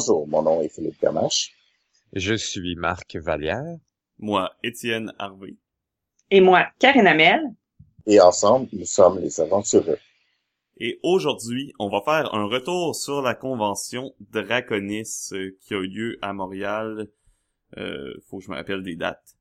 [0.00, 1.52] Bonjour, mon nom est Philippe Gamache.
[2.14, 3.76] Je suis Marc Vallière.
[4.18, 5.56] Moi, Étienne Harvey.
[6.30, 7.42] Et moi, Karine Amel.
[8.06, 9.98] Et ensemble, nous sommes les aventureux.
[10.78, 15.86] Et aujourd'hui, on va faire un retour sur la convention Draconis euh, qui a eu
[15.86, 17.08] lieu à Montréal.
[17.76, 19.36] Euh, faut que je me rappelle des dates.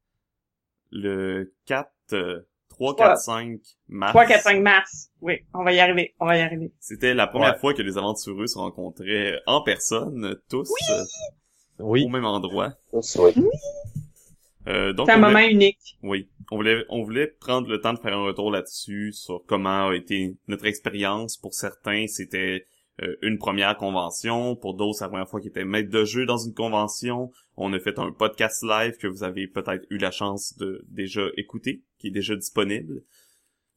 [0.91, 2.41] Le 4, euh,
[2.79, 4.11] 3, 4, 5 mars.
[4.13, 5.09] 3, 4, 5 mars.
[5.21, 6.71] Oui, on va y arriver, on va y arriver.
[6.79, 7.59] C'était la première Ouais.
[7.59, 11.03] fois que les aventureux se rencontraient en personne, tous, euh,
[11.79, 12.03] Oui.
[12.05, 12.73] au même endroit.
[12.91, 13.33] Tous, oui.
[14.67, 15.97] Euh, donc, C'est un voulait- moment unique.
[16.03, 19.87] Oui, on voulait on voulait prendre le temps de faire un retour là-dessus sur comment
[19.89, 21.37] a été notre expérience.
[21.37, 22.65] Pour certains, c'était
[23.01, 24.55] euh, une première convention.
[24.57, 27.31] Pour d'autres, c'est la première fois qu'ils étaient maîtres de jeu dans une convention.
[27.55, 31.21] On a fait un podcast live que vous avez peut-être eu la chance de déjà
[31.37, 33.03] écouter, qui est déjà disponible.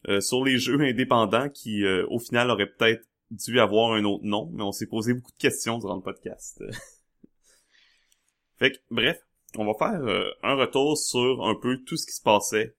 [0.09, 4.25] Euh, sur les jeux indépendants qui, euh, au final, auraient peut-être dû avoir un autre
[4.25, 6.63] nom, mais on s'est posé beaucoup de questions durant le podcast.
[8.59, 9.19] fait que, bref,
[9.57, 12.75] on va faire euh, un retour sur un peu tout ce qui se passait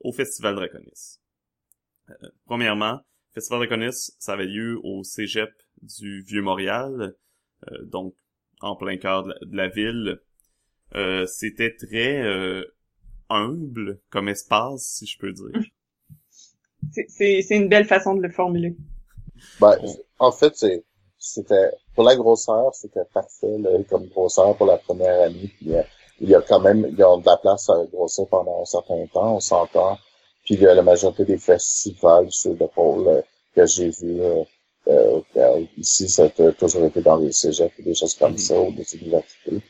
[0.00, 1.18] au Festival Draconis.
[2.46, 3.00] Premièrement,
[3.32, 5.50] Festival Draconis, ça avait lieu au Cégep
[5.82, 7.14] du Vieux-Montréal,
[7.84, 8.14] donc
[8.60, 10.20] en plein cœur de la, ville.
[11.26, 12.64] C'était très
[13.34, 15.52] humble comme espace, si je peux dire.
[16.92, 18.76] C'est- C'est c'est une belle façon de le formuler.
[19.60, 19.76] Ben,
[20.18, 20.84] en fait, c'est,
[21.18, 25.50] c'était, pour la grosseur, c'était parfait, là, comme grosseur pour la première année.
[25.58, 25.82] Puis, euh,
[26.20, 28.64] il y a quand même, il y a de la place à grossir pendant un
[28.64, 29.98] certain temps, on s'entend.
[30.44, 33.22] Puis, il y a la majorité des festivals sur le pôle euh,
[33.54, 34.44] que j'ai vu euh,
[34.88, 38.38] euh, ici, ça a toujours été dans les cégeps et des choses comme Mhm.
[38.38, 39.60] ça, ou des universités.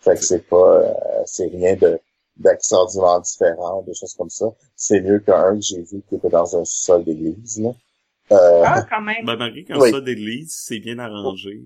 [0.00, 0.94] Fait que c'est pas, euh,
[1.26, 2.00] c'est rien de,
[2.36, 4.46] d'extraordinairement différent, des choses comme ça.
[4.76, 7.70] C'est mieux qu'un que j'ai vu qui était dans un sol d'église, là.
[8.32, 9.24] Euh, Ah, quand même.
[9.26, 9.90] Ben, malgré qu'un Oui.
[9.90, 11.62] ça d'église, c'est bien arrangé.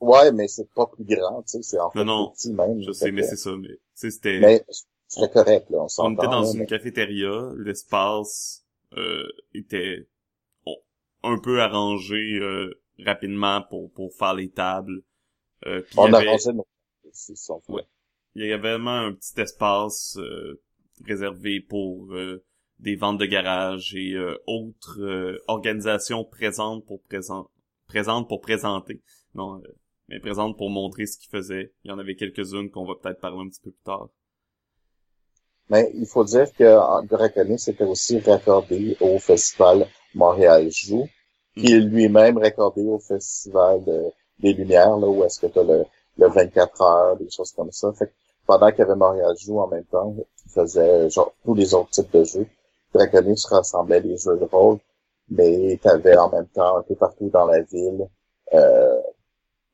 [0.00, 2.82] Ouais, mais c'est pas plus grand, tu sais, c'est en fait Non, petit même.
[2.82, 4.38] Je sais, mais c'est ça, mais tu sais, c'était...
[4.40, 4.64] mais
[5.08, 6.14] c'est correct, là, on On s'entend.
[6.14, 8.64] était dans là, une mais- cafétéria, l'espace
[8.98, 10.06] euh, était
[10.66, 10.76] bon,
[11.22, 15.00] un peu arrangé euh, rapidement pour pour faire les tables.
[15.64, 16.66] Euh, On avait- rangé nos...
[17.68, 17.82] Ouais.
[18.44, 20.60] Il y avait vraiment un petit espace euh,
[21.04, 22.44] réservé pour euh,
[22.80, 27.50] des ventes de garage et euh, autres euh, organisations présentes pour présent
[27.88, 29.00] présentes pour présenter.
[29.34, 29.76] Non, euh,
[30.08, 31.72] mais présentes pour montrer ce qu'ils faisaient.
[31.84, 34.08] Il y en avait quelques-unes qu'on va peut-être parler un petit peu plus tard.
[35.68, 41.08] Mais il faut dire que Draconis était aussi raccordé au festival Montréal Joue,
[41.56, 45.64] qui est lui-même raccordé au festival de- des Lumières, là, où est-ce que tu as
[45.64, 45.84] le,
[46.18, 47.92] le 24 heures, des choses comme ça.
[47.94, 48.12] Fait que
[48.46, 51.90] pendant qu'il y avait Montréal Joue en même temps, il faisait genre tous les autres
[51.90, 52.46] types de jeux.
[52.94, 54.78] Draconis rassemblait les jeux de rôle,
[55.28, 58.06] mais tu avais en même temps un peu partout dans la ville,
[58.54, 59.00] euh,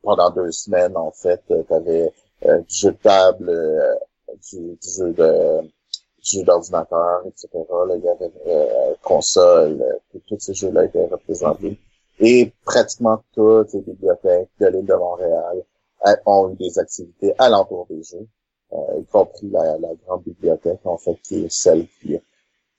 [0.02, 2.12] pendant deux semaines, en fait, tu avais
[2.42, 3.94] du jeu de table, euh,
[4.50, 5.70] du, du jeu de
[6.22, 7.48] jeux d'ordinateur, etc.
[7.52, 11.78] Là, il y avait euh, console, euh, tous ces jeux-là étaient représentés.
[12.20, 15.64] Et pratiquement toutes les bibliothèques de l'île de Montréal
[16.06, 18.41] euh, ont eu des activités alentour des jeux, euh,
[19.00, 22.18] y compris la, la grande bibliothèque, en fait, qui est celle qui,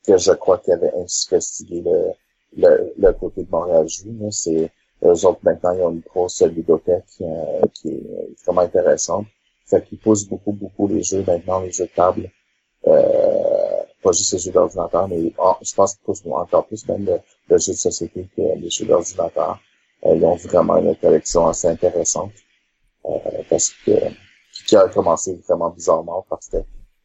[0.06, 2.12] que je crois qui avait investigué le,
[2.56, 4.30] le, le côté de Montréal là.
[4.30, 4.70] C'est
[5.04, 9.26] eux autres maintenant, ils ont une grosse bibliothèque euh, qui est vraiment intéressante.
[9.66, 12.30] Fait qu'ils poussent beaucoup, beaucoup les jeux maintenant, les jeux de table.
[12.86, 17.16] Euh, pas juste les jeux d'ordinateur, mais je pense qu'ils poussent encore plus même le,
[17.48, 19.58] le jeu de société que les jeux d'ordinateur.
[20.04, 22.32] Euh, ils ont vraiment une collection assez intéressante.
[23.06, 23.18] Euh,
[23.50, 23.92] parce que
[24.66, 26.58] qui a commencé vraiment bizarrement parce que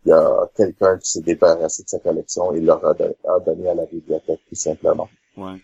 [0.06, 3.40] il y a quelqu'un qui s'est débarrassé de sa collection et leur a, don- a
[3.42, 5.10] donné à la bibliothèque tout simplement.
[5.36, 5.58] Ouais.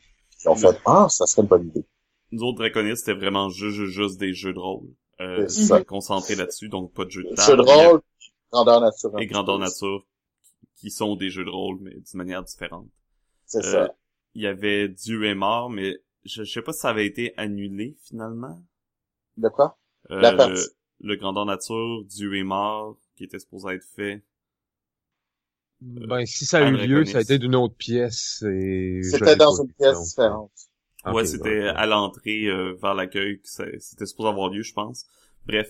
[0.43, 1.85] Ils ont fait Ah, ça serait une bonne idée.
[2.31, 4.87] Nous autres Draconis, c'était vraiment juste, juste, des jeux de rôle.
[5.21, 5.47] Euh,
[5.87, 7.41] concentrés là-dessus, donc pas de jeux de table.
[7.51, 8.01] Jeux de rôle,
[8.51, 9.17] grandeur nature.
[9.19, 10.05] Et grandeur nature,
[10.75, 12.87] qui sont des jeux de rôle, mais d'une manière différente.
[13.45, 13.95] C'est Euh, ça.
[14.33, 15.95] Il y avait Dieu est mort, mais
[16.25, 18.61] je, je sais pas si ça avait été annulé finalement.
[19.37, 19.77] De quoi?
[20.11, 20.67] Euh, La partie.
[20.99, 24.23] Le, grandeur nature, Dieu est mort, qui était supposé être fait.
[25.81, 29.53] Ben, si ça a eu lieu, ça a été d'une autre pièce et C'était dans
[29.61, 30.09] une pièce donc.
[30.09, 30.51] différente.
[31.05, 34.73] Ok, ouais, c'était à l'entrée euh, vers l'accueil que ça- c'était supposé avoir lieu, je
[34.73, 35.05] pense.
[35.45, 35.69] Bref,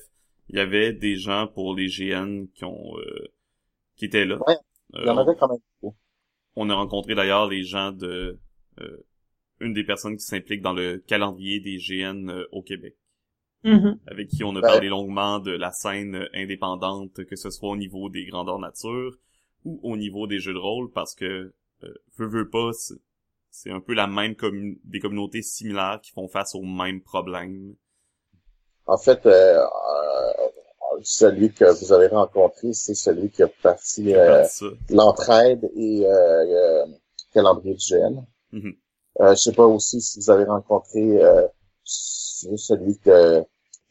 [0.50, 3.28] il y avait des gens pour les GN qui ont euh,
[3.98, 4.44] qui étaient là.
[4.48, 4.56] Ouais,
[5.04, 5.98] Il y en Euh, avait quand même beaucoup.
[6.56, 8.40] On a rencontré d'ailleurs les gens de
[8.82, 8.98] euh,
[9.62, 12.96] une des personnes qui s'implique dans le calendrier des GN euh, au Québec,
[13.66, 14.00] Mhm.
[14.08, 17.76] avec qui on a Ben- parlé longuement de la scène indépendante, que ce soit au
[17.76, 19.18] niveau des grandeurs nature
[19.66, 21.54] ou au niveau des jeux de rôle, parce que
[21.84, 22.94] euh, veux veux pas, c'est-
[23.52, 27.76] c'est un peu la même commu- des communautés similaires qui font face aux mêmes problèmes.
[28.88, 30.34] en fait, euh, euh,
[31.02, 34.44] celui que vous avez rencontré, c'est celui qui a parti euh,
[34.90, 36.86] l'entraide et euh, euh,
[37.34, 38.24] calendrier du GN.
[38.52, 38.76] Mhm.
[39.22, 41.48] Euh, je sais pas aussi si vous avez rencontré euh,
[41.84, 43.44] celui de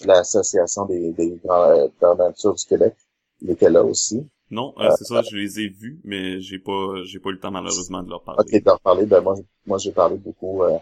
[0.04, 2.94] l'association des, des grands euh, grandes natures du Québec.
[3.40, 4.26] Il était là aussi.
[4.50, 7.40] Non, euh, c'est ça, je les ai vus, mais j'ai pas j'ai pas eu le
[7.40, 8.40] temps malheureusement de leur parler.
[8.40, 9.06] Ok, d'en reparler.
[9.06, 9.34] Ben moi,
[9.66, 10.62] moi j'ai parlé beaucoup.
[10.62, 10.78] Euh,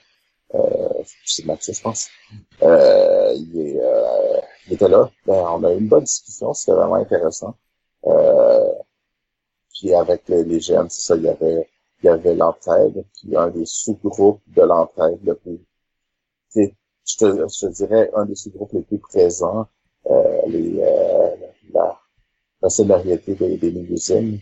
[0.54, 2.08] euh, c'est Mathieu, je pense.
[2.62, 5.10] Euh, il, est, euh, il était là.
[5.26, 6.52] Ben, on a eu une bonne discussion.
[6.52, 7.56] C'était vraiment intéressant.
[8.06, 8.72] Euh,
[9.72, 11.16] puis avec les, les GM, c'est ça.
[11.16, 11.68] Il y avait
[12.02, 15.60] il y avait l'entraide, puis un des sous-groupes de l'entraide le plus.
[17.06, 19.66] Je te, je te dirais un des sous-groupes les plus présents.
[20.10, 21.30] Euh, les euh,
[21.72, 21.98] la,
[22.62, 24.38] la sonorité des, des Mélusines.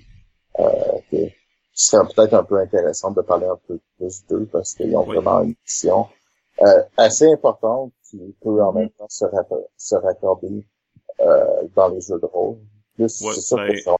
[0.58, 1.28] Euh, que-
[1.72, 5.06] qui serait peut-être un peu intéressant de parler un peu plus d'eux parce qu'ils ont
[5.06, 5.16] Oui.
[5.16, 6.06] vraiment une mission
[6.62, 9.24] euh, assez importante qui peut en même temps se,
[9.94, 10.66] raccorder
[11.20, 12.58] euh, dans les jeux de rôle.
[12.96, 13.96] Plus Ouais, c'est ça ben, pour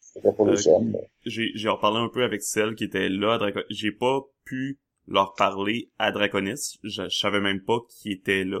[0.00, 0.32] ça.
[0.36, 0.90] Pour les euh, jeunes.
[0.92, 3.38] mais- J'ai j'ai reparlé un peu avec celle qui était là
[3.70, 6.78] J'ai pas pu leur parler à Draconis.
[6.82, 8.60] Je, je savais même pas qui était là.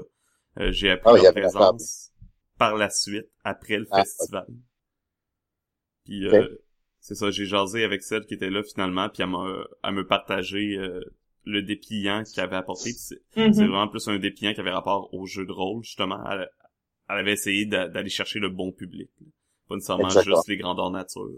[0.60, 2.12] Euh, J'ai appris Ah, leur la présence
[2.58, 4.46] par la suite, après le Ah, festival.
[6.04, 6.48] Puis euh,
[7.00, 10.06] c'est ça, j'ai jasé avec celle qui était là finalement, puis elle m'a elle me
[10.06, 11.00] partager euh,
[11.44, 12.92] le dépliant qu'elle avait apporté.
[12.92, 13.52] C'est Mhm.
[13.52, 16.22] c'est vraiment plus un dépliant qui avait rapport au jeu de rôle, justement.
[16.30, 16.48] Elle,
[17.08, 19.10] elle avait essayé d'a- d'aller chercher le bon public.
[19.20, 19.26] là.
[19.68, 20.36] Pas nécessairement Exactement.
[20.36, 21.28] juste les grandeurs nature.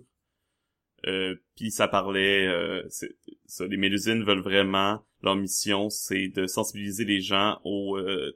[1.07, 2.47] Euh, puis ça parlait...
[2.47, 3.15] Euh, c'est-
[3.47, 5.03] ça, les Mélusines veulent vraiment...
[5.23, 8.33] Leur mission, c'est de sensibiliser les gens au, euh,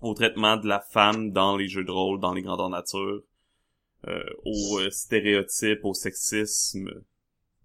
[0.00, 3.22] au traitement de la femme dans les jeux de rôle, dans les grandeurs nature,
[4.08, 6.90] euh, aux euh, stéréotypes, au sexisme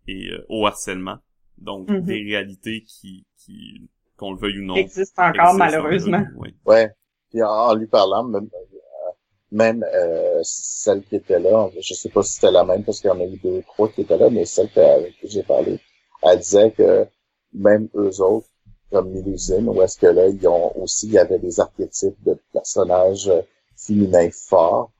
[0.07, 1.17] et euh, au harcèlement.
[1.57, 2.01] Donc, Mhm.
[2.01, 6.23] des réalités qui, qui qu'on le veuille ou non, existe encore, existent malheureusement.
[6.37, 6.55] oui.
[6.65, 6.89] Ouais.
[7.31, 8.47] Puis en, en lui parlant, même,
[9.51, 13.09] même euh, celle qui était là, je sais pas si c'était la même parce qu'il
[13.09, 15.79] y en a eu deux, trois qui étaient là, mais celle avec qui j'ai parlé,
[16.23, 17.07] elle disait que
[17.53, 18.47] même eux autres,
[18.91, 22.37] comme Mélusine, où est-ce que là, ils ont aussi, il y avait des archétypes de
[22.53, 23.41] personnages euh,
[23.75, 24.91] féminins forts.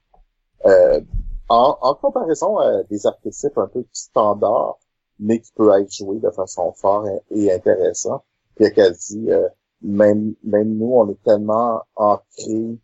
[0.66, 1.02] Euh,
[1.48, 4.80] en, en comparaison à des archétypes un peu standards,
[5.20, 8.24] mais qui peuvent être joués de façon forte et, et intéressante.
[8.56, 9.48] Puis qu'elle dit, euh,
[9.82, 12.78] même, même nous, on est tellement ancrés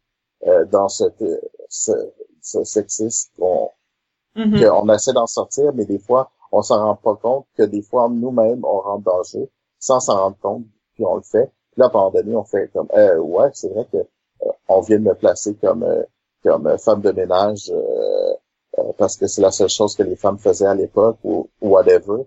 [0.48, 1.24] euh, dans cette,
[1.70, 1.92] ce,
[2.42, 3.72] ce sexisme qu'on
[4.36, 4.62] Mhm.
[4.64, 8.08] qu'on essaie d'en sortir, mais des fois, on s'en rend pas compte que des fois,
[8.10, 9.50] nous-mêmes, on rentre dans le jeu
[9.80, 11.48] sans s'en rendre compte, puis on le fait.
[11.72, 14.52] Puis là, à un moment donné, on fait comme, euh, ouais, c'est vrai que euh,
[14.70, 16.04] on vient de me placer comme euh,
[16.44, 18.34] comme euh, femme de ménage euh,
[18.80, 21.70] euh, parce que c'est la seule chose que les femmes faisaient à l'époque ou, ou
[21.70, 22.24] whatever.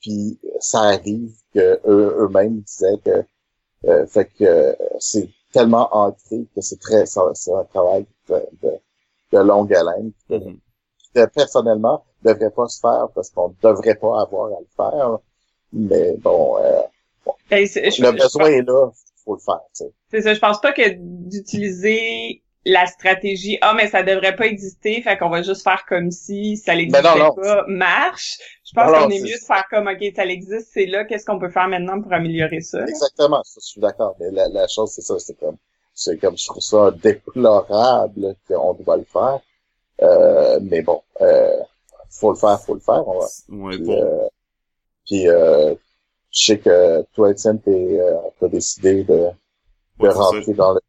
[0.00, 3.24] Puis ça arrive que eux eux-mêmes disaient que
[3.86, 8.42] euh, fait que euh, c'est tellement ancré que c'est très ça- c'est un travail de,
[8.62, 8.70] de,
[9.32, 10.58] de longue haleine que, Mhm.
[11.14, 15.18] que personnellement devrait pas se faire parce qu'on devrait pas avoir à le faire.
[15.72, 16.80] Mais bon, euh,
[17.50, 18.90] Ben, je- le je besoin pense- est là,
[19.24, 19.60] faut le faire.
[19.74, 19.92] tu sais.
[20.10, 25.02] C'est ça, je pense pas que d'utiliser la stratégie ah mais ça devrait pas exister
[25.02, 27.34] fait qu'on va juste faire comme si ça l'existait Ben non, non.
[27.34, 31.04] pas marche je pense qu'on est mieux de faire comme ok ça existe c'est là
[31.04, 32.84] qu'est-ce qu'on peut faire maintenant pour améliorer ça?
[32.86, 34.16] Exactement, ça, je suis d'accord.
[34.20, 35.56] Mais la, la chose, c'est ça, c'est comme,
[35.94, 39.40] c'est comme je trouve ça déplorable qu'on doit le faire.
[40.02, 41.60] Euh, mais bon, euh,
[42.10, 43.06] faut le faire, faut le faire.
[43.08, 44.02] On va, Ouais, puis, bon.
[44.02, 44.28] euh,
[45.06, 45.74] puis euh,
[46.32, 49.30] je sais que toi, Étienne, t'es, euh, t'as décidé de,
[50.00, 50.40] de Ouais, c'est ça.
[50.40, 50.80] rentrer dans le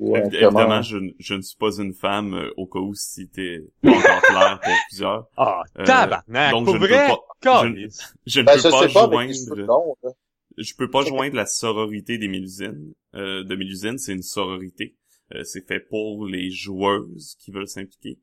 [0.00, 3.90] Évidemment, je, je ne suis pas une femme euh, au cas où si t'es pas
[3.90, 5.26] encore clair pour plusieurs.
[5.36, 7.08] Ah, Euh, tabarnak, donc pour je ne peux vrai?
[7.08, 7.20] pas-
[7.62, 7.88] je ne-.
[8.26, 9.20] Je ne Ben, peux je pas avec joindre,
[10.58, 12.92] je peux pas joindre la sororité des Mélusines.
[13.14, 14.96] Euh, de Mélusine, c'est une sororité.
[15.34, 18.18] Euh, c'est fait pour les joueuses qui veulent s'impliquer.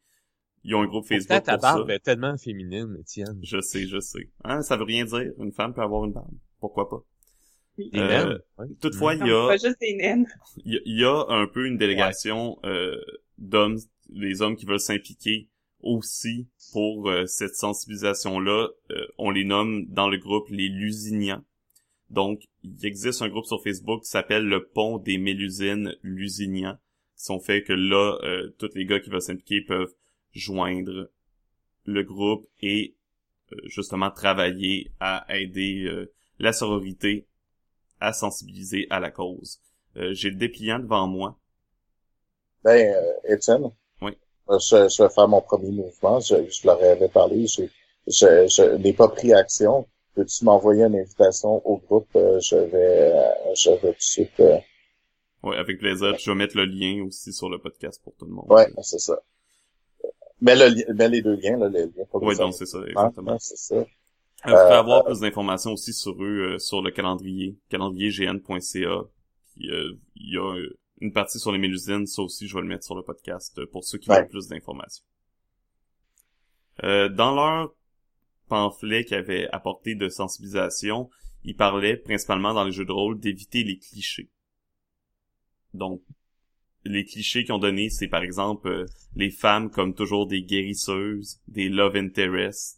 [0.64, 1.74] Ils ont un groupe Pourtant, Facebook ta pour ça.
[1.76, 3.40] barbe est tellement féminine, Étienne.
[3.44, 4.30] Je sais, je sais.
[4.44, 5.32] Hein, ça veut rien dire.
[5.40, 6.34] Une femme peut avoir une barbe.
[6.60, 7.04] Pourquoi pas?
[7.78, 8.40] Des Euh, naines.
[8.58, 8.68] Ouais.
[8.82, 9.48] Toutefois, il y a...
[9.48, 10.26] pas juste des naines
[10.66, 13.00] il y, a- il y a un peu une délégation euh,
[13.38, 13.78] d'hommes,
[14.12, 15.48] les hommes qui veulent s'impliquer
[15.82, 18.70] aussi pour euh, cette sensibilisation-là.
[18.92, 21.44] Euh, on les nomme dans le groupe les Lusinians.
[22.10, 26.78] Donc, il existe un groupe sur Facebook qui s'appelle le Pont des Mélusines Lusinians,
[27.18, 29.94] qui sont faits que là, euh, tous les gars qui veulent s'impliquer peuvent
[30.34, 31.10] joindre
[31.86, 32.96] le groupe et
[33.54, 37.28] euh, justement travailler à aider euh, la sororité
[38.00, 39.60] à sensibiliser à la cause.
[39.98, 41.38] Euh, J'ai le dépliant devant moi.
[42.64, 43.72] Ben, euh, Étienne?
[44.02, 44.12] Oui.
[44.50, 46.20] euh, Je, je vais faire mon premier mouvement.
[46.20, 47.48] Je, je leur avais parlé.
[47.48, 47.64] Je,
[48.08, 49.88] je, je n'ai pas pris action.
[50.16, 52.10] Peux-tu m'envoyer une invitation au groupe?
[52.16, 53.14] Euh, Je vais,
[53.56, 54.58] je vais tout de suite euh,
[55.44, 56.14] Ouais, avec plaisir.
[56.16, 58.46] Puis je vais mettre le lien aussi sur le podcast pour tout le monde.
[58.50, 59.20] Ouais, c'est ça.
[60.42, 62.92] Mais, le, mais les deux liens, là, les liens pour les donc c'est ça, Ouais,
[62.92, 63.32] exactement.
[63.32, 63.86] ouais, c'est ça.
[64.46, 69.04] Euh, vous pouvez Euh, avoir plus d'informations aussi sur eux euh, sur le calendrier, calendriergn.ca.
[69.56, 72.62] Puis euh, il y a euh, une partie sur les mélusines, ça aussi je vais
[72.62, 74.16] le mettre sur le podcast euh, pour ceux qui Ouais.
[74.16, 75.04] veulent plus d'informations.
[76.84, 77.76] Euh, dans leur
[78.50, 81.10] pamphlet qui avait apporté de sensibilisation,
[81.44, 84.30] ils parlaient principalement dans les jeux de rôle d'éviter les clichés.
[85.74, 86.02] Donc,
[86.86, 91.42] les clichés qu'ils ont donnés, c'est par exemple euh, les femmes comme toujours des guérisseuses,
[91.48, 92.77] des love interest,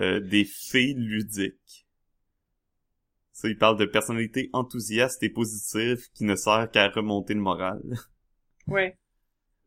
[0.00, 1.86] euh, des fées ludiques.
[3.32, 7.80] Ça, ils parlent de personnalités enthousiastes et positives qui ne servent qu'à remonter le moral.
[8.66, 8.98] Ouais.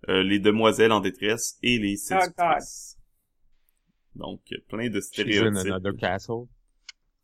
[0.10, 2.98] Euh, les demoiselles en détresse et les Oh, séductrices.
[4.16, 5.72] Donc, euh, plein de She's in stéréotypes.
[5.72, 6.48] another castle.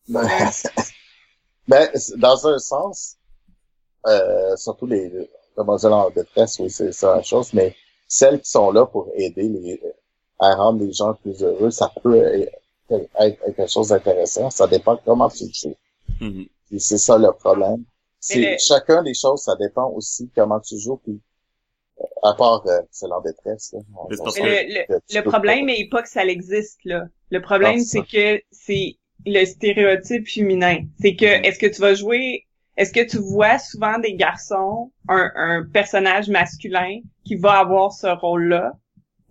[0.08, 0.28] Ben,
[1.68, 1.88] ben,
[2.18, 3.18] dans un sens,
[4.08, 7.76] euh, surtout les les demoiselles en détresse, oui, c'est ça la chose, mais
[8.08, 9.82] celles qui sont là pour aider les,
[10.40, 12.48] à rendre les gens plus heureux, ça peut
[12.91, 14.50] être, quelque chose d'intéressant.
[14.50, 15.75] Ça dépend comment tu le joues.
[16.22, 16.46] Mhm.
[16.70, 17.84] Puis c'est ça le problème.
[18.20, 20.98] C'est le- chacun des choses, ça dépend aussi comment tu joues.
[21.03, 21.20] Puis
[22.01, 25.65] euh, à part euh, celle en détresse, là, on- c'est on le, que problème pas-
[25.74, 27.06] n'est pas que ça existe, là.
[27.29, 30.84] Le problème, Ah, c'est c'est que c'est le stéréotype féminin.
[31.01, 31.44] C'est que, Mm-hmm.
[31.46, 32.46] est-ce que tu vas jouer,
[32.77, 38.08] est-ce que tu vois souvent des garçons, un, un personnage masculin qui va avoir ce
[38.08, 38.74] rôle-là?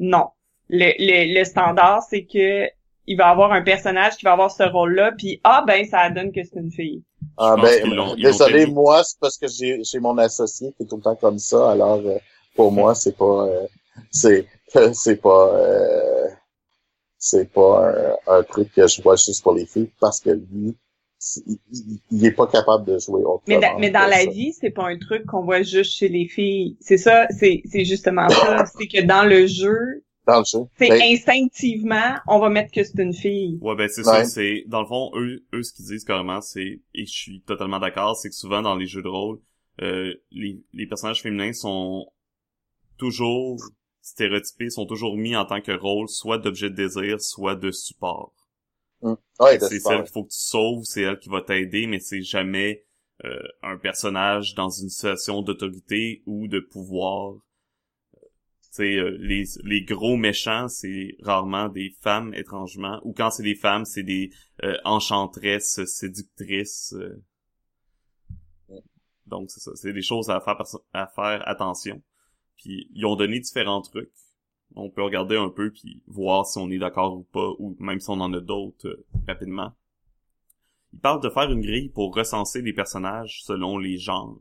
[0.00, 0.28] Non.
[0.68, 2.68] Le, le, le standard, c'est que
[3.06, 6.32] il va avoir un personnage qui va avoir ce rôle-là, puis ah ben ça donne
[6.32, 7.02] que c'est une fille.
[7.38, 11.02] Ah ben, désolé, moi, c'est parce que j'ai j'ai mon associé qui est tout le
[11.02, 12.18] temps comme ça, alors euh,
[12.54, 13.66] pour moi, c'est pas euh,
[14.10, 14.46] c'est
[14.94, 16.28] c'est pas euh,
[17.18, 20.76] c'est pas un, un truc que je vois juste pour les filles parce que lui,
[21.46, 23.42] il, il- il est pas capable de jouer autrement.
[23.46, 24.30] Mais, dans- mais dans la ça.
[24.30, 26.76] vie, c'est pas un truc qu'on voit juste chez les filles.
[26.80, 28.64] C'est ça, c'est c'est justement ça.
[28.66, 30.68] C'est que dans le jeu, Dans le jeu.
[30.78, 33.60] c'est Ben, instinctivement, on va mettre que c'est une fille.
[33.60, 34.22] Ouais, ben c'est Ouais.
[34.22, 37.40] ça, c'est dans le fond eux eux ce qu'ils disent carrément c'est et je suis
[37.42, 39.40] totalement d'accord, c'est que souvent dans les jeux de rôle,
[39.82, 42.06] euh, les les personnages féminins sont
[42.98, 47.70] toujours stéréotypés, sont toujours mis en tant que rôle soit d'objet de désir, soit de
[47.72, 48.32] support.
[49.02, 49.16] hum.
[49.40, 52.22] Ouais, c'est celle qu'il faut que tu sauves, c'est elle qui va t'aider, mais c'est
[52.22, 52.84] jamais
[53.24, 57.34] euh, un personnage dans une situation d'autorité ou de pouvoir.
[58.76, 63.00] Sais, euh, les, les gros méchants, c'est rarement des femmes, étrangement.
[63.04, 64.28] Ou quand c'est des femmes, c'est des
[64.64, 66.92] euh, enchantresses, séductrices.
[66.92, 67.22] euh.
[69.24, 69.70] Donc, c'est ça.
[69.76, 70.60] C'est des choses à faire,
[70.92, 72.02] à faire attention.
[72.58, 74.12] Puis, ils ont donné différents trucs.
[74.74, 77.98] On peut regarder un peu puis voir si on est d'accord ou pas, ou même
[78.00, 79.72] si on en a d'autres euh, rapidement.
[80.92, 84.38] Il parle de faire une grille pour recenser les personnages selon les genres.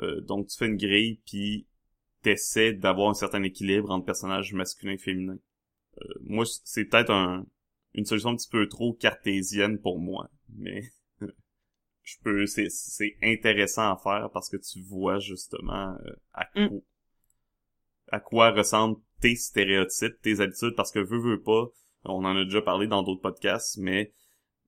[0.00, 1.66] Euh, donc tu fais une grille puis
[2.22, 5.38] t'essaies d'avoir un certain équilibre entre personnages masculins et féminins.
[6.02, 7.46] Euh, moi, c'est peut-être un,
[7.94, 10.82] une solution un petit peu trop cartésienne pour moi, mais
[12.04, 16.68] je peux, c'est, c'est intéressant à faire parce que tu vois justement euh, à Mm.
[16.68, 16.80] quoi,
[18.12, 21.66] à quoi ressemblent tes stéréotypes, tes habitudes, parce que veux, veux pas,
[22.04, 24.12] on en a déjà parlé dans d'autres podcasts, mais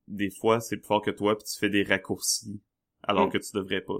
[0.09, 2.62] des fois, c'est plus fort que toi, puis tu fais des raccourcis,
[3.02, 3.30] alors Mm.
[3.30, 3.99] que tu devrais pas.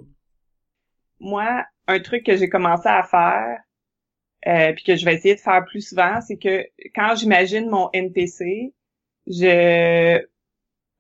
[1.23, 3.59] Moi, un truc que j'ai commencé à faire,
[4.49, 6.65] euh, puis que je vais essayer de faire plus souvent, c'est que
[6.97, 8.75] quand j'imagine mon NPC,
[9.29, 10.21] je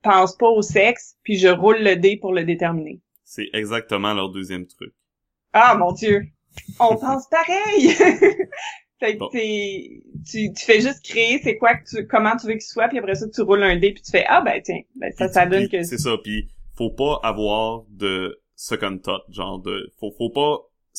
[0.02, 3.00] pense pas au sexe, puis je roule le dé pour le déterminer.
[3.24, 4.92] C'est exactement leur deuxième truc.
[5.52, 6.22] Ah mon dieu,
[6.78, 7.88] on pense pareil.
[9.00, 9.28] fait que Bon.
[9.30, 12.98] tu, tu fais juste créer c'est quoi que tu, comment tu veux qu'il soit, puis
[12.98, 15.46] après ça tu roules un dé puis tu fais ah ben tiens, ben ça ça
[15.46, 19.90] donne que C'est ça, puis faut pas avoir de second thought, genre de...
[19.98, 20.58] Faut, faut pas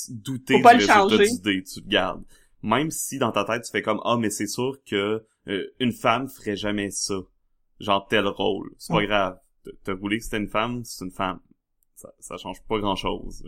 [0.09, 1.29] douter Faut pas du le résultat changer.
[1.29, 2.23] du dé, tu te gardes.
[2.61, 5.91] Même si dans ta tête, tu fais comme «Ah, mais c'est sûr que euh, une
[5.91, 7.15] femme ferait jamais ça.»
[7.79, 8.71] Genre tel rôle.
[8.77, 9.05] C'est pas Mm.
[9.07, 9.37] grave.
[9.83, 11.39] T'as- roulé que c'était une femme, c'est une femme.
[11.95, 13.43] Ça, ça change pas grand-chose.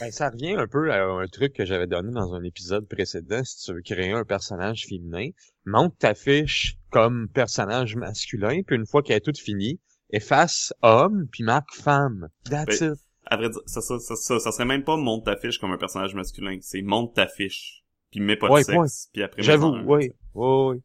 [0.00, 3.42] Ben, ça revient un peu à un truc que j'avais donné dans un épisode précédent.
[3.44, 5.28] Si tu veux créer un personnage féminin,
[5.66, 11.26] monte ta fiche comme personnage masculin, puis une fois qu'elle est toute finie, efface homme,
[11.30, 12.28] puis marque femme.
[12.48, 13.00] That's Ben, it.
[13.26, 15.72] À vrai dire, ça, ça, ça, ça, ça serait même pas monte ta fiche comme
[15.72, 16.58] un personnage masculin.
[16.60, 17.82] C'est monte ta fiche.
[18.10, 19.08] Puis mets pas de Ouais, sexe.
[19.12, 20.10] Puis après, J'avoue, oui.
[20.34, 20.82] Oui, oui.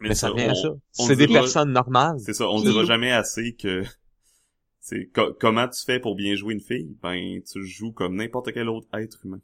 [0.00, 0.68] Mais, Mais ça revient à on- ça.
[0.92, 2.18] C'est des dira- personnes normales.
[2.20, 3.82] C'est ça, on dira jamais assez que
[4.80, 8.52] c'est co- comment tu fais pour bien jouer une fille, ben tu joues comme n'importe
[8.52, 9.40] quel autre être humain.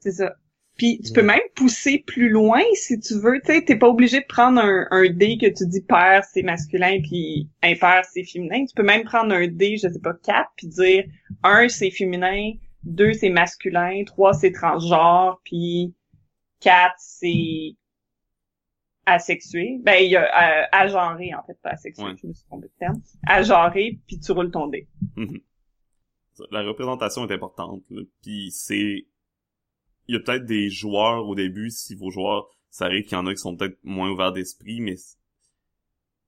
[0.00, 0.36] c'est ça.
[0.80, 3.38] Puis tu peux même pousser plus loin si tu veux.
[3.44, 6.42] Tu sais, t'es pas obligé de prendre un, un dé que tu dis pair c'est
[6.42, 8.64] masculin puis impair c'est féminin.
[8.64, 11.04] Tu peux même prendre un dé, je sais pas, 4 puis dire
[11.42, 15.92] un c'est féminin, deux c'est masculin, trois c'est transgenre, puis
[16.60, 17.74] quatre c'est
[19.04, 19.80] asexué.
[19.82, 22.14] Ben il y a euh, agenré en fait, pas asexué, Ouais.
[22.22, 23.02] je me suis trompé de terme.
[23.26, 24.88] Agenré puis tu roules ton dé.
[25.16, 25.40] Mhm.
[26.50, 27.82] La représentation est importante.
[27.90, 28.00] là.
[28.22, 29.04] Puis c'est...
[30.10, 33.14] Il y a peut-être des joueurs au début, si vos joueurs, ça arrive qu'il y
[33.14, 34.96] en a qui sont peut-être moins ouverts d'esprit, mais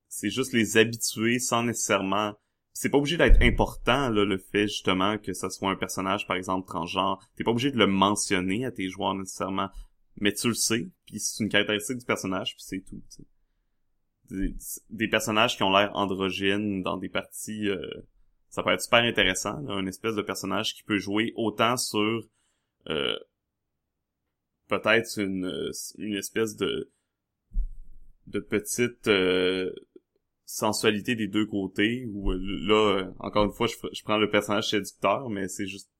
[0.07, 2.35] c'est juste les habituer sans nécessairement...
[2.73, 6.37] C'est pas obligé d'être important, là, le fait, justement, que ça soit un personnage, par
[6.37, 7.29] exemple, transgenre.
[7.35, 9.69] T'es pas obligé de le mentionner à tes joueurs, nécessairement.
[10.21, 13.03] Mais tu le sais, puis c'est une caractéristique du personnage, puis c'est tout.
[14.31, 14.55] Des,
[14.91, 17.69] des personnages qui ont l'air androgynes dans des parties...
[17.69, 17.85] euh,
[18.49, 22.23] ça peut être super intéressant, là, une espèce de personnage qui peut jouer autant sur
[22.89, 23.17] euh,
[24.69, 26.91] peut-être une, une espèce de
[28.29, 29.73] de petite euh,
[30.45, 34.31] sensualité des deux côtés ou euh, là euh, encore une fois je, je prends le
[34.31, 35.91] personnage séducteur mais c'est juste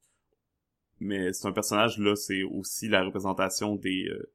[1.01, 4.33] mais c'est un personnage là c'est aussi la représentation des euh,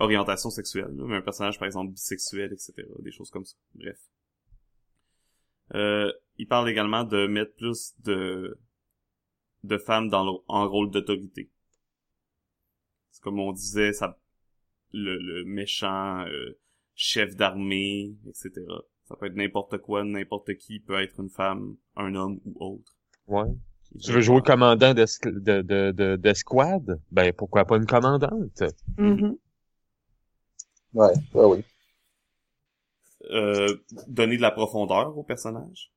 [0.00, 1.04] orientations sexuelles là.
[1.06, 3.98] mais un personnage par exemple bisexuel etc des choses comme ça bref
[5.74, 8.58] euh, il parle également de mettre plus de
[9.62, 11.50] de femmes dans en rôle d'autorité.
[13.14, 14.18] C'est comme on disait, ça
[14.92, 16.58] le, le méchant euh,
[16.96, 18.84] chef d'armée, etc.
[19.04, 22.96] Ça peut être n'importe quoi, n'importe qui peut être une femme, un homme ou autre.
[23.26, 23.44] Ouais.
[24.02, 26.98] Tu veux jouer commandant d'esc- de, de, de, d'escouade?
[27.12, 28.62] Ben, pourquoi pas une commandante?
[28.98, 29.36] Mhm.
[30.94, 31.64] Ouais, ouais, oui.
[33.30, 35.92] Euh, donner de la profondeur au personnage,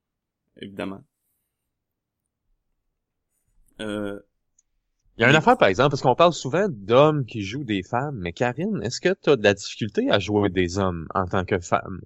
[0.61, 1.03] évidemment.
[3.79, 4.19] Euh,
[5.17, 7.83] Il y a une affaire, par exemple, parce qu'on parle souvent d'hommes qui jouent des
[7.83, 11.25] femmes, mais Karine, est-ce que tu as de la difficulté à jouer des hommes en
[11.25, 11.99] tant que femme?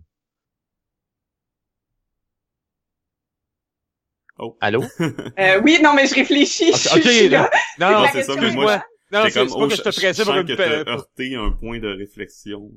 [4.40, 4.58] Oh.
[4.62, 4.82] Allô?
[5.40, 6.72] Euh, oui, non, mais je réfléchis.
[6.74, 7.50] je, Ok, je suis là.
[7.80, 9.82] non, C'est non, la c'est ça, mais moi, non, c'est comme, pas oh, que je
[9.82, 10.46] te pressais pour une...
[10.48, 12.72] que pe- t'as heurté un point de réflexion.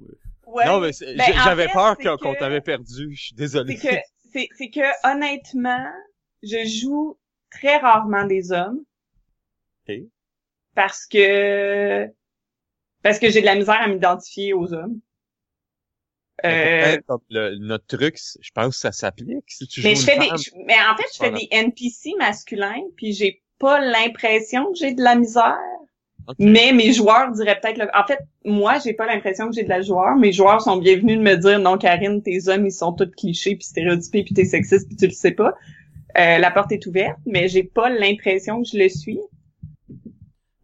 [0.46, 0.66] Ouais.
[0.66, 3.76] Non, mais Ben, j'avais peur qu'on t'avait perdu, je suis désolé.
[3.76, 3.88] c'est
[4.36, 5.86] que c'est que honnêtement,
[6.42, 7.18] je joue
[7.50, 8.80] très rarement des hommes.
[9.88, 10.13] Ok.
[10.74, 12.06] Parce que
[13.02, 14.98] parce que j'ai de la misère à m'identifier aux hommes.
[16.44, 16.96] Euh,
[17.30, 20.50] le- notre truc, je pense que ça s'applique si tu mais je fais des je-
[20.66, 21.38] mais en fait, je fais Voilà.
[21.38, 25.56] des NPC masculins puis j'ai pas l'impression que j'ai de la misère.
[26.38, 29.68] Mais mes joueurs diraient peut-être le- en fait, moi, j'ai pas l'impression que j'ai de
[29.68, 30.16] la joueur.
[30.16, 33.54] Mes joueurs sont bienvenus de me dire non Karine, tes hommes, ils sont tous clichés
[33.56, 35.54] puis stéréotypés puis t'es sexiste puis tu le sais pas.
[36.18, 39.20] Euh, la porte est ouverte, mais j'ai pas l'impression que je le suis.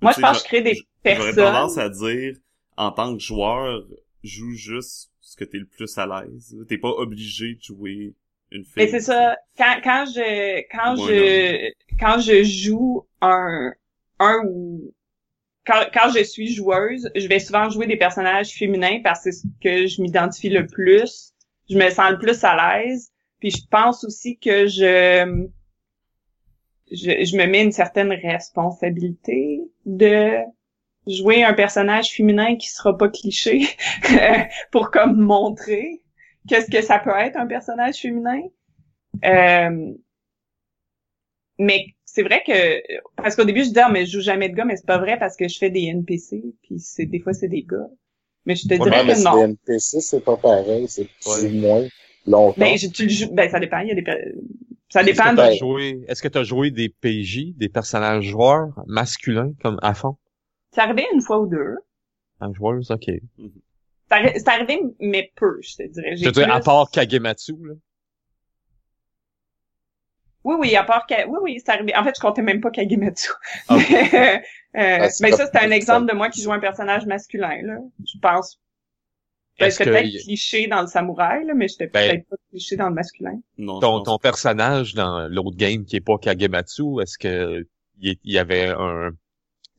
[0.00, 1.34] Moi, je pense que je crée des J'aurais personnes.
[1.34, 2.36] tendance à dire,
[2.76, 3.84] en tant que joueur,
[4.22, 6.56] joue juste ce que t'es le plus à l'aise.
[6.68, 8.14] T'es pas obligé de jouer
[8.50, 8.72] une fille.
[8.76, 9.36] Mais c'est ça.
[9.56, 13.72] Quand, quand je, quand je, quand je joue un,
[14.18, 14.92] un ou,
[15.66, 19.38] quand, quand je suis joueuse, je vais souvent jouer des personnages féminins parce que c'est
[19.42, 21.32] ce que je m'identifie le plus.
[21.68, 23.10] Je me sens le plus à l'aise.
[23.38, 25.48] Puis je pense aussi que je,
[26.90, 30.38] je, je me mets une certaine responsabilité de
[31.06, 33.62] jouer un personnage féminin qui sera pas cliché
[34.72, 36.02] pour comme montrer
[36.48, 38.42] qu'est-ce que ça peut être un personnage féminin.
[39.24, 39.94] Euh,
[41.58, 42.80] mais c'est vrai que
[43.16, 44.98] parce qu'au début je disais ah, mais je joue jamais de gars mais c'est pas
[44.98, 47.88] vrai parce que je fais des NPC puis c'est des fois c'est des gars.
[48.46, 49.32] Mais je te Ouais, dirais Ouais, mais que non.
[49.36, 51.40] des NPC, c'est pas pareil, c'est Ouais.
[51.40, 51.88] plus ou moins
[52.26, 52.60] longtemps.
[52.60, 54.04] Ben je, tu le joues ben ça dépend, il y a des
[54.90, 58.24] ça dépend Est-ce que de t'as joué, est-ce que t'as joué des PJ, des personnages
[58.24, 60.16] joueurs masculins comme à fond?
[60.72, 61.76] c'est arrivé une fois ou deux.
[62.40, 63.08] En joueuse, ok.
[64.10, 66.16] C'est arri- c'est arrivé mais peu, je te dirais.
[66.16, 67.74] Je veux dire, à part Kagematsu, là.
[70.44, 71.26] Oui, oui, à part que...
[71.26, 71.94] Oui, oui, c'est arrivé.
[71.94, 73.30] En fait, je comptais même pas Kagematsu.
[73.70, 74.42] Mais,
[74.76, 77.76] euh, Ah, mais ça, c'est un exemple de moi qui joue un personnage masculin, là.
[78.06, 78.58] Je pense.
[79.60, 82.36] Ben, Est-ce j'étais que peut-être cliché dans le samouraï, là, mais j'étais Ben- peut-être pas
[82.50, 83.38] cliché dans le masculin.
[83.58, 87.64] Non, ton, ton personnage dans l'autre game qui est pas Kagematsu, est-ce que
[88.00, 89.10] il y- avait un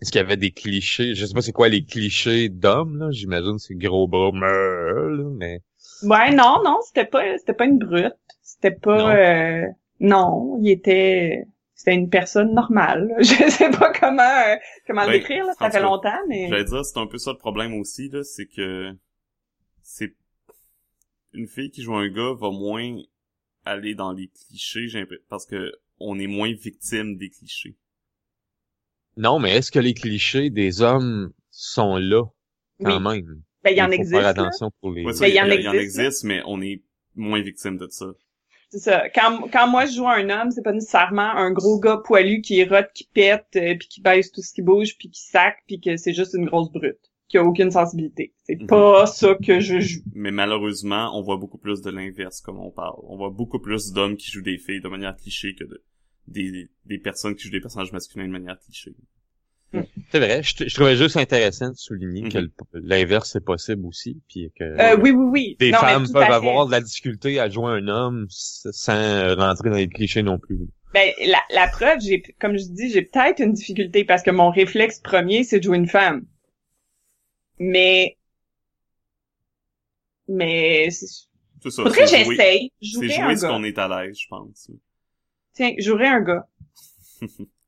[0.02, 1.14] est-ce qu'il y avait des clichés?
[1.16, 3.10] Je sais pas c'est quoi les clichés d'hommes, là.
[3.12, 5.60] J'imagine c'est gros bras, mais.
[6.04, 8.14] Ouais, non, non, c'était pas, c'était pas une brute.
[8.42, 9.10] C'était pas, Non.
[9.10, 9.68] euh,
[10.00, 13.08] non, il était, c'était une personne normale.
[13.10, 13.16] là.
[13.22, 14.56] Je sais pas comment, euh,
[14.88, 15.54] comment Ben, le décrire, là.
[15.60, 16.48] Ça fait longtemps, mais.
[16.50, 18.92] J'allais dire, c'est un peu ça le problème aussi, là, c'est que
[21.34, 22.98] une fille qui joue un gars va moins
[23.66, 27.76] aller dans les clichés, j'ai l'impression, parce que on est moins victime des clichés.
[29.18, 32.24] Non, mais est-ce que les clichés des hommes sont là
[32.84, 33.04] quand Oui.
[33.22, 33.42] même?
[33.64, 34.14] Ben, il y en faut existe.
[34.14, 34.30] faire là.
[34.30, 35.04] attention pour les.
[35.06, 36.82] Ouais, ça, Mais il y, en y existe, mais on est
[37.16, 38.08] moins victime de ça.
[38.70, 39.10] C'est ça.
[39.10, 42.64] Quand, quand moi je joue un homme, c'est pas nécessairement un gros gars poilu qui
[42.64, 45.80] rote, qui pète, euh, puis qui baisse tout ce qui bouge, puis qui sac, puis
[45.82, 48.34] que c'est juste une grosse brute, qui a aucune sensibilité.
[48.44, 48.68] C'est Mhm.
[48.68, 50.02] pas ça que je joue.
[50.14, 53.00] Mais malheureusement, on voit beaucoup plus de l'inverse, comme on parle.
[53.08, 55.82] On voit beaucoup plus d'hommes qui jouent des filles de manière cliché que de
[56.28, 58.92] des, des personnes qui jouent des personnages masculins de manière cliché.
[60.12, 60.44] C'est vrai.
[60.44, 62.30] Je, je trouvais juste intéressant de souligner Mhm.
[62.32, 65.56] que le- l'inverse est possible aussi, puis que Euh, oui, oui, oui.
[65.60, 69.78] des Non, femmes peuvent avoir de la difficulté à jouer un homme sans rentrer dans
[69.78, 70.60] les clichés non plus.
[70.94, 74.50] Ben, la, la preuve, j'ai, comme je dis, j'ai peut-être une difficulté parce que mon
[74.52, 76.26] réflexe premier, c'est de jouer une femme.
[77.64, 78.18] Mais,
[80.28, 81.06] mais, c'est-
[81.70, 81.84] ça.
[81.84, 82.72] faudrait que c'est jouer- j'essaye.
[82.82, 84.72] C'est jouer ce qu'on est à l'aise, je pense.
[85.54, 86.48] Tiens, jouerais un gars.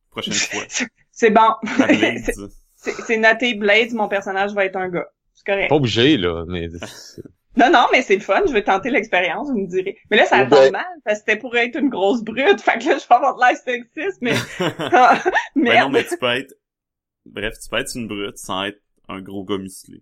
[0.09, 0.63] Prochaine fois.
[1.11, 1.49] C'est bon.
[2.75, 5.07] C'est noté Blades, mon personnage va être un gars.
[5.35, 5.69] C'est correct.
[5.69, 6.67] Pas obligé, là, mais
[7.55, 8.41] Non, non, mais c'est le fun.
[8.45, 9.97] Je vais tenter l'expérience, vous me direz.
[10.11, 12.59] Mais là, ça Ou tombe ben- mal, parce que c'était pour être une grosse brute.
[12.59, 14.33] Fait que là, je vais avoir de l'air sexiste, mais...
[14.59, 15.21] Ben
[15.55, 15.85] Merde.
[15.85, 16.53] non, mais tu peux être...
[17.25, 20.01] Bref, tu peux être une brute sans être un gros gars musclé.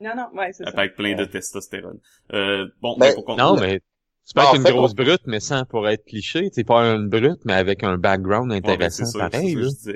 [0.00, 0.70] non, non, ouais, c'est ça.
[0.70, 1.28] Avec plein de Ouais.
[1.28, 1.98] testostérone.
[2.32, 3.80] Euh, bon, Mais- mais pour non, mais
[4.26, 6.50] tu peux Ben, être une fait, grosse on- brute, mais sans pour être cliché.
[6.50, 9.52] Tu pas une brute, mais avec un background Ouais, ben, intéressant, c'est ça, c'est pareil.
[9.54, 9.68] ça là.
[9.68, 9.92] je.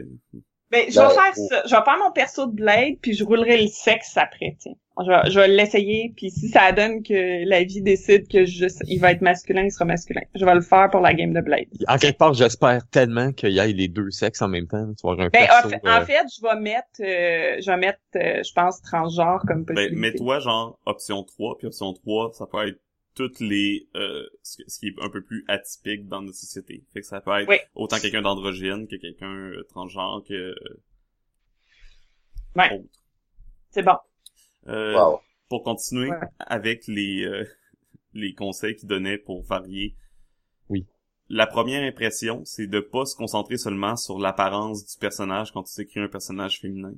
[0.71, 1.63] Ben, je Ben, vais faire faut- ça.
[1.67, 4.73] Je vais faire mon perso de Blade, puis je roulerai le sexe après, tiens.
[5.03, 8.67] Je vais, je vais l'essayer, puis si ça donne que la vie décide que je,
[8.87, 10.21] il va être masculin, il sera masculin.
[10.37, 11.67] Je vais le faire pour la game de Blade.
[11.89, 14.87] En quelque part, j'espère tellement qu'il y ait les deux sexes en même temps.
[14.95, 17.77] Tu un Ben, perso, en, fait, euh, en fait, je vais mettre, euh, je vais
[17.77, 20.01] mettre, euh, je pense, transgenre comme Ben, possibilité.
[20.01, 22.79] mets-toi genre option 3, puis option 3, ça peut être
[23.17, 26.85] toutes les euh, ce ce qui est un peu plus atypique dans notre société.
[26.93, 27.57] Fait que ça peut être Oui.
[27.75, 30.55] autant quelqu'un d'androgyne que quelqu'un euh, transgenre que
[32.57, 32.73] Ouais.
[32.75, 32.85] autre.
[33.71, 33.97] C'est bon.
[34.69, 35.21] Euh, Wow.
[35.49, 36.17] Pour continuer Ouais.
[36.39, 37.45] avec les euh,
[38.15, 39.95] les conseils qu'il donnait pour varier.
[40.69, 40.87] Oui.
[41.29, 45.81] La première impression, c'est de pas se concentrer seulement sur l'apparence du personnage quand tu
[45.81, 46.95] écris un personnage féminin.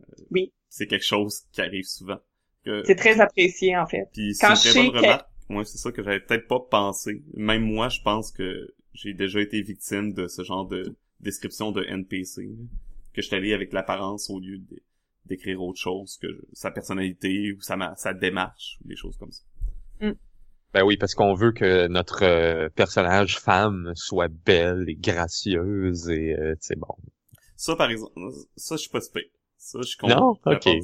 [0.00, 0.52] Euh, Oui.
[0.68, 2.18] C'est quelque chose qui arrive souvent.
[2.64, 4.08] C'est très apprécié, en fait.
[4.12, 5.28] puis c'est Quand une très bonne que- remarque.
[5.50, 7.22] Moi, c'est ça que j'avais peut-être pas pensé.
[7.34, 11.84] Même moi, je pense que j'ai déjà été victime de ce genre de description de
[11.84, 12.48] NPC.
[13.12, 14.82] Que je suis allé avec l'apparence au lieu de-
[15.26, 19.32] d'écrire autre chose que sa personnalité ou sa, ma- sa démarche ou des choses comme
[19.32, 19.42] ça.
[20.74, 26.34] Ben oui, parce qu'on veut que notre euh, personnage femme soit belle et gracieuse et
[26.34, 26.96] euh, c'est bon.
[27.56, 28.12] Ça, par exemple,
[28.56, 29.22] ça, je suis pas si pire.
[29.56, 30.34] Ça, je suis Non?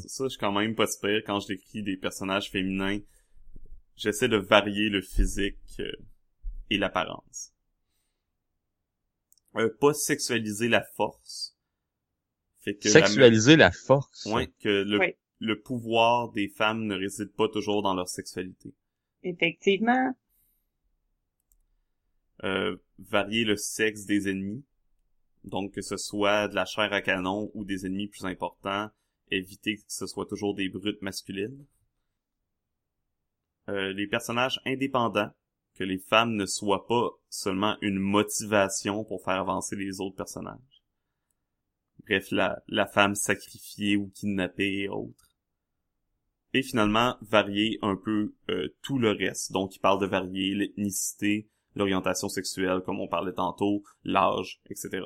[0.06, 3.00] Ça, je suis quand même pas si pire quand je décris des personnages féminins.
[3.96, 5.90] J'essaie de varier le physique euh,
[6.70, 7.52] et l'apparence.
[9.56, 11.56] Euh, pas sexualiser la force.
[12.60, 14.26] Fait que la- Sexualiser la force.
[14.26, 14.84] Ouais, que
[15.42, 18.74] le pouvoir des femmes ne réside pas toujours dans leur sexualité.
[19.22, 20.14] Effectivement.
[22.44, 24.64] Euh, varier le sexe des ennemis.
[25.44, 28.90] Donc que ce soit de la chair à canon ou des ennemis plus importants.
[29.30, 31.64] Éviter que ce soit toujours des brutes masculines.
[33.68, 35.30] Euh, les personnages indépendants.
[35.76, 40.58] Que les femmes ne soient pas seulement une motivation pour faire avancer les autres personnages.
[42.10, 45.36] Bref, la, la femme sacrifiée ou kidnappée et autres.
[46.52, 49.52] Et finalement, varier un peu euh, tout le reste.
[49.52, 55.04] Donc, il parle de varier l'ethnicité, l'orientation sexuelle, comme on parlait tantôt, l'âge, etc.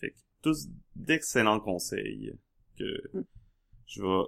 [0.00, 0.66] Fait que tous
[0.96, 2.36] d'excellents conseils
[2.76, 3.00] que
[3.86, 4.24] je vais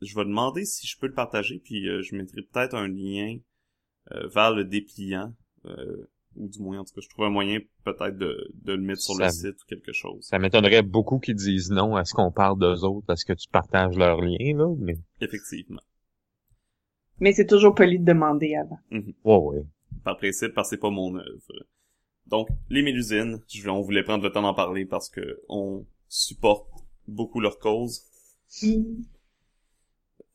[0.00, 3.38] je vais demander si je peux le partager, puis euh, je mettrai peut-être un lien
[4.12, 7.58] euh, vers le dépliant, euh, ou du moins, en tout cas, je trouve un moyen
[7.84, 10.24] peut-être de, de le mettre sur le site ou quelque chose.
[10.24, 13.48] Ça m'étonnerait beaucoup qu'ils disent non à ce qu'on parle d'eux autres parce que tu
[13.48, 14.96] partages leur lien, là, mais...
[15.20, 15.82] Effectivement.
[17.20, 18.78] Mais c'est toujours poli de demander avant.
[19.24, 19.64] Ouais, ouais.
[20.02, 21.66] par principe, parce que c'est pas mon œuvre.
[22.26, 26.68] Donc, les Mélusines, je, on voulait prendre le temps d'en parler parce que on supporte
[27.06, 28.02] beaucoup leur cause.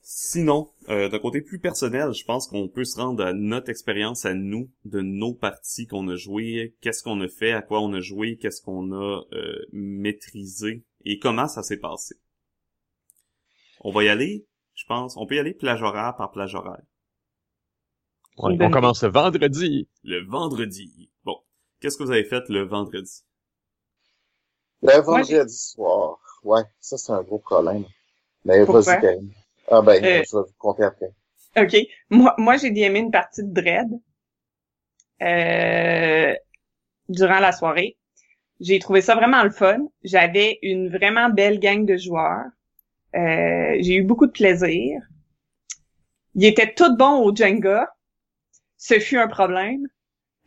[0.02, 4.26] Sinon, euh, d'un côté plus personnel, je pense qu'on peut se rendre à notre expérience
[4.26, 7.94] à nous, de nos parties qu'on a jouées, qu'est-ce qu'on a fait, à quoi on
[7.94, 12.16] a joué, qu'est-ce qu'on a euh, maîtrisé et comment ça s'est passé.
[13.82, 16.82] On va y aller, je pense, on peut y aller plage horaire par plage horaire.
[18.38, 19.90] Ouais, on commence le vendredi.
[20.04, 21.12] Le vendredi.
[21.26, 21.38] Bon,
[21.82, 23.24] qu'est-ce que vous avez fait le vendredi?
[24.82, 26.20] Le vendredi soir.
[26.44, 27.86] Ouais, ça, c'est un gros problème.
[28.46, 29.34] Mais vas-y, Karine.
[29.72, 31.12] Ah ben, Euh, je vais vous compter après.
[31.58, 31.76] OK.
[32.10, 33.90] Moi, moi j'ai DMé une partie de Dread
[35.22, 36.36] euh,
[37.10, 37.98] durant la soirée.
[38.60, 39.88] J'ai trouvé ça vraiment le fun.
[40.04, 42.46] J'avais une vraiment belle gang de joueurs.
[43.16, 45.02] Euh, j'ai eu beaucoup de plaisir.
[46.36, 47.90] Ils étaient tous bons au Jenga.
[48.78, 49.88] Ce fut un problème.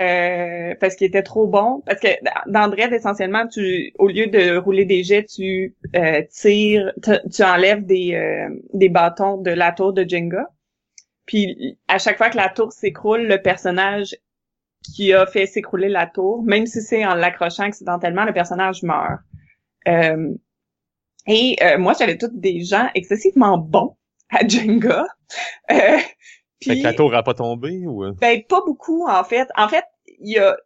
[0.00, 1.82] Euh, parce qu'il était trop bon.
[1.86, 2.08] Parce que
[2.50, 6.92] dans Dread, essentiellement, tu, au lieu de rouler des jets, tu euh, tires,
[7.32, 10.46] tu enlèves des, euh, des bâtons de la tour de Jenga.
[11.26, 14.16] Puis à chaque fois que la tour s'écroule, le personnage
[14.82, 19.20] qui a fait s'écrouler la tour, même si c'est en l'accrochant accidentellement, le personnage meurt.
[19.86, 20.34] Euh,
[21.26, 23.96] et euh, moi, j'avais tous des gens excessivement bons
[24.30, 25.06] à Jenga.
[26.64, 28.12] Que la tour a pas tombé ou?
[28.14, 29.48] Ben pas beaucoup en fait.
[29.56, 29.84] En fait,
[30.20, 30.56] il y a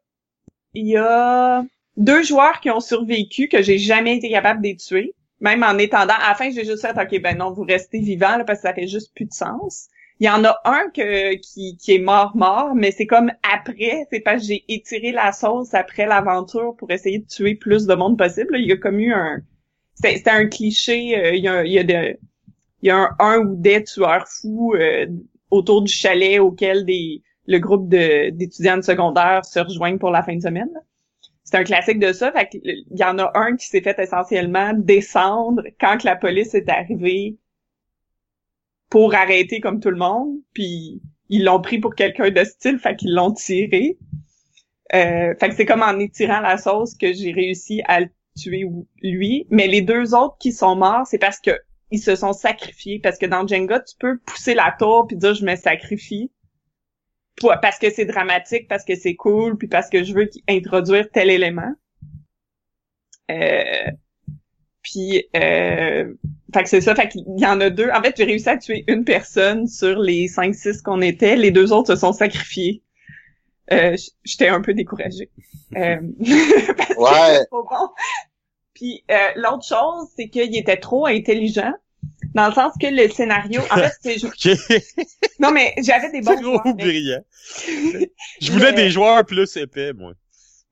[0.75, 1.65] il y a
[1.97, 5.15] deux joueurs qui ont survécu que j'ai jamais été capable de les tuer.
[5.41, 8.39] Même en étendant, à la fin, j'ai juste fait, OK, ben non, vous restez vivant,
[8.39, 9.89] là, parce que ça fait juste plus de sens.
[10.19, 14.21] Il y en a un que, qui, qui est mort-mort, mais c'est comme après, c'est
[14.21, 18.17] parce que j'ai étiré la sauce après l'aventure pour essayer de tuer plus de monde
[18.17, 18.57] possible.
[18.59, 19.43] Il y a comme eu un...
[19.95, 22.19] C'était un cliché, euh, il y a, il y a, de,
[22.83, 25.07] il y a un, un ou des tueurs fous euh,
[25.51, 30.37] autour du chalet auquel des, le groupe d'étudiants de, secondaire se rejoignent pour la fin
[30.37, 30.71] de semaine.
[31.45, 32.33] C'est un classique de ça.
[32.33, 36.55] Fait il y en a un qui s'est fait essentiellement descendre quand que la police
[36.55, 37.39] est arrivée
[38.91, 42.97] pour arrêter comme tout le monde, puis ils l'ont pris pour quelqu'un de style, fait
[42.97, 43.99] qu'ils l'ont tiré.
[44.95, 48.65] Euh, fait que c'est comme en étirant la sauce que j'ai réussi à le tuer
[49.03, 49.47] lui.
[49.51, 51.51] Mais les deux autres qui sont morts, c'est parce que
[51.91, 53.01] ils se sont sacrifiés.
[53.03, 56.31] Parce que dans Jenga, tu peux pousser la tour puis dire je me sacrifie.
[57.63, 61.31] parce que c'est dramatique, parce que c'est cool, puis parce que je veux introduire tel
[61.31, 61.73] élément.
[63.31, 63.91] Euh,
[64.83, 66.15] puis, euh,
[66.55, 66.95] fait que c'est ça.
[66.95, 67.91] Fait qu'il y en a deux.
[67.91, 71.35] En fait, j'ai réussi à tuer une personne sur les cinq, six qu'on était.
[71.35, 72.85] Les deux autres se sont sacrifiés.
[73.73, 75.29] Euh, J'étais un peu découragée.
[75.75, 75.97] Euh,
[76.99, 77.41] ouais.
[77.51, 77.67] bon.
[78.77, 81.73] Puis euh, l'autre chose, c'est qu'il était trop intelligent.
[82.35, 84.19] Dans le sens que le scénario, en fait, c'est
[85.41, 86.75] non mais j'avais des bons joueurs.
[86.75, 87.23] brillant.
[88.41, 90.13] je voulais des joueurs plus épais, moi.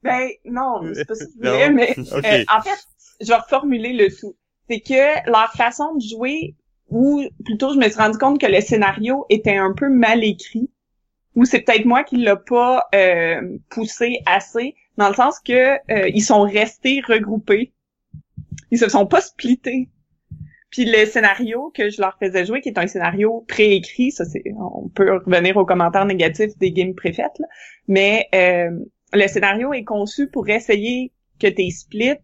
[0.02, 2.86] Ben non, c'est pas ça que je voulais, mais euh, en fait,
[3.22, 4.36] je vais reformuler le tout.
[4.68, 6.54] C'est que leur façon de jouer,
[6.90, 10.68] ou plutôt je me suis rendu compte que le scénario était un peu mal écrit,
[11.36, 13.40] ou c'est peut-être moi qui l'a pas euh,
[13.70, 17.72] poussé assez, dans le sens que euh, ils sont restés regroupés.
[18.74, 19.88] Ils se sont pas splittés.
[20.70, 24.42] Puis le scénario que je leur faisais jouer, qui est un scénario préécrit, ça c'est,
[24.58, 27.46] on peut revenir aux commentaires négatifs des games préfaites, là,
[27.86, 28.70] mais euh,
[29.12, 32.18] le scénario est conçu pour essayer que tes splits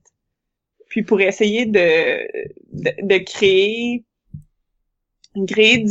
[0.89, 2.27] puis pour essayer de,
[2.73, 4.05] de, créer,
[5.47, 5.85] créer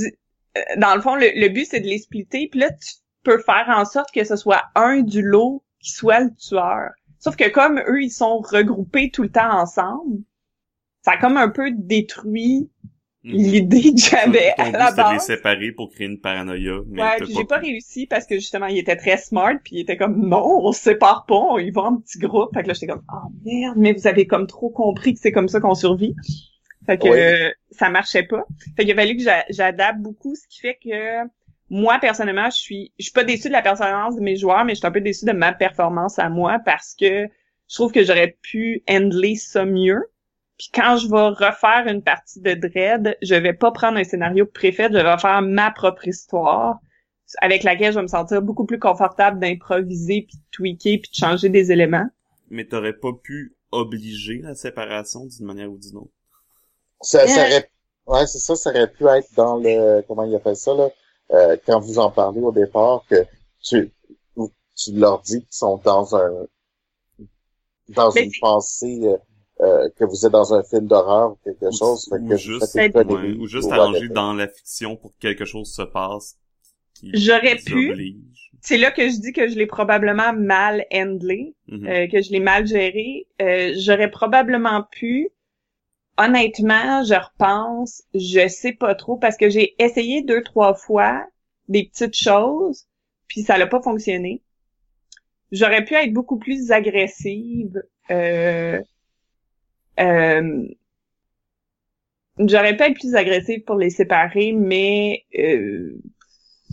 [0.57, 3.67] euh, dans le fond, le, but, c'est de les splitter, puis là, tu peux faire
[3.69, 6.89] en sorte que ce soit un du lot qui soit le tueur.
[7.19, 10.19] Sauf que comme eux, ils sont regroupés tout le temps ensemble,
[11.01, 12.69] ça a comme un peu détruit
[13.23, 13.33] Mhm.
[13.33, 14.95] l'idée que j'avais à la base.
[14.95, 16.79] de les séparer pour créer une paranoïa.
[16.87, 19.79] Mais ouais, puis j'ai pas réussi parce que justement, il était très smart, puis il
[19.81, 22.53] était comme, non, on se sépare pas, on y va en petit groupe.
[22.53, 25.33] Fait que là, j'étais comme, oh merde, mais vous avez comme trop compris que c'est
[25.33, 26.15] comme ça qu'on survit.
[26.85, 28.45] Fait que ça marchait pas.
[28.77, 31.27] Fait qu'il a fallu que j'adapte beaucoup, ce qui fait que
[31.69, 34.73] moi, personnellement, je suis je suis pas déçue de la performance de mes joueurs, mais
[34.73, 37.27] je suis un peu déçue de ma performance à moi parce que
[37.67, 40.01] je trouve que j'aurais pu handler ça mieux.
[40.59, 44.45] Puis quand je vais refaire une partie de Dread, je vais pas prendre un scénario
[44.45, 46.79] préfet, je vais faire ma propre histoire
[47.41, 51.15] avec laquelle je vais me sentir beaucoup plus confortable d'improviser puis de tweaker puis de
[51.15, 52.07] changer des éléments.
[52.49, 56.11] Mais t'aurais pas pu obliger la séparation d'une manière ou d'une autre?
[57.01, 57.71] Ça, ça aurait,
[58.07, 60.89] ouais, c'est ça, ça aurait pu être dans le, comment il appelle ça, là,
[61.31, 63.25] euh, quand vous en parlez au départ, que
[63.63, 63.93] tu,
[64.75, 66.47] tu leur dis qu'ils sont dans un,
[67.89, 69.15] dans une pensée,
[69.61, 72.09] euh, que vous êtes dans un film d'horreur ou quelque chose.
[72.11, 72.79] ou, juste,
[73.39, 76.37] ou juste arranger dans la fiction pour que quelque chose se passe.
[77.03, 78.15] J'aurais pu.
[78.61, 81.87] C'est là que je dis que je l'ai probablement mal handlé, mhm.
[81.87, 83.27] euh, que je l'ai mal géré.
[83.41, 85.29] Euh, J'aurais probablement pu.
[86.17, 91.25] Honnêtement, je repense, je sais pas trop parce que j'ai essayé deux trois fois
[91.69, 92.87] des petites choses,
[93.29, 94.41] puis ça n'a pas fonctionné.
[95.53, 97.81] J'aurais pu être beaucoup plus agressive.
[98.11, 98.81] Euh,
[99.99, 100.67] euh,
[102.39, 105.99] j'aurais pas être plus agressive pour les séparer, mais euh,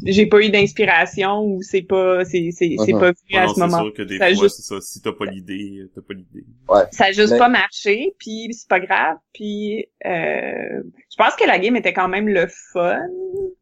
[0.05, 3.79] j'ai pas eu d'inspiration ou c'est pas c'est c'est c'est pas venu à ce moment.
[3.79, 4.57] C'est sûr que des ça fois juste...
[4.57, 6.45] c'est ça, si t'as pas l'idée, t'as pas l'idée.
[6.69, 6.83] Ouais.
[6.93, 11.59] Ça a juste pas marché, puis c'est pas grave, puis euh, je pense que la
[11.59, 13.01] game était quand même le fun.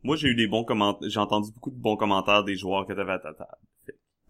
[0.03, 2.93] Moi j'ai eu des bons commentaires, j'ai entendu beaucoup de bons commentaires des joueurs que
[2.93, 3.51] t'avais à ta table.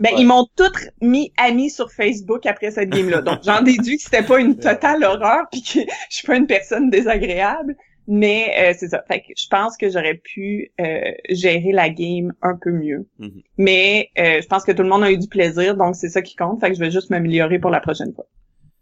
[0.01, 0.21] Ben, Ouais.
[0.23, 3.23] ils m'ont toutes mis amis sur Facebook après cette game-là.
[3.23, 5.81] Donc, j'en déduis que c'était pas une totale horreur puis que
[6.11, 7.77] je suis pas une personne désagréable.
[8.07, 9.03] Mais euh, c'est ça.
[9.09, 13.07] Fait que je pense que j'aurais pu euh, gérer la game un peu mieux.
[13.19, 13.43] Mhm.
[13.57, 16.21] Mais euh, je pense que tout le monde a eu du plaisir, donc c'est ça
[16.21, 16.61] qui compte.
[16.61, 18.27] Fait que je vais juste m'améliorer pour la prochaine fois.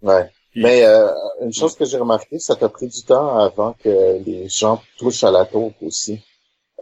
[0.02, 0.28] Ouais.
[0.56, 1.06] Mais euh,
[1.40, 5.22] une chose que j'ai remarqué, ça t'a pris du temps avant que les gens touchent
[5.24, 6.20] à la taupe aussi.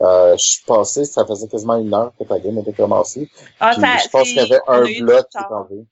[0.03, 3.29] Euh, je suis passé, ça faisait quasiment une heure que ta game était commencée.
[3.59, 5.85] Ah, ça, je pense qu'il y avait on un bloc qui est enlevé.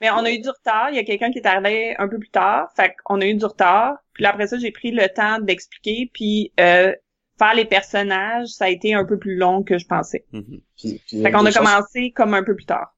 [0.00, 0.90] Mais on a eu du retard.
[0.90, 2.68] Il y a quelqu'un qui est arrivé un peu plus tard.
[2.76, 3.96] Fait qu'on a eu du retard.
[4.12, 6.10] Puis là, après ça, j'ai pris le temps d'expliquer.
[6.12, 6.92] Puis euh,
[7.38, 10.24] faire les personnages, ça a été un peu plus long que je pensais.
[10.30, 12.94] Puis, puis Fait qu'on a choses- commencé comme un peu plus tard.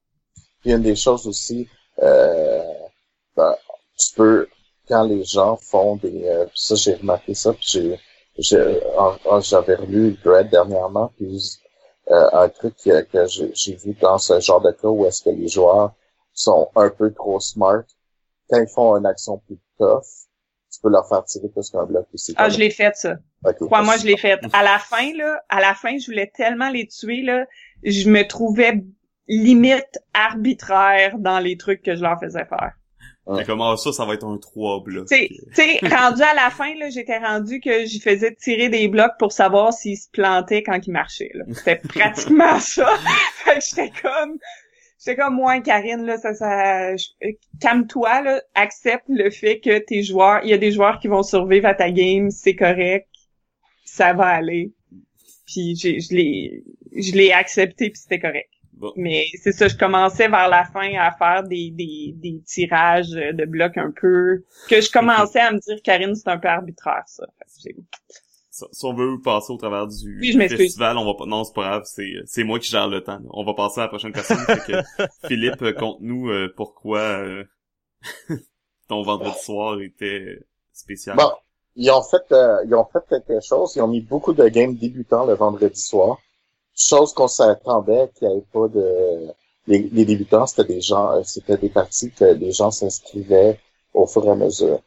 [0.61, 1.67] Puis une des choses aussi,
[2.03, 2.61] euh,
[3.35, 3.55] ben,
[3.97, 4.47] tu peux,
[4.87, 7.99] quand les gens font des, euh, puis ça j'ai remarqué ça, puis j'ai,
[8.41, 11.59] j'avais relu Dread dernièrement, puis
[12.11, 15.23] euh, un truc que, que j'ai, j'ai vu dans ce genre de cas où est-ce
[15.23, 15.93] que les joueurs
[16.33, 17.83] sont un peu trop smart,
[18.49, 20.03] quand ils font une action plus tough,
[20.71, 22.33] tu peux leur faire tirer plus qu'un bloc aussi.
[22.37, 23.15] Ah, je l'ai fait, ça.
[23.43, 23.57] Ok.
[23.59, 24.39] Crois-moi, je l'ai fait.
[24.53, 27.45] À la fin, là, à la fin, je voulais tellement les tuer, là,
[27.83, 28.83] je me trouvais
[29.27, 32.73] limite arbitraire dans les trucs que je leur faisais faire.
[33.37, 35.07] C'est comme, ah, ça, ça va être un 3 blocs.
[35.07, 38.87] Tu sais, sais, rendu à la fin, là, j'étais rendu que j'y faisais tirer des
[38.87, 41.45] blocs pour savoir s'ils se plantaient quand ils marchaient, là.
[41.53, 42.87] C'était pratiquement ça.
[43.35, 44.37] fait que j'étais comme,
[44.99, 46.95] j'étais comme, moi, Karine, là, ça, ça, euh,
[47.61, 51.23] calme-toi, là, accepte le fait que tes joueurs, il y a des joueurs qui vont
[51.23, 53.07] survivre à ta game, c'est correct,
[53.85, 54.71] ça va aller.
[55.45, 56.63] Puis j'ai, je l'ai,
[56.95, 58.49] je l'ai accepté puis c'était correct.
[58.79, 58.93] Bon.
[58.95, 63.45] Mais c'est ça, je commençais vers la fin à faire des, des, des tirages de
[63.45, 67.25] blocs un peu, que je commençais à me dire, Karine, c'est un peu arbitraire, ça.
[67.37, 67.83] Fait que j'ai-
[68.51, 70.61] Si si on veut passer au travers du Oui, je m'excuse.
[70.65, 73.19] festival, on va pas, non, c'est pas grave, c'est, c'est moi qui gère le temps.
[73.19, 73.29] là.
[73.31, 74.37] On va passer à la prochaine personne.
[74.37, 77.43] fait que, Philippe, euh, conte-nous euh, pourquoi euh,
[78.87, 80.39] ton vendredi soir était
[80.73, 81.17] spécial.
[81.17, 81.31] Bon,
[81.75, 83.75] ils ont fait, euh, ils ont fait quelque chose.
[83.75, 86.17] Ils ont mis beaucoup de games débutants le vendredi soir.
[86.79, 89.27] Chose qu'on s'attendait qu'il n'y ait pas de.
[89.67, 93.59] Les, les débutants, c'était des gens, euh, c'était des parties que les gens s'inscrivaient
[93.93, 94.79] au fur et à mesure.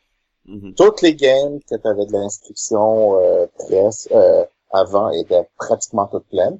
[0.46, 0.74] Mhm.
[0.74, 6.26] Toutes les games que tu avais de l'inscription euh, presse euh, avant étaient pratiquement toutes
[6.28, 6.59] pleines.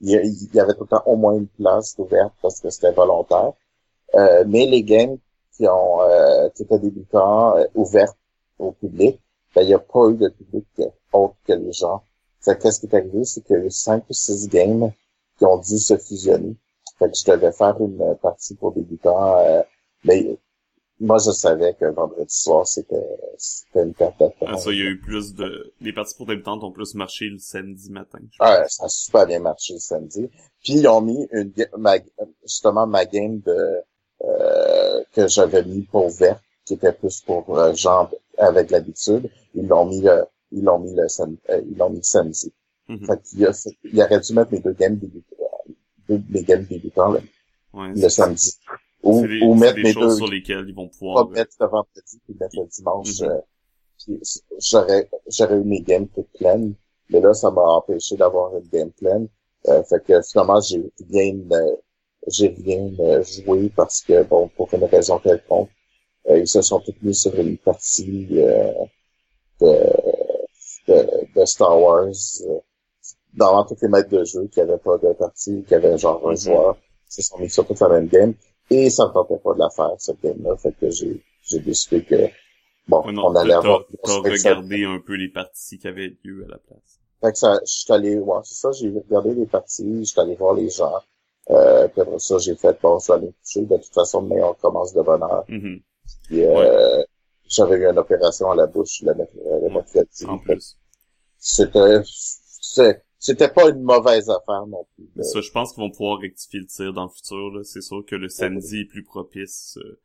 [0.00, 2.60] Il y, a- il y avait tout le temps au moins une place ouverte parce
[2.60, 3.52] que c'était volontaire.
[4.14, 5.16] Euh, mais les games
[5.56, 8.16] qui ont euh, qui étaient débutants euh, ouvertes
[8.58, 9.20] au public,
[9.54, 10.66] ben, il n'y a pas eu de public
[11.12, 12.04] autre que les gens.
[12.44, 14.92] Fait que qu'est-ce qui est arrivé, c'est qu'il y a eu cinq ou six games
[15.38, 16.56] qui ont dû se fusionner.
[16.98, 19.62] Fait que je devais faire une euh, partie pour débutants, euh,
[20.04, 20.38] mais
[21.00, 24.46] moi je savais que vendredi soir c'était c'était une perte de temps.
[24.46, 25.72] Ah, ça, il y a eu plus de...
[25.80, 28.20] Les parties pour débutantes ont plus marché le samedi matin.
[28.40, 30.30] Ouais, ça a super bien marché le samedi.
[30.62, 31.96] Puis ils ont mis une ma,
[32.42, 33.82] justement ma game de
[34.22, 39.28] euh, que j'avais mis pour vert, qui était plus pour euh, gens avec l'habitude.
[39.54, 42.52] Ils l'ont mis le ils l'ont mis le sam- euh, ils l'ont mis le samedi.
[42.88, 43.06] Mhm.
[43.06, 43.52] Fait qu'il y a,
[43.84, 45.36] il aurait dû mettre mes deux games débutants,
[46.08, 47.20] deux mes games débutants le,
[47.72, 48.52] Ouais, le samedi.
[49.02, 51.26] Ou, des, ou mettre choses deux sur lesquelles ils vont pas pouvoir...
[51.26, 53.20] euh, mettre le vendredi puis mettre le dimanche.
[53.20, 53.28] Mhm.
[53.28, 53.40] euh,
[53.98, 54.20] puis
[54.70, 56.74] j'aurais, j'aurais eu mes games toutes pleines.
[57.10, 59.28] Mais là, ça m'a empêché d'avoir une game pleine.
[59.68, 61.76] Euh, fait que finalement, j'ai rien, euh,
[62.28, 65.70] j'ai rien euh, joué parce que, bon, pour une raison quelconque,
[66.28, 68.72] euh, ils se sont tous mis sur une partie euh,
[69.60, 70.03] de,
[70.88, 72.06] de, de Star Wars.
[72.48, 72.58] Euh,
[73.34, 76.30] dans tous les maîtres de jeu qui avaient pas de partie, qui avaient genre un
[76.32, 76.36] Mhm.
[76.36, 76.76] joueur,
[77.08, 78.34] ils se sont mis sur toute la même game.
[78.70, 80.56] Et ça me tentait pas de la faire, cette game-là.
[80.56, 82.28] Fait que j'ai, j'ai décidé que,
[82.88, 83.82] bon, Ouais, non, on allait avoir...
[84.04, 87.00] T'as regardé un peu les parties qui avaient lieu à la place.
[87.20, 90.20] Fait que ça, je suis allé, ouais, c'est ça, j'ai regardé les parties, je suis
[90.20, 90.94] allé voir les gens.
[91.50, 93.62] Euh, puis après ça, j'ai fait, bon, je vais aller coucher.
[93.62, 95.44] De toute façon, mais on commence de bonne heure.
[95.48, 95.80] Mhm.
[96.28, 97.02] Puis, euh,
[97.48, 100.26] j'avais eu une opération à la bouche le, merc- le mercredi.
[100.44, 100.76] Plus.
[101.38, 105.08] C'était, c'est- c'était pas une mauvaise affaire non plus.
[105.16, 107.50] Mais ça, je pense qu'ils vont pouvoir rectifier le tir dans le futur.
[107.52, 107.62] là.
[107.64, 110.00] C'est sûr que le samedi est plus propice euh,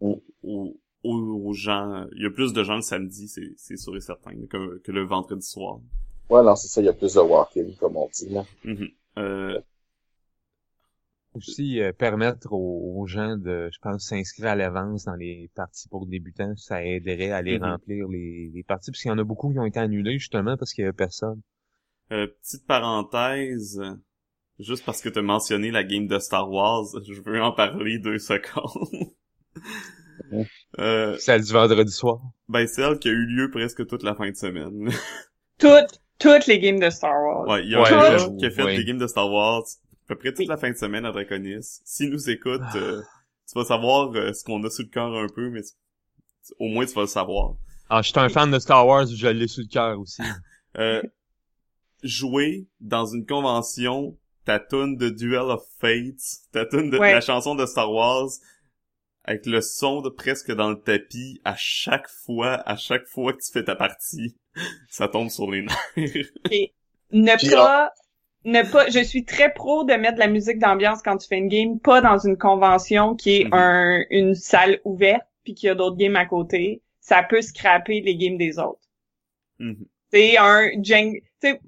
[0.00, 0.14] Mm.
[0.44, 2.06] aux, aux, gens.
[2.14, 4.92] Il y a plus de gens le samedi, c'est, c'est sûr et certain, que, que
[4.92, 5.80] le vendredi soir.
[6.30, 8.44] Ouais, non, c'est ça, il y a plus de walk-in, comme on dit, là.
[8.64, 8.88] Mhm.
[9.18, 9.60] Euh,
[11.38, 15.88] Aussi, euh, permettre aux, aux gens de, je pense, s'inscrire à l'avance dans les parties
[15.88, 17.64] pour débutants, ça aiderait à les Mhm.
[17.64, 20.56] remplir les, les parties, parce qu'il y en a beaucoup qui ont été annulés justement
[20.56, 21.40] parce qu'il y avait personne.
[22.12, 23.80] euh, petite parenthèse,
[24.58, 28.18] juste parce que t'as mentionné la game de Star Wars, je veux en parler deux
[28.18, 29.12] secondes.
[30.78, 32.20] Euh, Celle du vendredi soir.
[32.48, 34.90] ben, celle qui a eu lieu presque toute la fin de semaine.
[35.58, 37.48] Toutes, toutes les games de Star Wars.
[37.48, 38.76] Ouais, il y a Ouais, un qui a fait ouais.
[38.76, 39.64] des games de Star Wars
[40.08, 40.46] peu près toute Oui.
[40.46, 41.80] la fin de semaine à Draconis.
[41.84, 43.00] S'il nous écoute, euh,
[43.46, 45.60] tu vas savoir euh, ce qu'on a sous le cœur un peu, mais
[46.58, 47.54] au moins tu vas le savoir.
[47.90, 50.22] Ah, je suis un fan de Star Wars, je l'ai sur le cœur aussi.
[50.76, 51.02] Euh,
[52.02, 57.12] jouer dans une convention ta tune de Duel of Fates, ta tune de Ouais.
[57.12, 58.28] la chanson de Star Wars,
[59.24, 63.38] avec le son de presque dans le tapis à chaque fois, à chaque fois que
[63.42, 64.36] tu fais ta partie,
[64.88, 66.30] ça tombe sur les nerfs.
[66.50, 66.72] Et
[67.12, 67.90] ne Puis, pas,
[68.44, 71.38] ne pas, je suis très pro de mettre de la musique d'ambiance quand tu fais
[71.38, 73.52] une game, pas dans une convention qui est Mhm.
[73.52, 76.82] un, une salle ouverte puis qu'il y a d'autres games à côté.
[77.00, 78.80] Ça peut scraper les games des autres.
[79.58, 79.86] Mhm.
[80.12, 80.70] C'est un
[81.40, 81.60] c'est,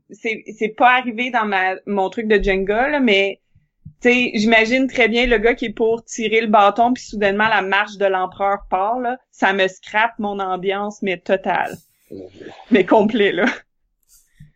[0.58, 3.40] c'est pas arrivé dans ma, mon truc de Jenga, là, mais,
[4.02, 7.62] tu j'imagine très bien le gars qui est pour tirer le bâton puis soudainement la
[7.62, 9.18] marche de l'empereur part, là.
[9.30, 11.76] Ça me scrape mon ambiance, mais totale.
[12.70, 13.46] Mais complet, là.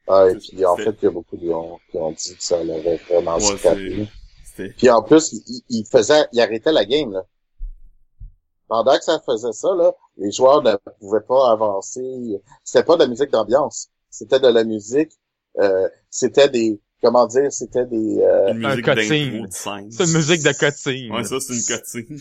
[0.07, 2.43] Ah, et puis en fait, il y a beaucoup de gens qui ont dit que
[2.43, 5.35] ça l'avait vraiment Ouais, Puis en plus,
[5.69, 7.25] il, faisait, il arrêtait la game, là.
[8.69, 12.03] Pendant que ça faisait ça, là, les joueurs ne pouvaient pas avancer.
[12.63, 13.91] C'était pas de la musique d'ambiance.
[14.11, 15.13] C'était de la musique,
[15.59, 19.91] euh, c'était des, comment dire, c'était des, euh, une musique d'intro de.
[19.91, 21.13] C'est une musique de cutscene.
[21.13, 22.21] Ouais, ça, c'est une cutscene.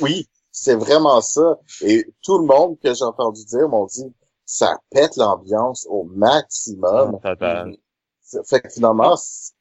[0.00, 1.58] oui, c'est vraiment ça.
[1.82, 4.12] Et tout le monde que j'ai entendu dire m'ont dit,
[4.46, 7.18] ça pète l'ambiance au maximum.
[7.22, 7.76] Ah, total.
[8.22, 9.52] Ça Fait que finalement, c-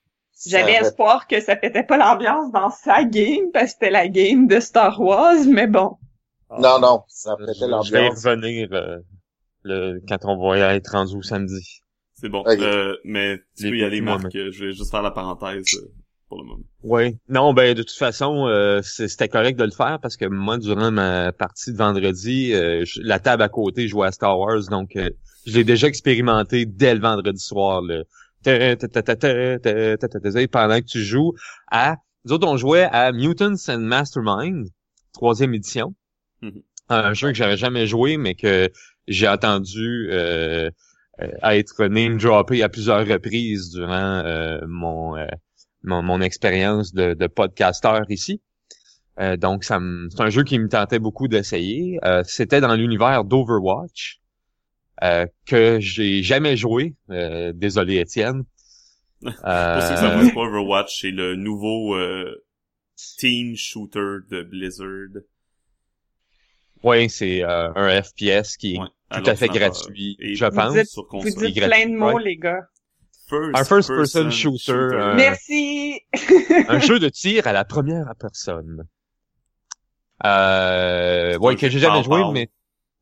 [0.47, 4.47] J'avais espoir que ça pétait pas l'ambiance dans sa game parce que c'était la game
[4.47, 5.97] de Star Wars, mais bon.
[6.57, 8.25] Non, non, ça pétait je vais y l'ambiance.
[8.25, 8.97] revenir euh,
[9.63, 11.81] le, quand on va être rendu au samedi.
[12.13, 12.43] C'est bon.
[12.47, 14.29] Euh, mais tu Les peux y aller, Marc.
[14.31, 15.65] Je vais juste faire la parenthèse
[16.43, 16.59] pour.
[16.83, 17.17] Oui.
[17.29, 18.47] Non, ben de toute façon,
[18.83, 22.53] c'était correct de le faire parce que moi, durant ma partie de vendredi,
[23.01, 25.09] la table à côté jouait à Star Wars, donc euh,
[25.45, 27.81] je l'ai déjà expérimenté dès le vendredi soir.
[28.43, 28.75] Pendant
[30.79, 31.33] que tu joues
[31.71, 31.95] à...
[32.25, 34.67] Nous autres, on jouait à Mutants and Mastermind,
[35.13, 35.95] troisième édition.
[36.89, 38.69] Un jeu que j'avais jamais joué, mais que
[39.07, 40.11] j'ai attendu
[41.41, 44.23] à être name droppé à plusieurs reprises durant
[44.67, 45.15] mon
[45.85, 48.41] mon mon expérience de, de podcasteur ici.
[49.19, 49.79] Euh, donc ça
[50.09, 51.99] c'est un jeu qui me tentait beaucoup d'essayer.
[52.03, 54.19] Euh, C'était dans l'univers d'Overwatch
[55.03, 56.95] euh, que j'ai jamais joué.
[57.11, 58.43] Euh, désolé Étienne.
[59.21, 62.43] Pour ceux qui savent Euh, pas, Overwatch, c'est le nouveau euh,
[63.17, 65.21] teen shooter de Blizzard.
[66.83, 70.51] ouais, c'est euh, un FPS qui est Ouais, tout à fait gratuit, Et je Vous
[70.51, 70.73] pense.
[70.73, 72.23] dites- sur Vous dites plein de mots, ouais.
[72.23, 72.67] les gars.
[73.27, 75.99] First Un first-person shooter, euh, Merci!
[76.67, 78.85] un jeu de tir à la première personne.
[80.23, 82.49] Euh, ouais, que j'ai jamais joué, mais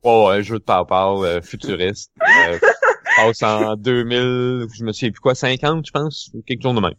[0.04, 2.12] oh, un jeu de pow euh, futuriste.
[2.50, 2.58] Euh,
[3.16, 6.80] passe en 2000, je me souviens plus quoi, 50, je pense, ou quelque chose de
[6.80, 6.96] même.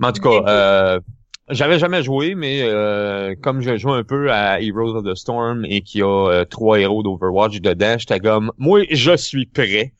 [0.00, 1.00] Mais en tout cas, euh,
[1.48, 5.64] j'avais jamais joué, mais euh, comme je joue un peu à Heroes of the Storm
[5.64, 9.92] et qu'il y a euh, trois héros d'Overwatch dedans, j'étais comme, moi, je suis prêt.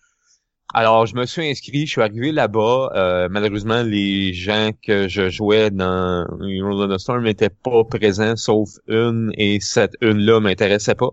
[0.75, 2.93] Alors, je me suis inscrit, je suis arrivé là-bas.
[2.95, 8.37] Euh, malheureusement, les gens que je jouais dans Heroes of the Storm n'étaient pas présents,
[8.37, 11.11] sauf une, et cette une-là m'intéressait pas.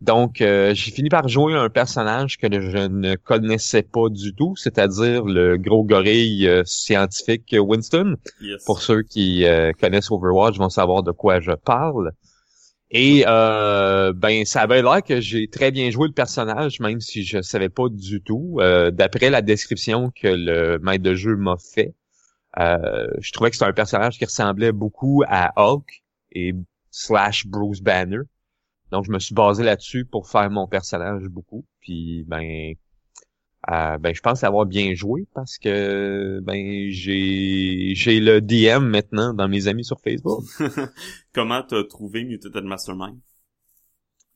[0.00, 4.54] Donc, euh, j'ai fini par jouer un personnage que je ne connaissais pas du tout,
[4.56, 8.16] c'est-à-dire le gros gorille euh, scientifique Winston.
[8.40, 8.64] Yes.
[8.64, 12.12] Pour ceux qui euh, connaissent Overwatch vont savoir de quoi je parle.
[12.96, 17.24] Et euh, ben ça avait l'air que j'ai très bien joué le personnage, même si
[17.24, 18.58] je savais pas du tout.
[18.60, 21.94] Euh, D'après la description que le maître de jeu m'a fait,
[22.58, 26.54] euh, je trouvais que c'était un personnage qui ressemblait beaucoup à Hulk et
[26.90, 28.20] slash Bruce Banner.
[28.92, 31.66] Donc je me suis basé là-dessus pour faire mon personnage beaucoup.
[31.80, 32.74] Puis ben
[33.70, 39.34] euh, ben je pense avoir bien joué parce que ben j'ai j'ai le DM maintenant
[39.34, 40.44] dans mes amis sur Facebook.
[41.34, 43.20] Comment t'as trouvé Mutant Mastermind?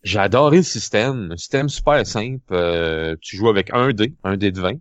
[0.03, 2.43] J'ai adoré le système, un système super simple.
[2.53, 4.75] euh, tu joues avec un dé, un dé de 20.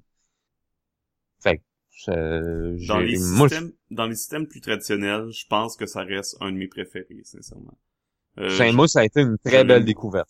[1.40, 5.86] Fait que euh, Dans les, moi, systèmes, dans les systèmes plus traditionnels, je pense que
[5.86, 7.78] ça reste un de mes préférés, sincèrement.
[8.40, 10.30] Euh, moi ça a été une très belle découverte.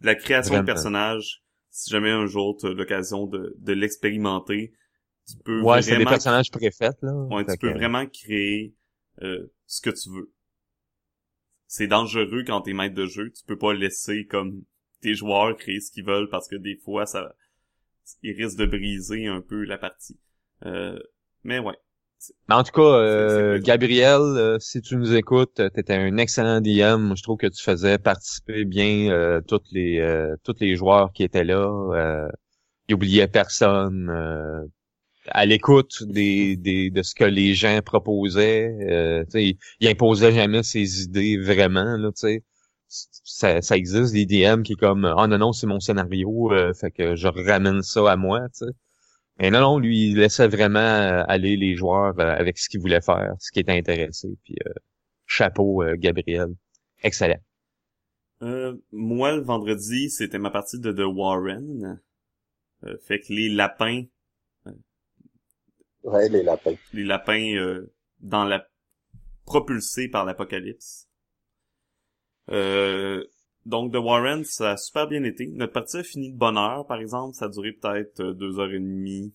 [0.00, 0.62] la création Vraiment.
[0.62, 1.42] de personnages,
[1.76, 4.72] si jamais un jour tu as l'occasion de, de l'expérimenter,
[5.28, 7.12] tu peux Ouais, c'est des vraiment, personnages préfaits là.
[7.30, 8.74] ouais, tu peux que- vraiment créer
[9.22, 10.32] euh, ce que tu veux.
[11.68, 14.64] C'est dangereux quand t'es maître de jeu, tu peux pas laisser comme
[15.00, 17.36] tes joueurs créer ce qu'ils veulent parce que des fois ça
[18.22, 20.18] ils risquent de briser un peu la partie.
[20.66, 20.98] Euh,
[21.44, 21.76] mais ouais.
[22.48, 26.60] Mais en tout cas, euh, Gabriel, euh, si tu nous écoutes, tu étais un excellent
[26.60, 27.14] DM.
[27.16, 31.22] Je trouve que tu faisais participer bien euh, toutes les euh, tous les joueurs qui
[31.24, 31.66] étaient là.
[31.94, 32.28] Euh,
[32.88, 34.08] il oubliait personne.
[34.10, 34.64] Euh,
[35.28, 38.72] à l'écoute des, des de ce que les gens proposaient.
[38.88, 41.96] Euh, il, il imposait jamais ses idées vraiment.
[41.96, 42.42] Là, sais
[42.88, 46.52] ça, ça existe des DM qui est comme ah oh, non non c'est mon scénario
[46.52, 48.72] euh, fait que je ramène ça à moi tu sais
[49.38, 52.80] mais non non lui il laissait vraiment euh, aller les joueurs euh, avec ce qu'ils
[52.80, 54.28] voulaient faire ce qui était intéressé.
[54.44, 54.56] Puis
[55.26, 56.54] chapeau Gabriel.
[57.02, 57.40] Excellent.
[58.40, 62.00] Moi le vendredi c'était ma partie de The Warren.
[63.02, 64.04] Fait que les lapins
[66.04, 66.74] ouais les lapins.
[66.92, 67.80] les lapins
[68.20, 68.66] dans la
[69.46, 71.08] propulsés par l'apocalypse.
[72.50, 73.24] Euh,
[73.66, 75.48] donc, The Warren, ça a super bien été.
[75.48, 77.34] Notre partie a fini de bonne heure, par exemple.
[77.34, 79.34] Ça a duré peut-être euh, deux heures et demie,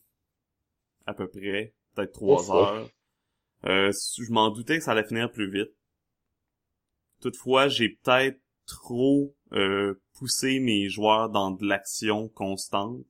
[1.06, 1.74] à peu près.
[1.94, 2.90] Peut-être trois heures.
[3.66, 5.72] Euh, je m'en doutais que ça allait finir plus vite.
[7.20, 13.06] Toutefois, j'ai peut-être trop euh, poussé mes joueurs dans de l'action constante,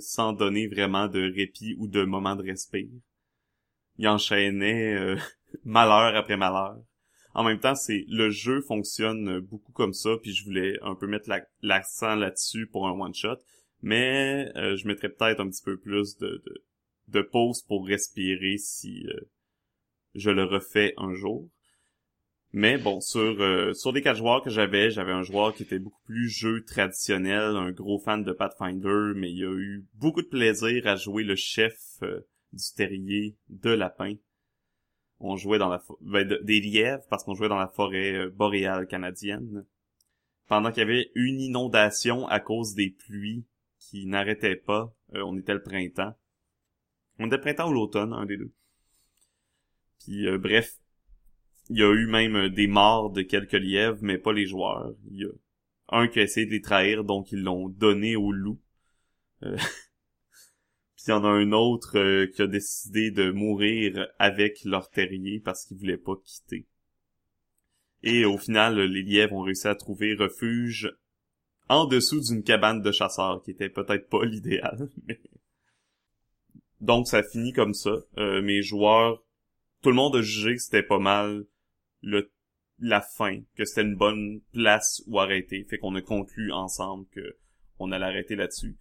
[0.00, 2.88] sans donner vraiment de répit ou de moment de respect.
[3.96, 5.16] Ils enchaînaient
[5.64, 6.78] malheur après malheur
[7.34, 11.06] en même temps, c'est le jeu fonctionne beaucoup comme ça, puis je voulais un peu
[11.06, 11.30] mettre
[11.62, 13.36] l'accent là-dessus pour un one shot,
[13.82, 16.42] mais euh, je mettrais peut-être un petit peu plus de,
[17.08, 19.30] de, pause pour respirer si euh,
[20.14, 21.48] je le refais un jour.
[22.52, 25.78] Mais bon, sur euh, sur les quatre joueurs que j'avais, j'avais un joueur qui était
[25.78, 30.28] beaucoup plus jeu traditionnel, un gros fan de Pathfinder, mais il a eu beaucoup de
[30.28, 31.76] plaisir à jouer le chef
[32.52, 34.14] du terrier de lapin
[35.20, 38.86] on jouait dans la ben, des lièvres parce qu'on jouait dans la forêt euh, boréale
[38.86, 39.64] canadienne.
[40.46, 43.44] Pendant qu'il y avait une inondation à cause des pluies
[43.78, 46.14] qui n'arrêtaient pas, euh, on était le printemps.
[47.18, 48.52] On était le printemps ou l'automne, un des deux.
[50.04, 50.78] Puis euh, bref,
[51.68, 54.94] il y a eu même des morts de quelques lièvres, mais pas les joueurs.
[55.10, 55.30] Il y a
[55.90, 58.60] un qui a essayé de les trahir, donc ils l'ont donné au loup.
[61.06, 65.40] il y en a un autre euh, qui a décidé de mourir avec leur terrier
[65.40, 66.66] parce qu'il voulait pas quitter.
[68.02, 70.92] Et au final, les lièvres ont réussi à trouver refuge
[71.68, 74.88] en dessous d'une cabane de chasseurs, qui était peut-être pas l'idéal.
[76.80, 77.96] Donc ça finit comme ça.
[78.18, 79.22] Euh, mes joueurs,
[79.82, 81.44] tout le monde a jugé que c'était pas mal
[82.02, 82.30] le
[82.80, 85.64] la fin, que c'était une bonne place où arrêter.
[85.64, 87.36] Fait qu'on a conclu ensemble que
[87.80, 88.76] on allait arrêter là-dessus.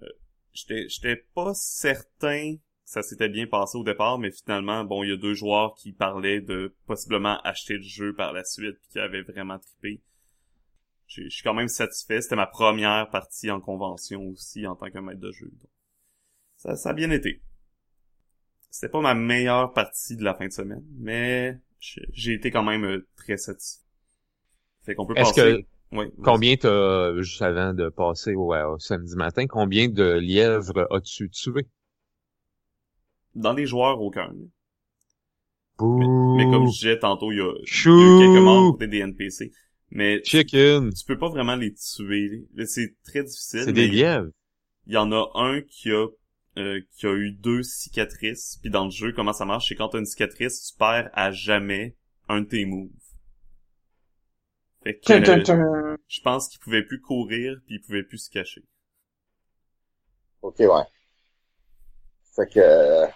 [0.00, 0.08] Euh,
[0.52, 5.10] j'étais j'étais pas certain que ça s'était bien passé au départ, mais finalement, bon, il
[5.10, 8.88] y a deux joueurs qui parlaient de possiblement acheter le jeu par la suite, puis
[8.90, 10.02] qui avaient vraiment trippé.
[11.06, 12.20] Je suis quand même satisfait.
[12.20, 15.50] C'était ma première partie en convention aussi en tant que maître de jeu.
[16.56, 17.42] ça, ça a bien été.
[18.70, 22.84] C'était pas ma meilleure partie de la fin de semaine, mais j'ai été quand même
[22.84, 23.84] euh, très satisfait.
[24.84, 25.66] Fait qu'on peut passer...
[25.92, 26.06] Oui.
[26.22, 31.66] Combien t'as, juste avant de passer au, samedi matin, combien de lièvres as-tu tué?
[33.34, 34.32] Dans les joueurs, aucun.
[35.80, 39.50] Mais, comme je disais tantôt, il y a, quelques morts des NPC.
[39.90, 40.92] Mais Chicken.
[40.92, 42.46] Tu, peux pas vraiment les tuer.
[42.66, 43.62] C'est très difficile.
[43.64, 44.28] C'est des lièvres.
[44.86, 46.06] Il y en a un qui a
[46.58, 48.58] euh, qui a eu deux cicatrices.
[48.60, 51.30] Puis dans le jeu, comment ça marche, c'est quand t'as une cicatrice, tu perds à
[51.30, 51.96] jamais
[52.28, 52.90] un de tes moves.
[54.82, 58.64] Fait que, euh, je pense qu'il pouvait plus courir puis il pouvait plus se cacher.
[60.42, 60.84] Ok, ouais.
[62.34, 63.06] Fait que, euh,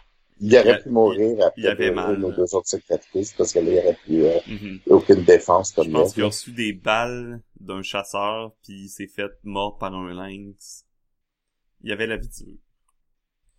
[0.41, 3.67] il aurait pu mourir après il avait mal, une ou deux autres cicatrices parce qu'il
[3.69, 4.81] aurait plus euh, mm-hmm.
[4.89, 9.07] aucune défense comme Je pense qu'il a reçu des balles d'un chasseur puis il s'est
[9.07, 10.85] fait mort par un lynx.
[11.83, 12.59] Il avait la vie dure.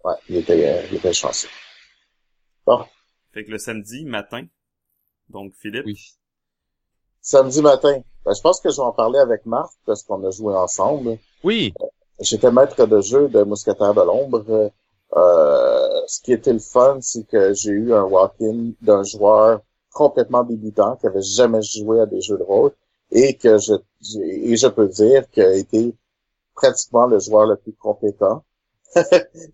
[0.04, 1.50] Ouais, il était, il était chanceux.
[2.68, 2.86] Bon.
[3.32, 4.46] Fait que le samedi matin,
[5.30, 6.00] donc Philippe, oui
[7.26, 8.02] samedi matin.
[8.24, 11.18] Ben, je pense que je vais en parler avec Marc parce qu'on a joué ensemble.
[11.44, 11.74] Oui.
[12.20, 14.72] J'étais maître de jeu de Mousquetaire de l'ombre.
[15.16, 19.62] Euh, ce qui était le fun, c'est que j'ai eu un walk-in d'un joueur
[19.92, 22.72] complètement débutant qui avait jamais joué à des jeux de rôle
[23.12, 23.74] et que je
[24.22, 25.96] et je peux dire qu'il a été
[26.54, 28.44] pratiquement le joueur le plus compétent.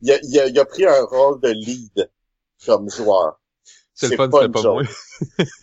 [0.01, 2.09] il, a, il, a, il a pris un rôle de lead
[2.65, 3.39] comme joueur.
[4.01, 4.81] C'est le fun, pas, pas moi.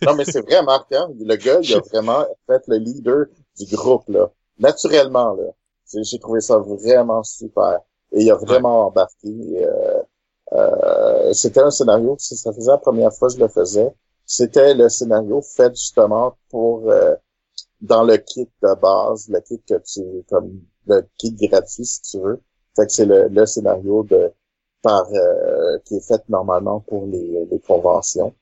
[0.05, 1.09] non, mais c'est vrai, Marc, hein?
[1.19, 3.25] Le gars, il a vraiment fait le leader
[3.57, 4.31] du groupe, là.
[4.59, 5.51] Naturellement, là.
[6.03, 7.79] J'ai trouvé ça vraiment super.
[8.11, 9.27] Et il a vraiment embarqué.
[9.27, 10.01] Euh,
[10.53, 13.91] euh, c'était un scénario, ça faisait la première fois que je le faisais.
[14.25, 17.15] C'était le scénario fait justement pour euh,
[17.81, 22.19] dans le kit de base, le kit que tu comme le kit gratuit si tu
[22.19, 22.41] veux.
[22.75, 24.31] Fait que c'est le, le scénario de
[24.81, 28.33] par euh, qui est faite normalement pour les, les conventions.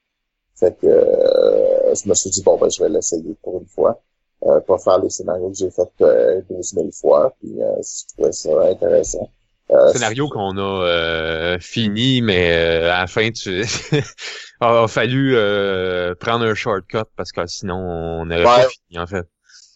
[0.56, 4.02] Fait que euh, je me suis dit bon ben je vais l'essayer pour une fois.
[4.46, 8.14] Euh, pas faire les scénarios que j'ai fait euh, 12 000 fois, puis euh, je
[8.14, 9.30] trouvais ça intéressant.
[9.72, 13.64] Euh, Scénario qu'on a euh, fini, mais euh, à la fin, tu
[14.62, 19.08] a, a fallu euh, prendre un shortcut parce que sinon on n'aurait pas fini en
[19.08, 19.26] fait.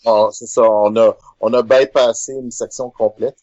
[0.05, 3.37] on- c'est ça, on a, on a bypassé une section complète,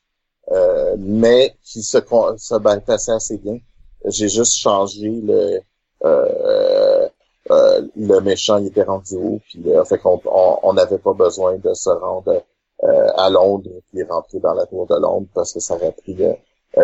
[0.51, 3.59] euh, mais qui se, se bypassait assez bien.
[4.07, 5.61] J'ai juste changé le,
[6.05, 7.09] euh,
[7.51, 11.15] euh, le méchant, il était rendu haut, puis euh, fait qu'on on on n'avait pas
[11.15, 12.43] besoin de se rendre
[12.85, 16.17] euh, à Londres puis rentrer dans la tour de Londres parce que ça aurait pris
[16.23, 16.35] euh,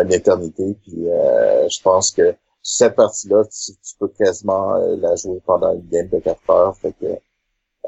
[0.03, 0.75] une éternité.
[0.83, 5.87] Puis euh, je pense que cette partie-là, tu, tu peux quasiment la jouer pendant une
[5.87, 7.19] game de 4 heures, fait que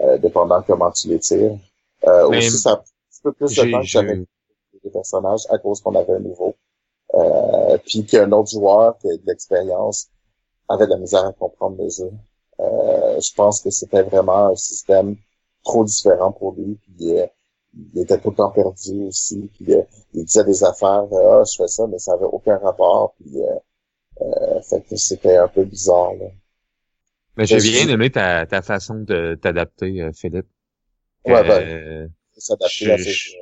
[0.01, 1.57] euh, dépendant comment tu les tires.
[2.05, 4.23] Euh, aussi, ça a un petit peu plus de temps que j'avais
[4.83, 6.55] des personnages à cause qu'on avait un nouveau.
[7.15, 10.09] Euh, puis qu'un autre joueur qui a de l'expérience
[10.69, 12.11] avait de la misère à comprendre le jeu.
[12.59, 15.15] Euh, je pense que c'était vraiment un système
[15.63, 16.77] trop différent pour lui.
[16.83, 17.25] Puis euh,
[17.93, 19.49] il était tout le temps perdu aussi.
[19.53, 22.57] Puis euh, il disait des affaires, euh, ah je fais ça, mais ça avait aucun
[22.57, 23.13] rapport.
[23.19, 23.55] Puis euh,
[24.21, 26.13] euh, fait que c'était un peu bizarre.
[26.15, 26.25] Là.
[27.37, 30.47] Mais j'ai bien aimé ta, ta façon de t'adapter, euh, Philippe.
[31.25, 32.07] Ouais, Euh,
[32.37, 33.37] S'adapter à jeux.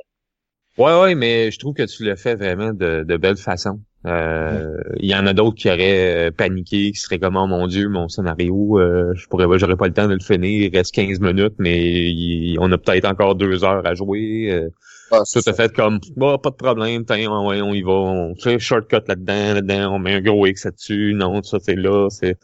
[0.78, 3.80] Ouais, ouais, mais je trouve que tu le fais vraiment de, de belle façon.
[4.06, 7.66] Euh, Il y en a d'autres qui auraient euh, paniqué, qui seraient comme oh mon
[7.66, 10.76] Dieu, mon scénario, euh, je pourrais pas, j'aurais pas le temps de le finir, il
[10.76, 11.78] reste 15 minutes, mais
[12.12, 14.50] il- on a peut-être encore deux heures à jouer.
[14.52, 14.68] Euh,
[15.10, 17.92] Ah, c'est ça t'a fait comme bah, pas de problème, tiens, on, on y va,
[17.92, 22.08] on fait shortcut là-dedans, là-dedans, on met un gros X là-dessus, non, ça c'est là,
[22.10, 22.36] c'est.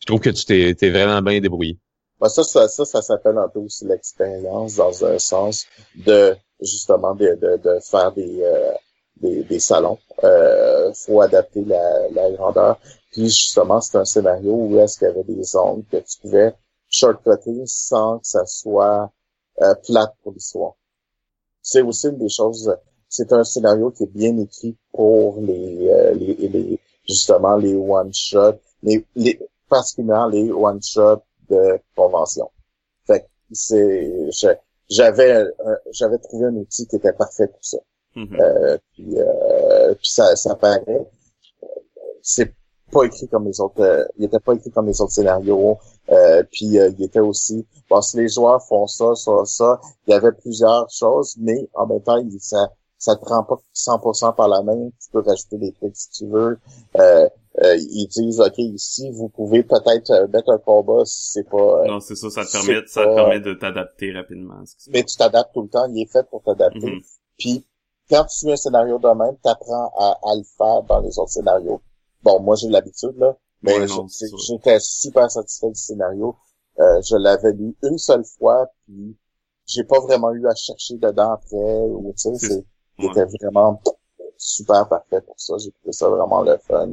[0.00, 1.78] Je trouve que tu t'es vraiment bien débrouillé.
[2.20, 7.14] Ben, ça, ça, ça, ça s'appelle un peu aussi l'expérience dans un sens de justement
[7.14, 8.72] de, de, de faire des, euh,
[9.20, 9.98] des, des salons.
[10.24, 12.78] Euh, faut adapter la, la grandeur.
[13.12, 16.54] Puis justement, c'est un scénario où est-ce qu'il y avait des zones que tu pouvais
[16.88, 19.10] shortcutter sans que ça soit
[19.62, 20.74] euh, plate pour l'histoire.
[21.62, 22.74] C'est aussi une des choses.
[23.08, 28.12] C'est un scénario qui est bien écrit pour les, euh, les, les justement les one
[28.12, 29.38] shot, mais les
[29.68, 32.50] particulièrement les one shot de convention.
[33.06, 35.44] Fait que c'est, j'avais,
[35.92, 37.78] j'avais trouvé un outil qui était parfait pour ça.
[38.14, 38.36] Mhm.
[38.40, 41.06] Euh, puis, euh, puis ça, ça paraît.
[42.22, 42.52] C'est
[42.90, 43.80] pas écrit comme les autres.
[43.80, 45.78] euh, il était pas écrit comme les autres scénarios.
[46.10, 47.66] Euh, puis euh, il était aussi.
[47.90, 51.86] Bon, si les joueurs font ça, ça, ça, il y avait plusieurs choses, mais en
[51.86, 54.88] même temps, il, ça, ça te prend pas 100% par la main.
[55.00, 56.58] Tu peux rajouter des trucs si tu veux.
[56.96, 57.28] Euh,
[57.62, 61.56] euh, ils disent, ok, ici, vous pouvez peut-être euh, mettre un combat si c'est pas.
[61.82, 64.62] euh, Non, c'est ça, ça te permet, ça te permet de t'adapter rapidement.
[64.88, 65.86] mais tu t'adaptes tout le temps.
[65.90, 66.90] Il est fait pour t'adapter.
[66.90, 67.00] Mhm.
[67.38, 67.66] Puis
[68.10, 71.18] quand tu suis un scénario de même, tu apprends à, à le faire dans les
[71.18, 71.80] autres scénarios.
[72.22, 73.86] Bon, moi j'ai l'habitude là, mais Ouais,
[74.46, 76.36] j'étais super satisfait du scénario.
[76.78, 79.16] Euh, je l'avais lu une seule fois, puis
[79.66, 81.56] j'ai pas vraiment eu à chercher dedans après.
[81.56, 82.64] Ou tu sais,
[82.98, 83.10] il ouais.
[83.12, 83.80] était vraiment
[84.36, 85.54] super parfait pour ça.
[85.58, 86.92] J'ai trouvé ça vraiment le fun.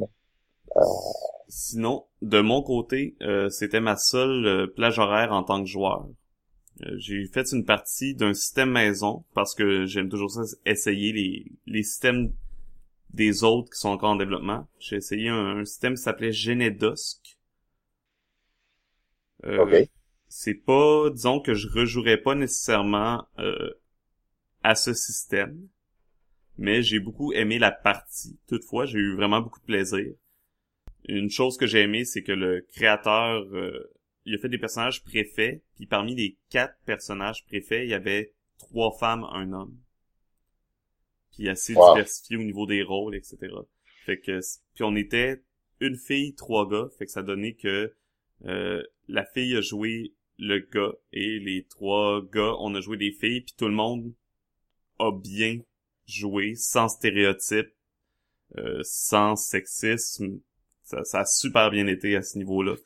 [1.48, 6.06] Sinon, de mon côté, euh, c'était ma seule euh, plage horaire en tant que joueur.
[6.84, 11.52] Euh, j'ai fait une partie d'un système maison parce que j'aime toujours ça, essayer les,
[11.66, 12.32] les systèmes
[13.12, 14.68] des autres qui sont encore en développement.
[14.80, 17.38] J'ai essayé un, un système qui s'appelait Genedosk.
[19.44, 19.88] Euh, Ok.
[20.28, 23.70] C'est pas, disons que je rejouerais pas nécessairement euh,
[24.64, 25.68] à ce système,
[26.58, 28.38] mais j'ai beaucoup aimé la partie.
[28.48, 30.14] Toutefois, j'ai eu vraiment beaucoup de plaisir.
[31.08, 33.90] Une chose que j'ai aimé, c'est que le créateur, euh,
[34.26, 38.34] il a fait des personnages préfets, puis parmi les quatre personnages préfets, il y avait
[38.58, 39.76] trois femmes, un homme.
[41.32, 41.94] Puis assez Wow.
[41.94, 43.66] diversifié au niveau des rôles, etc.
[44.06, 44.40] Fait que,
[44.74, 45.42] puis on était
[45.80, 47.94] une fille, trois gars, fait que ça donnait que
[48.46, 53.12] euh, la fille a joué le gars et les trois gars, on a joué des
[53.12, 54.12] filles, puis tout le monde
[54.98, 55.60] a bien
[56.06, 57.72] joué, sans stéréotypes,
[58.58, 60.40] euh, sans sexisme.
[60.84, 62.76] Ça, ça a super bien été à ce niveau-là.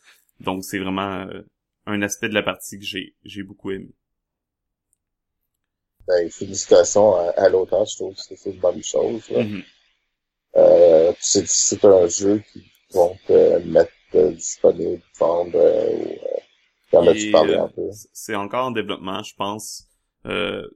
[0.41, 1.43] Donc c'est vraiment euh,
[1.87, 3.91] un aspect de la partie que j'ai j'ai beaucoup aimé.
[6.07, 9.29] Ben, félicitations à, à l'auteur, je trouve que c'est une bonne chose.
[9.31, 9.45] là.
[9.45, 9.63] Mhm.
[10.57, 16.17] Euh, c'est, un jeu qui vont te mettre euh, disponible, vendre, euh,
[16.93, 17.91] ou, euh, euh?
[18.13, 19.87] C'est encore en développement, je pense.
[20.27, 20.67] Euh,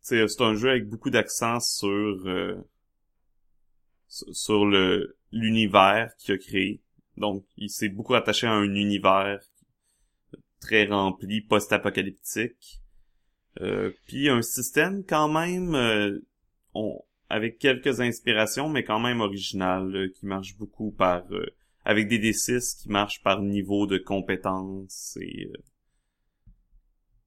[0.00, 2.56] c'est c'est un jeu avec beaucoup d'accent sur euh,
[4.06, 6.82] sur sur le l'univers qu'il a créé.
[7.16, 9.40] Donc, il s'est beaucoup attaché à un univers
[10.60, 12.80] très rempli, post-apocalyptique.
[13.60, 16.20] Euh, puis un système quand même euh,
[16.74, 21.46] on, avec quelques inspirations, mais quand même original, euh, qui marche beaucoup par euh,
[21.84, 25.52] avec des D6 qui marchent par niveau de compétence et euh,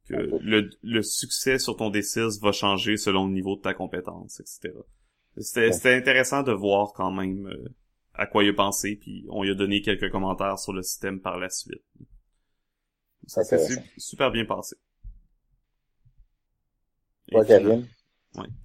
[0.07, 4.39] que le, le succès sur ton D6 va changer selon le niveau de ta compétence,
[4.39, 4.73] etc.
[5.37, 7.69] C'était c'était intéressant de voir quand même euh,
[8.13, 11.21] à quoi il a pensé, puis on lui a donné quelques commentaires sur le système
[11.21, 11.83] par la suite.
[13.27, 14.75] Ça s'est super bien passé.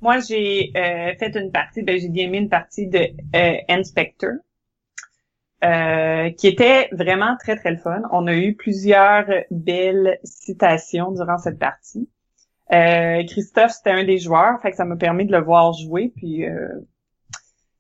[0.01, 3.01] Moi, j'ai euh, fait une partie, ben, j'ai bien mis une partie de
[3.35, 4.31] euh, Inspector,
[5.65, 8.03] euh, qui était vraiment très, très le fun.
[8.13, 12.09] On a eu plusieurs belles citations durant cette partie.
[12.73, 16.13] Euh, Christophe, c'était un des joueurs, fait que ça m'a permis de le voir jouer,
[16.15, 16.69] puis euh,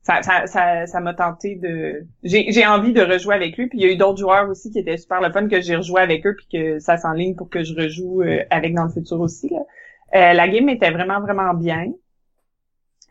[0.06, 2.06] ça, ça, ça, ça m'a tenté de...
[2.22, 4.70] J'ai, j'ai envie de rejouer avec lui, puis il y a eu d'autres joueurs aussi
[4.70, 7.48] qui étaient super le fun, que j'ai rejoué avec eux, puis que ça s'enligne pour
[7.50, 9.48] que je rejoue euh, avec dans le futur aussi.
[9.48, 9.58] Là.
[10.14, 11.86] Euh, la game était vraiment, vraiment bien.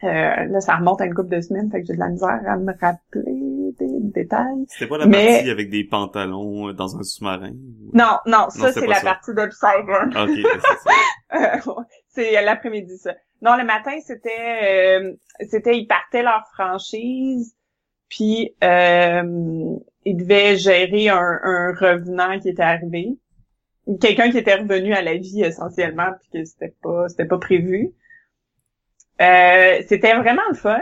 [0.03, 0.07] Euh,
[0.45, 2.57] là, ça remonte à une couple de semaines, fait que j'ai de la misère à
[2.57, 4.65] me rappeler des détails.
[4.67, 7.51] C'était pas la Mais- partie avec des pantalons euh, dans un sous-marin?
[7.51, 9.03] ou- Non, non, ça, c'est la ça.
[9.03, 10.05] partie d'Observer.
[10.15, 11.35] Ok, c'est.
[11.35, 11.73] Euh,
[12.07, 13.13] c'est l'après-midi, ça.
[13.41, 14.99] Non, le matin, c'était...
[15.01, 15.13] euh,
[15.49, 17.55] c'était, ils partaient leur franchise,
[18.09, 19.75] puis euh,
[20.05, 23.17] ils devaient gérer un, un revenant qui était arrivé.
[24.01, 27.93] Quelqu'un qui était revenu à la vie, essentiellement, puis que c'était pas c'était pas prévu.
[29.21, 30.79] Euh, c'était vraiment le fun.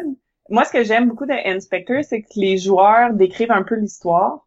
[0.49, 4.45] Moi, ce que j'aime beaucoup de Inspector, c'est que les joueurs décrivent un peu l'histoire.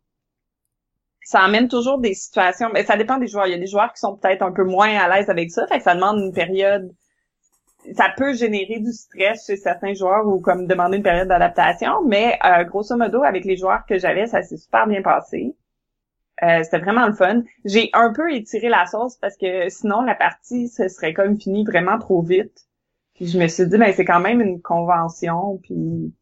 [1.22, 3.46] Ça amène toujours des situations, mais ça dépend des joueurs.
[3.46, 5.66] Il y a des joueurs qui sont peut-être un peu moins à l'aise avec ça,
[5.66, 6.94] fait que ça demande une période.
[7.94, 12.38] Ça peut générer du stress chez certains joueurs ou comme demander une période d'adaptation, mais
[12.44, 15.54] euh, grosso modo, avec les joueurs que j'avais, ça s'est super bien passé.
[16.42, 17.42] Euh, c'était vraiment le fun.
[17.64, 21.64] J'ai un peu étiré la sauce parce que sinon la partie ce serait comme fini
[21.64, 22.66] vraiment trop vite.
[23.14, 26.14] Puis je me suis dit ben c'est quand même une convention puis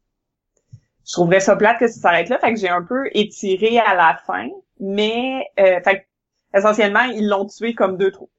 [1.05, 3.93] je trouverais ça plate que ça s'arrête là, fait que j'ai un peu étiré à
[3.93, 4.47] la fin,
[4.79, 6.07] mais euh, fait
[6.53, 8.29] essentiellement ils l'ont tué comme deux trous.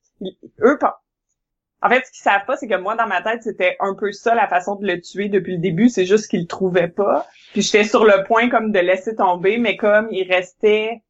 [0.62, 1.02] Eux pas.
[1.86, 4.10] En fait, ce qu'ils savent pas, c'est que moi, dans ma tête, c'était un peu
[4.12, 5.88] ça la façon de le tuer depuis le début.
[5.88, 7.26] C'est juste qu'ils le trouvaient pas.
[7.52, 11.02] Puis j'étais sur le point comme de laisser tomber, mais comme il restait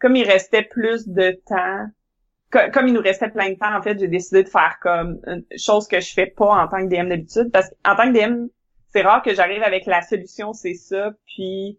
[0.00, 1.86] comme il restait plus de temps,
[2.50, 5.20] co- comme il nous restait plein de temps, en fait, j'ai décidé de faire comme
[5.26, 8.18] une chose que je fais pas en tant que DM d'habitude, parce qu'en tant que
[8.18, 8.46] DM,
[8.92, 11.78] c'est rare que j'arrive avec la solution, c'est ça, puis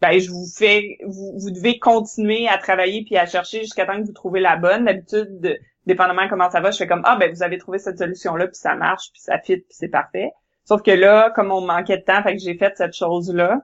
[0.00, 4.00] ben je vous fais, vous, vous devez continuer à travailler puis à chercher jusqu'à temps
[4.00, 4.84] que vous trouvez la bonne.
[4.84, 5.58] D'habitude, de-
[5.88, 8.46] dépendamment comment ça va, je fais comme ah ben vous avez trouvé cette solution là
[8.46, 10.30] puis ça marche puis ça fit puis c'est parfait.
[10.64, 13.60] Sauf que là, comme on manquait de temps, fait que j'ai fait cette chose là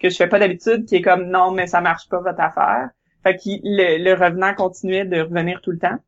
[0.00, 2.88] que je fais pas d'habitude, qui est comme non mais ça marche pas votre affaire.
[3.22, 5.98] Fait que le, le revenant continuait de revenir tout le temps.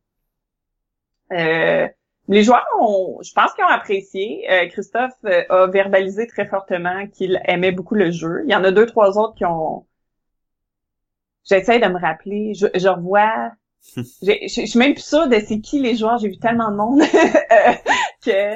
[1.31, 1.87] Euh,
[2.27, 4.49] les joueurs ont, je pense qu'ils ont apprécié.
[4.49, 8.41] Euh, Christophe euh, a verbalisé très fortement qu'il aimait beaucoup le jeu.
[8.45, 9.85] Il y en a deux, trois autres qui ont.
[11.43, 12.53] J'essaie de me rappeler.
[12.53, 13.51] Je, je revois.
[13.83, 16.17] Je suis même plus sûre de c'est qui les joueurs.
[16.17, 17.73] J'ai vu tellement de monde euh,
[18.25, 18.55] que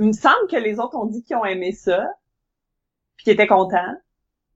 [0.00, 2.06] il me semble que les autres ont dit qu'ils ont aimé ça,
[3.16, 3.96] puis qu'ils étaient contents.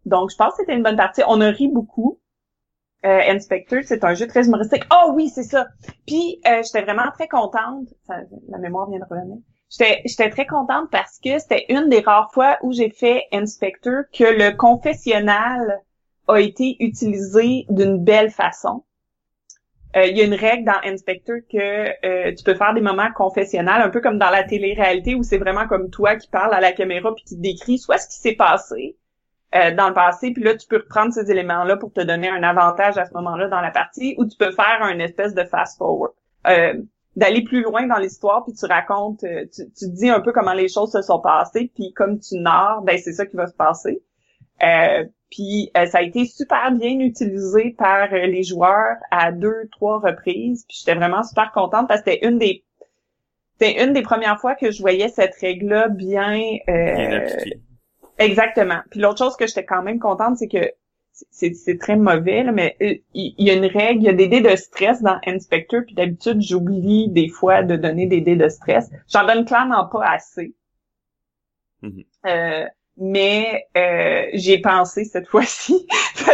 [0.07, 1.23] Donc, je pense que c'était une bonne partie.
[1.27, 2.21] On a ri beaucoup.
[3.05, 4.85] Euh, Inspector, c'est un jeu très humoristique.
[4.93, 5.67] Oh oui, c'est ça.
[6.07, 7.89] Puis, euh, j'étais vraiment très contente.
[8.49, 9.39] La mémoire vient de revenir.
[9.71, 14.03] J'étais, j'étais très contente parce que c'était une des rares fois où j'ai fait Inspector
[14.13, 15.81] que le confessionnal
[16.29, 18.85] a été utilisé d'une belle façon.
[19.97, 23.13] Euh, Il y a une règle dans Inspector que euh, tu peux faire des moments
[23.15, 26.61] confessionnels, un peu comme dans la télé-réalité où c'est vraiment comme toi qui parles à
[26.61, 28.97] la caméra puis qui décrit soit ce qui s'est passé,
[29.55, 32.43] euh, dans le passé, puis là, tu peux reprendre ces éléments-là pour te donner un
[32.43, 36.13] avantage à ce moment-là dans la partie, ou tu peux faire un espèce de fast-forward.
[36.47, 36.75] Euh,
[37.17, 40.55] d'aller plus loin dans l'histoire, puis tu racontes, euh, tu, tu dis un peu comment
[40.55, 43.55] les choses se sont passées, puis comme tu narres, ben c'est ça qui va se
[43.55, 44.03] passer.
[44.63, 49.69] Euh, puis euh, ça a été super bien utilisé par euh, les joueurs à deux,
[49.73, 52.65] trois reprises, puis j'étais vraiment super contente parce que c'était une des
[53.59, 56.39] c'était une des premières fois que je voyais cette règle-là bien,
[56.69, 57.57] euh, Bien.
[58.19, 58.81] Exactement.
[58.91, 60.71] Puis l'autre chose que j'étais quand même contente, c'est que
[61.31, 64.29] c'est c'est très mauvais, là, mais il y, a une règle, il y a des
[64.29, 68.49] dés de stress dans Inspector, puis d'habitude, j'oublie des fois de donner des dés de
[68.49, 68.91] stress.
[69.09, 70.55] J'en donne clairement pas assez.
[71.83, 72.05] Mhm.
[72.27, 72.67] Euh,
[72.97, 75.87] mais euh, j'ai pensé cette fois-ci.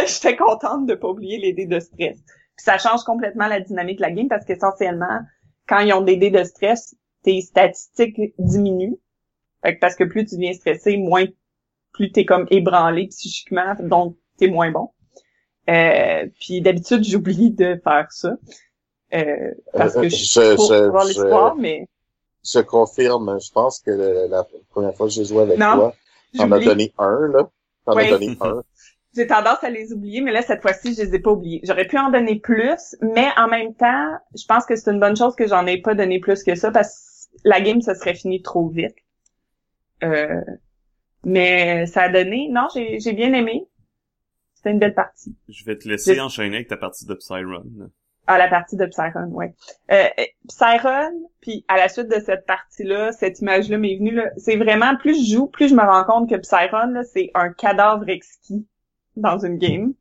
[0.07, 2.17] J'étais contente de pas oublier les dés de stress.
[2.19, 5.19] Puis ça change complètement la dynamique de la game parce qu'essentiellement,
[5.67, 8.97] quand ils ont des dés de stress, tes statistiques diminuent.
[9.63, 11.25] Fait que parce que plus tu deviens stressé, moins
[11.93, 14.89] plus t'es comme ébranlé psychiquement, donc t'es moins bon.
[15.69, 18.35] Euh, puis d'habitude, j'oublie de faire ça.
[19.13, 21.87] Euh, parce Euh, que je- je suis voir l'histoire, mais
[22.45, 25.95] Je confirme, je pense que la, la première fois que j'ai joué avec Non, toi,
[26.37, 27.49] t'en as donné un, là.
[27.85, 28.63] T'en as donné un.
[29.15, 31.61] J'ai tendance à les oublier, mais là, cette fois-ci, je les ai pas oubliés.
[31.63, 35.17] J'aurais pu en donner plus, mais en même temps, je pense que c'est une bonne
[35.17, 38.13] chose que j'en ai pas donné plus que ça, parce que la game, ça serait
[38.13, 38.95] fini trop vite.
[40.03, 40.41] Euh,
[41.25, 43.67] Mais ça a donné, non, j'ai j'ai bien aimé.
[44.53, 45.35] C'était une belle partie.
[45.47, 47.63] Je vais te laisser Je- enchaîner avec ta partie de Psyrun.
[48.31, 49.55] À la partie de Psyron, ouais.
[49.91, 50.05] Euh,
[50.47, 51.11] Psyron,
[51.41, 55.15] puis à la suite de cette partie-là, cette image-là m'est venue, là, c'est vraiment, plus
[55.25, 58.67] je joue, plus je me rends compte que Psyron, là, c'est un cadavre exquis
[59.15, 59.93] dans une game.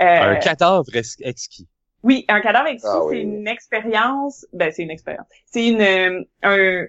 [0.00, 1.66] Euh, Un cadavre ex- exquis.
[2.02, 3.22] Oui, un cadavre exquis, Ah c'est oui.
[3.22, 5.26] une expérience, ben c'est une expérience.
[5.46, 6.86] C'est une euh, Un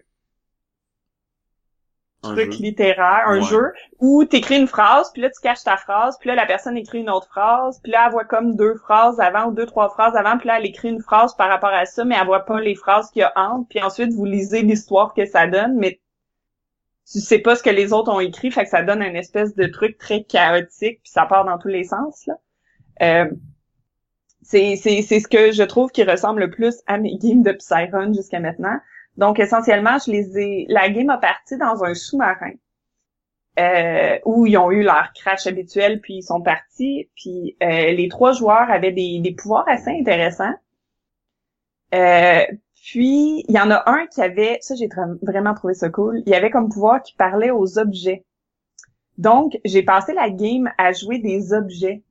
[2.33, 2.59] truc jeu.
[2.59, 3.41] littéraire, un Ouais.
[3.41, 6.77] jeu où t'écris une phrase, puis là tu caches ta phrase, puis là la personne
[6.77, 9.89] écrit une autre phrase, puis là elle voit comme deux phrases avant ou deux trois
[9.89, 12.45] phrases avant, puis là elle écrit une phrase par rapport à ça, mais elle voit
[12.45, 15.75] pas les phrases qu'il y a entre, puis ensuite vous lisez l'histoire que ça donne,
[15.77, 15.99] mais
[17.11, 19.55] tu sais pas ce que les autres ont écrit, fait que ça donne une espèce
[19.55, 22.33] de truc très chaotique, puis ça part dans tous les sens là.
[23.01, 23.29] Euh,
[24.41, 27.51] c'est c'est c'est ce que je trouve qui ressemble le plus à mes games de
[27.51, 28.77] Psyrun jusqu'à maintenant.
[29.17, 32.53] Donc essentiellement, je les ai la game a parti dans un sous-marin.
[33.57, 38.09] Euh, où ils ont eu leur crash habituel puis ils sont partis puis euh, les
[38.09, 40.53] trois joueurs avaient des, des pouvoirs assez intéressants.
[41.93, 42.43] Euh,
[42.83, 44.89] puis il y en a un qui avait ça j'ai
[45.21, 46.21] vraiment trouvé ça cool.
[46.25, 48.25] Il y avait comme pouvoir qui parlait aux objets.
[49.17, 52.03] Donc j'ai passé la game à jouer des objets.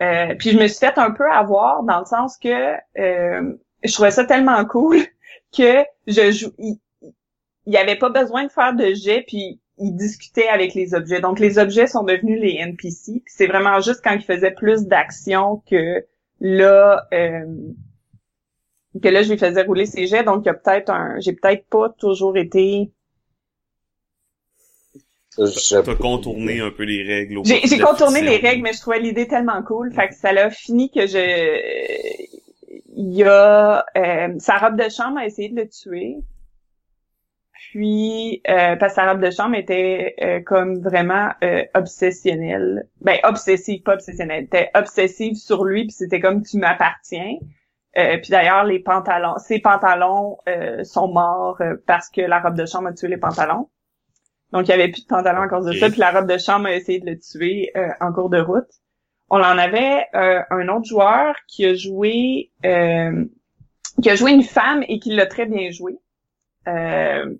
[0.00, 3.92] Euh, puis je me suis fait un peu avoir dans le sens que euh, je
[3.92, 4.98] trouvais ça tellement cool
[5.56, 6.52] que je joue.
[6.58, 6.78] Il,
[7.66, 11.20] il y avait pas besoin de faire de jet puis il discutait avec les objets.
[11.20, 13.22] Donc les objets sont devenus les NPC.
[13.24, 16.04] Puis c'est vraiment juste quand il faisait plus d'action que
[16.40, 17.44] là euh,
[19.02, 20.24] que là je lui faisais rouler ses jets.
[20.24, 22.92] Donc il y a peut-être un j'ai peut-être pas toujours été
[25.36, 27.40] T'as contourné un peu les règles.
[27.44, 29.92] J'ai contourné les règles, mais je trouvais l'idée tellement cool.
[29.92, 32.39] Fait que ça l'a fini que je...
[33.02, 33.82] Il y a...
[33.96, 36.18] euh, sa robe de chambre a essayé de le tuer.
[37.72, 42.88] Puis, euh, parce que sa robe de chambre était euh, comme vraiment euh, obsessionnelle.
[43.00, 44.44] Ben, obsessive, pas obsessionnelle.
[44.44, 47.36] était obsessive sur lui, puis c'était comme «tu m'appartiens
[47.96, 49.36] Euh, Puis d'ailleurs, les pantalons...
[49.38, 53.16] Ses pantalons euh, sont morts euh, parce que la robe de chambre a tué les
[53.16, 53.68] pantalons.
[54.52, 55.88] Donc, il y avait plus de pantalons à cause de ça.
[55.88, 58.79] Puis la robe de chambre a essayé de le tuer euh, en cours de route.
[59.30, 63.24] On en avait euh, un autre joueur qui a joué euh,
[64.02, 65.98] qui a joué une femme et qui l'a très bien joué.
[66.68, 67.34] Euh,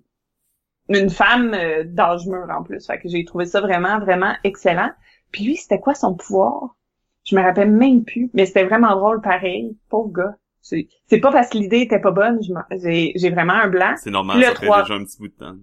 [0.89, 2.85] une femme d'âge mûr en plus.
[2.85, 4.91] Fait que j'ai trouvé ça vraiment, vraiment excellent.
[5.31, 6.75] Puis lui, c'était quoi son pouvoir?
[7.23, 9.77] Je me rappelle même plus, mais c'était vraiment drôle pareil.
[9.89, 10.35] Pauvre gars.
[10.61, 12.39] C'est c'est pas parce que l'idée était pas bonne,
[12.71, 13.93] j'ai j'ai vraiment un blanc.
[13.97, 15.55] C'est normal, Le ça fait trois- déjà un petit bout de temps.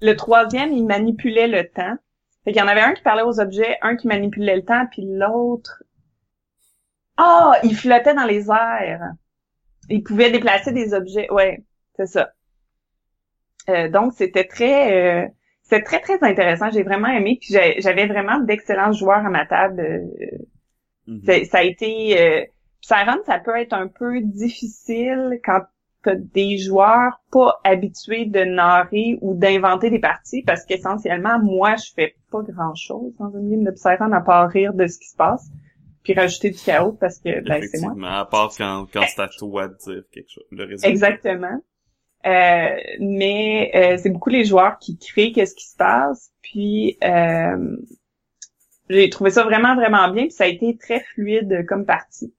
[0.00, 1.96] Le troisième, il manipulait le temps.
[2.46, 4.86] Fait qu'il y en avait un qui parlait aux objets, un qui manipulait le temps,
[4.90, 5.82] puis l'autre...
[7.18, 7.58] Ah!
[7.62, 9.12] il flottait dans les airs.
[9.90, 11.30] Il pouvait déplacer des objets.
[11.32, 11.64] Ouais,
[11.96, 12.32] c'est ça.
[13.68, 15.24] Euh, donc, c'était très...
[15.26, 15.28] euh,
[15.62, 16.70] c'était très, très intéressant.
[16.70, 17.38] J'ai vraiment aimé.
[17.40, 19.80] Puis j'avais vraiment d'excellents joueurs à ma table.
[19.80, 20.38] Euh,
[21.06, 21.44] Mhm.
[21.44, 22.20] ça a été...
[22.20, 22.44] Euh,
[22.80, 25.60] Siren, ça peut être un peu difficile quand
[26.10, 32.14] des joueurs pas habitués de narrer ou d'inventer des parties parce qu'essentiellement, moi, je fais
[32.30, 35.50] pas grand-chose dans une game de Siren à part rire de ce qui se passe
[36.06, 38.20] puis rajouter du chaos parce que ben, c'est moi.
[38.20, 40.44] À part quand, quand c'est à toi de dire quelque chose.
[40.52, 40.88] Le résultat.
[40.88, 41.60] Exactement.
[42.26, 46.30] Euh, mais euh, c'est beaucoup les joueurs qui créent qu'est-ce qui se passe.
[46.42, 47.76] Puis euh,
[48.88, 50.24] j'ai trouvé ça vraiment vraiment bien.
[50.24, 52.32] Puis ça a été très fluide comme partie.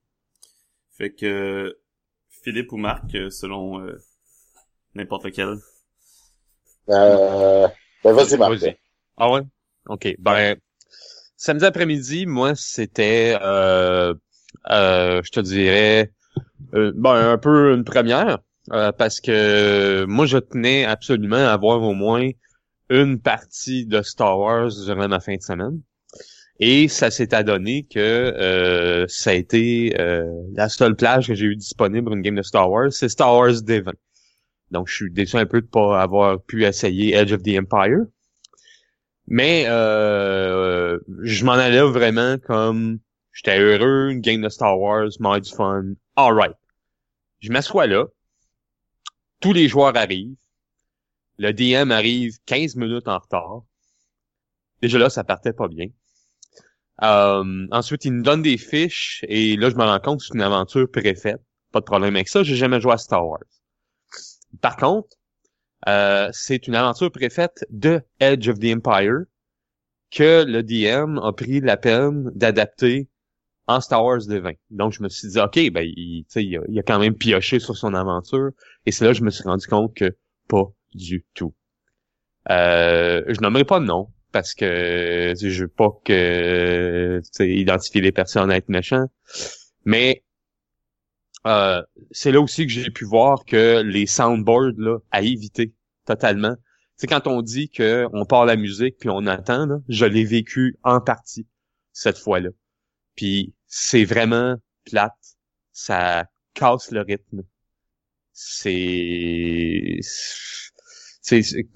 [0.97, 1.77] Fait que
[2.47, 3.97] Philippe ou Marc, euh, selon euh,
[4.95, 5.57] n'importe lequel?
[6.87, 7.67] Euh,
[8.05, 8.77] ben vas-y, Marc.
[9.17, 9.41] Ah ouais?
[9.89, 10.15] OK.
[10.17, 10.55] Ben,
[11.35, 14.13] samedi après-midi, moi, c'était, euh,
[14.69, 16.13] euh, je te dirais,
[16.73, 18.39] euh, ben, un peu une première,
[18.71, 22.29] euh, parce que moi, je tenais absolument à avoir au moins
[22.89, 25.81] une partie de Star Wars durant ma fin de semaine.
[26.59, 31.45] Et ça s'est adonné que euh, ça a été euh, la seule plage que j'ai
[31.45, 33.93] eu disponible pour une game de Star Wars, c'est Star Wars Devon.
[34.71, 38.05] Donc je suis déçu un peu de pas avoir pu essayer Edge of the Empire.
[39.27, 42.99] Mais euh, je m'en allais vraiment comme
[43.33, 45.83] j'étais heureux, une game de Star Wars, m'a du fun,
[46.15, 46.55] alright.
[47.39, 48.05] Je m'assois là,
[49.41, 50.35] tous les joueurs arrivent,
[51.37, 53.61] le DM arrive 15 minutes en retard.
[54.81, 55.87] Déjà là, ça partait pas bien.
[57.03, 60.33] Euh, ensuite, il nous donne des fiches et là, je me rends compte que c'est
[60.33, 61.41] une aventure préfaite.
[61.71, 63.39] Pas de problème avec ça, j'ai jamais joué à Star Wars.
[64.61, 65.09] Par contre,
[65.87, 69.25] euh, c'est une aventure préfaite de Edge of the Empire
[70.09, 73.09] que le DM a pris la peine d'adapter
[73.67, 74.53] en Star Wars de 20.
[74.71, 77.75] Donc, je me suis dit, OK, ben, il, a, il a quand même pioché sur
[77.75, 78.51] son aventure.
[78.85, 80.15] Et c'est là que je me suis rendu compte que
[80.47, 81.53] pas du tout.
[82.49, 88.51] Euh, je nommerai pas de nom, parce que je veux pas que identifier les personnes
[88.51, 89.07] à être méchants.
[89.83, 90.23] Mais
[91.47, 91.81] euh,
[92.11, 95.73] c'est là aussi que j'ai pu voir que les soundboards là, à éviter
[96.05, 96.55] totalement.
[96.97, 100.23] C'est quand on dit que on part la musique puis on attend, là, je l'ai
[100.23, 101.47] vécu en partie
[101.91, 102.49] cette fois-là.
[103.15, 105.37] Puis c'est vraiment plate,
[105.71, 107.41] ça casse le rythme.
[108.33, 109.97] C'est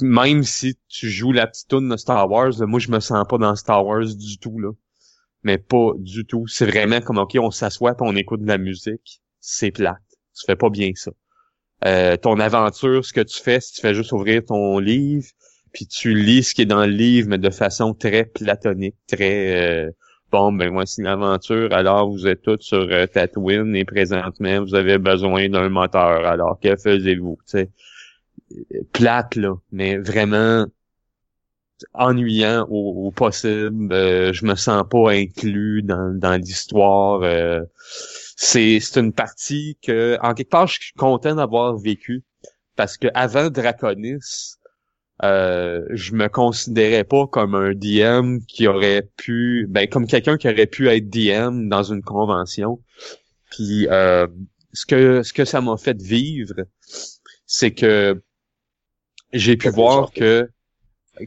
[0.01, 3.37] même si tu joues la petite tune de Star Wars, moi je me sens pas
[3.37, 4.69] dans Star Wars du tout là.
[5.43, 6.45] Mais pas du tout.
[6.47, 9.21] C'est vraiment comme OK, on s'assoit on écoute de la musique.
[9.39, 9.97] C'est plate.
[10.37, 11.11] Tu fais pas bien ça.
[11.85, 15.25] Euh, ton aventure, ce que tu fais, si tu fais juste ouvrir ton livre,
[15.73, 19.87] puis tu lis ce qui est dans le livre, mais de façon très platonique, très
[19.87, 19.91] euh,
[20.31, 21.73] bon, ben voici l'aventure.
[21.73, 26.25] Alors vous êtes tous sur euh, Tatooine et présentement vous avez besoin d'un moteur.
[26.25, 27.67] Alors que faisiez-vous Tu
[28.91, 30.65] plate là, mais vraiment
[31.93, 33.91] ennuyant au, possible.
[33.93, 37.21] Euh, je me sens pas inclus dans, l'histoire.
[37.23, 37.61] Euh,
[38.35, 42.23] c'est c'est une partie que en quelque part je suis content d'avoir vécu
[42.75, 44.57] parce que avant Draconis,
[45.23, 50.47] euh, je me considérais pas comme un DM qui aurait pu, ben comme quelqu'un qui
[50.49, 52.79] aurait pu être DM dans une convention.
[53.51, 54.25] Puis euh,
[54.73, 56.55] ce que ce que ça m'a fait vivre,
[57.53, 58.23] c'est que
[59.33, 60.49] j'ai pu voir que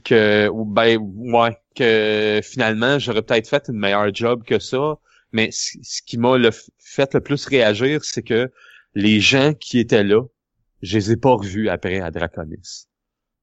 [0.05, 4.99] que ben ouais que finalement j'aurais peut-être fait une meilleure job que ça
[5.33, 6.49] mais ce qui m'a le
[6.79, 8.51] fait le plus réagir c'est que
[8.95, 10.22] les gens qui étaient là
[10.81, 12.87] je les ai pas revus après à Draconis.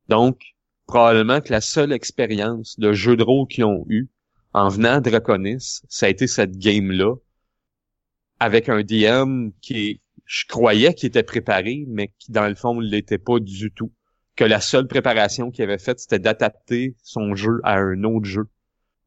[0.08, 0.42] Donc
[0.88, 4.10] probablement que la seule expérience de jeu de rôle qu'ils ont eu
[4.54, 7.14] en venant à Draconis ça a été cette game là
[8.40, 12.86] avec un DM qui je croyais qu'il était préparé mais qui dans le fond ne
[12.86, 13.92] l'était pas du tout
[14.36, 18.46] que la seule préparation qu'il avait faite, c'était d'adapter son jeu à un autre jeu.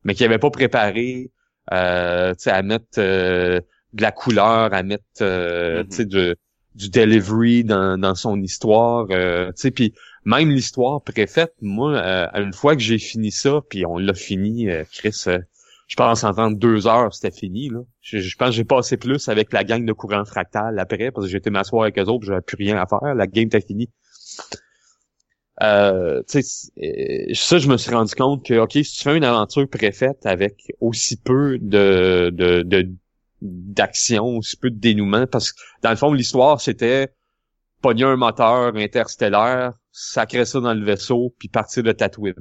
[0.05, 1.31] Mais qu'il avait pas préparé
[1.73, 3.61] euh, à mettre euh,
[3.95, 6.37] de la couleur, à mettre euh, mm-hmm.
[6.75, 9.07] du delivery dans, dans son histoire.
[9.11, 9.95] Euh, puis
[10.25, 14.69] même l'histoire préfète, moi, euh, une fois que j'ai fini ça, puis on l'a fini,
[14.69, 15.25] euh, Chris,
[15.87, 17.69] je pense en deux heures, c'était fini.
[17.69, 17.81] Là.
[18.01, 21.33] Je, pense que j'ai passé plus avec la gang de courant fractal après, parce que
[21.33, 23.15] j'étais m'asseoir avec eux autres, j'avais plus rien à faire.
[23.15, 23.91] La game était finie.
[25.63, 29.69] Euh, euh, ça, je me suis rendu compte que, OK, si tu fais une aventure
[29.69, 32.89] préfaite avec aussi peu de, de,
[33.41, 37.13] d'action, aussi peu de dénouement, parce que dans le fond, l'histoire, c'était
[37.83, 42.35] pogner un moteur interstellaire, sacrer ça dans le vaisseau, puis partir de Tatooine.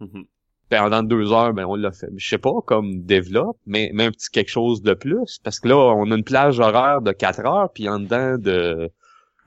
[0.00, 0.26] Mm-hmm.
[0.70, 2.08] Pendant deux heures, ben on l'a fait.
[2.16, 5.68] Je sais pas, comme développe, mais, mais un petit quelque chose de plus, parce que
[5.68, 8.90] là, on a une plage horaire de quatre heures, puis en dedans de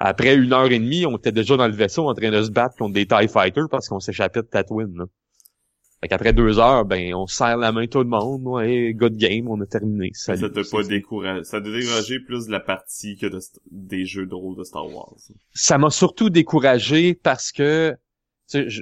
[0.04, 2.50] après une heure et demie, on était déjà dans le vaisseau en train de se
[2.50, 4.98] battre contre des TIE Fighters parce qu'on s'échappait de Tatooine.
[4.98, 5.06] Là.
[6.02, 9.48] Fait qu'après deux heures, ben, on serre la main tout le monde, ouais, good game,
[9.48, 10.10] on a terminé.
[10.14, 11.44] ça t'a pas découragé.
[11.44, 13.28] Ça t'a découragé plus de la partie que
[13.70, 15.14] des jeux de rôle de Star Wars.
[15.54, 17.96] Ça m'a surtout découragé parce que,
[18.52, 18.82] je,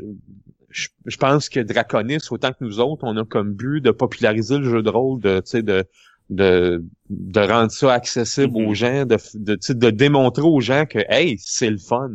[0.70, 4.70] je, pense que Draconis, autant que nous autres, on a comme but de populariser le
[4.70, 5.86] jeu de rôle, de, de,
[6.30, 8.76] de, de rendre ça accessible aux mm-hmm.
[8.76, 12.12] gens, de, de, de démontrer aux gens que, hey, c'est le fun.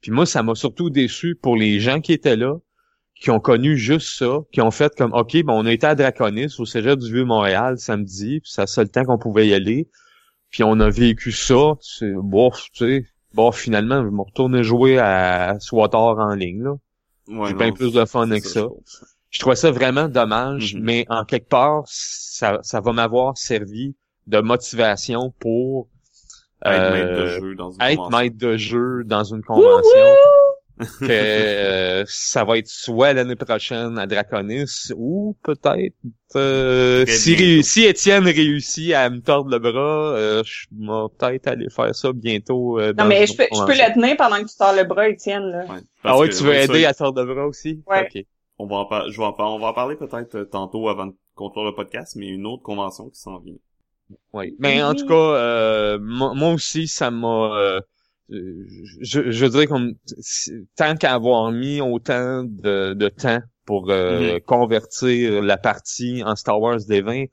[0.00, 2.56] Puis moi, ça m'a surtout déçu pour les gens qui étaient là,
[3.14, 5.94] qui ont connu juste ça, qui ont fait comme, OK, ben, on a été à
[5.94, 9.88] Draconis, au Cégep du Vieux-Montréal, samedi, puis c'est le seul temps qu'on pouvait y aller.
[10.50, 14.98] Puis on a vécu ça, c'est, bon, tu sais, bon, finalement, je me retourne jouer
[14.98, 16.74] à Swatar en ligne, là.
[17.28, 18.66] J'ai bien plus de fun avec ça
[19.34, 20.80] je trouvais ça vraiment dommage, mm-hmm.
[20.80, 23.96] mais en quelque part, ça, ça va m'avoir servi
[24.28, 25.88] de motivation pour
[26.64, 30.06] être maître de euh, jeu dans une être maître de jeu dans une convention.
[30.78, 35.94] Que euh, ça va être soit l'année prochaine à Draconis ou peut-être
[36.36, 41.94] euh, si, si Étienne réussit à me tordre le bras, je vais peut-être aller faire
[41.94, 42.80] ça bientôt.
[42.80, 45.50] non mais je peux, je peux le tenir pendant que tu tords le bras, Étienne.
[45.50, 45.64] Là.
[46.02, 47.82] ah oui, tu veux aider à tordre le bras aussi?
[47.86, 48.08] Ouais
[48.58, 51.14] on va en, je vais en, on va en parler peut-être euh, tantôt avant de
[51.34, 53.54] conclure le podcast, mais une autre convention qui s'en vient.
[54.32, 57.80] Oui, mais en tout cas, euh, moi, aussi, ça m'a...
[58.30, 58.66] Euh,
[59.00, 59.94] je, je dirais comme
[60.76, 64.40] tant qu'à avoir mis autant de, de temps pour mm-hmm.
[64.42, 67.24] convertir la partie en Star Wars des 20,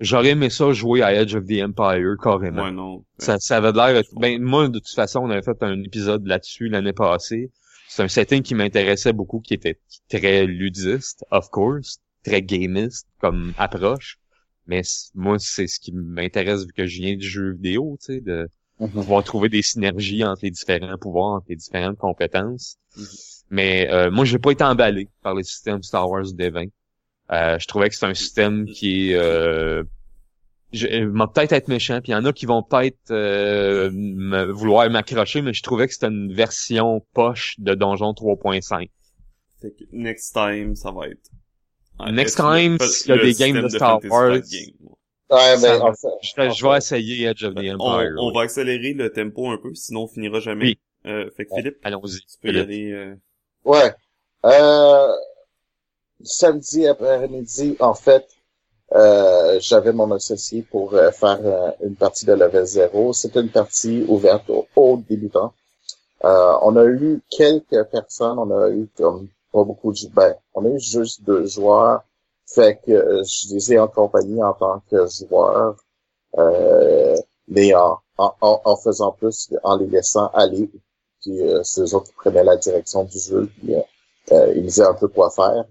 [0.00, 2.64] j'aurais aimé ça jouer à Edge of the Empire carrément.
[2.64, 3.04] Ouais, non.
[3.18, 4.02] Ça, ça avait l'air.
[4.20, 7.50] Ben moi, de toute façon, on avait fait un épisode là-dessus l'année passée
[7.88, 13.54] c'est un setting qui m'intéressait beaucoup, qui était très ludiste, of course, très gamiste comme
[13.58, 14.18] approche.
[14.66, 14.82] Mais
[15.14, 18.48] moi, c'est ce qui m'intéresse vu que je viens du jeu vidéo, tu sais, de
[18.80, 18.90] Mhm.
[18.90, 22.76] pouvoir trouver des synergies entre les différents pouvoirs, entre les différentes compétences.
[22.96, 23.04] Mhm.
[23.50, 26.70] Mais euh, moi, j'ai pas été emballé par le système Star Wars D20.
[27.30, 29.82] Euh, je trouvais que c'est un système qui est euh,
[30.72, 34.50] je euh, peut-être être méchant, puis il y en a qui vont peut-être euh, me-
[34.52, 38.90] vouloir m'accrocher, mais je trouvais que c'était une version poche de Donjon 3.5.
[39.60, 41.30] Fait que next time, ça va être...
[42.12, 44.74] Next time, s'il y a des games de Star Wars, Flight Game.
[44.82, 44.97] Ouais,
[45.30, 45.84] Ça mais va.
[45.84, 48.14] en fait, Je, vais- je essayer Edge of the On, Empire.
[48.18, 48.34] on oui.
[48.34, 50.64] va accélérer le tempo un peu, sinon on finira jamais.
[50.64, 50.78] Oui.
[51.06, 52.20] Euh, fait que Philippe, Allons-y.
[52.20, 52.90] tu peux y aller...
[52.92, 53.14] euh,
[53.64, 53.92] Ouais.
[54.46, 55.12] Euh,
[56.22, 58.26] samedi après-midi, en fait,
[58.94, 63.12] euh, j'avais mon associé pour euh, faire euh, une partie de level 0.
[63.12, 65.52] C'était une partie ouverte aux, aux débutants.
[66.24, 70.64] Euh, on a eu quelques personnes, on a eu comme pas beaucoup de ben, on
[70.64, 72.02] a eu juste deux joueurs.
[72.54, 75.76] Fait que euh, je les ai accompagnés en tant que joueurs,
[76.38, 77.16] euh,
[77.48, 80.70] mais en, en, en- faisant plus, en les laissant aller.
[81.22, 83.48] Puis euh, c'est eux autres qui prenaient la direction du jeu.
[83.58, 83.80] Puis, euh,
[84.32, 85.64] euh, ils me disaient un peu quoi faire.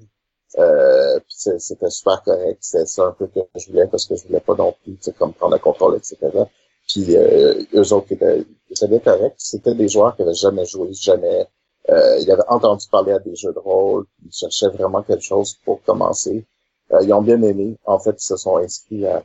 [0.59, 2.57] Euh, c'était super correct.
[2.61, 5.33] C'est ça un peu que je voulais parce que je voulais pas non plus, comme
[5.33, 6.45] prendre le contrôle, etc.
[6.87, 9.35] Puis euh, eux autres étaient, c'était bien correct.
[9.37, 11.47] C'était des joueurs qui avaient jamais joué, jamais.
[11.89, 14.05] Euh, ils avaient entendu parler à des jeux de rôle.
[14.25, 16.45] Ils cherchaient vraiment quelque chose pour commencer.
[16.93, 17.77] Euh, ils ont bien aimé.
[17.85, 19.23] En fait, ils se sont inscrits à,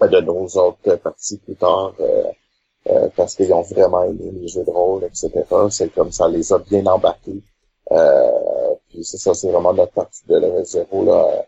[0.00, 1.94] à de nos autres parties plus tard.
[2.00, 2.24] euh,
[2.88, 5.30] euh, parce qu'ils ont vraiment aimé les jeux de rôle, etc.
[5.70, 7.42] C'est comme ça les a bien embarqués.
[7.92, 11.42] Euh, puis c'est ça, c'est vraiment notre partie de level 0, là, euh,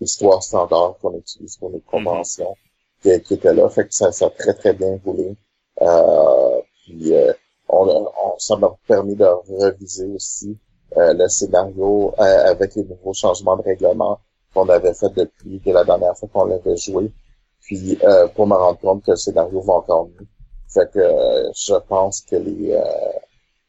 [0.00, 2.56] histoire standard qu'on utilise pour nos conventions,
[3.02, 3.68] qui, qui était là.
[3.68, 5.36] Fait que ça, ça a très très bien roulé.
[5.82, 7.32] Euh, puis euh,
[7.68, 10.56] on, on, ça m'a permis de reviser aussi
[10.96, 14.18] euh, le scénario euh, avec les nouveaux changements de règlement
[14.54, 17.12] qu'on avait fait depuis que la dernière fois qu'on l'avait joué.
[17.60, 20.26] Puis euh, pour me rendre compte que le scénario va encore mieux.
[20.68, 22.82] Fait que euh, je pense que les, euh,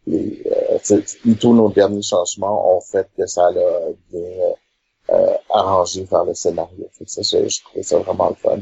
[0.08, 1.02] les euh,
[1.40, 4.54] tous nos derniers changements ont fait que ça l'a bien
[5.12, 6.88] euh, arrangé vers le scénario.
[6.92, 8.60] Fait que ça, je, je trouvais ça vraiment le fun.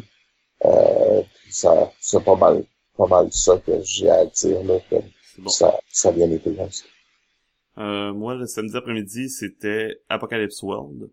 [0.65, 2.63] Euh, puis ça, c'est pas mal,
[2.97, 4.79] pas mal ça que j'ai à dire là.
[4.89, 4.95] Que
[5.37, 5.49] bon.
[5.49, 6.85] ça, ça bien été comme ça.
[7.79, 11.09] Euh, moi, le samedi après-midi, c'était Apocalypse World.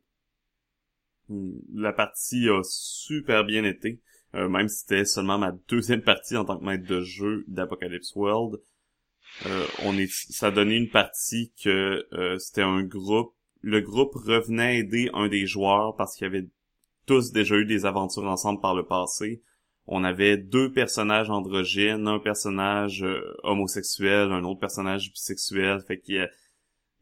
[1.29, 4.01] La partie a super bien été,
[4.35, 8.15] euh, même si c'était seulement ma deuxième partie en tant que maître de jeu d'Apocalypse
[8.15, 8.61] World.
[9.47, 13.35] Euh, on est, ça donné une partie que euh, c'était un groupe.
[13.63, 16.47] Le groupe revenait aider un des joueurs parce qu'ils avaient
[17.07, 19.43] tous déjà eu des aventures ensemble par le passé.
[19.87, 23.05] On avait deux personnages androgynes, un personnage
[23.43, 25.81] homosexuel, un autre personnage bisexuel.
[25.87, 26.29] Fait qu'il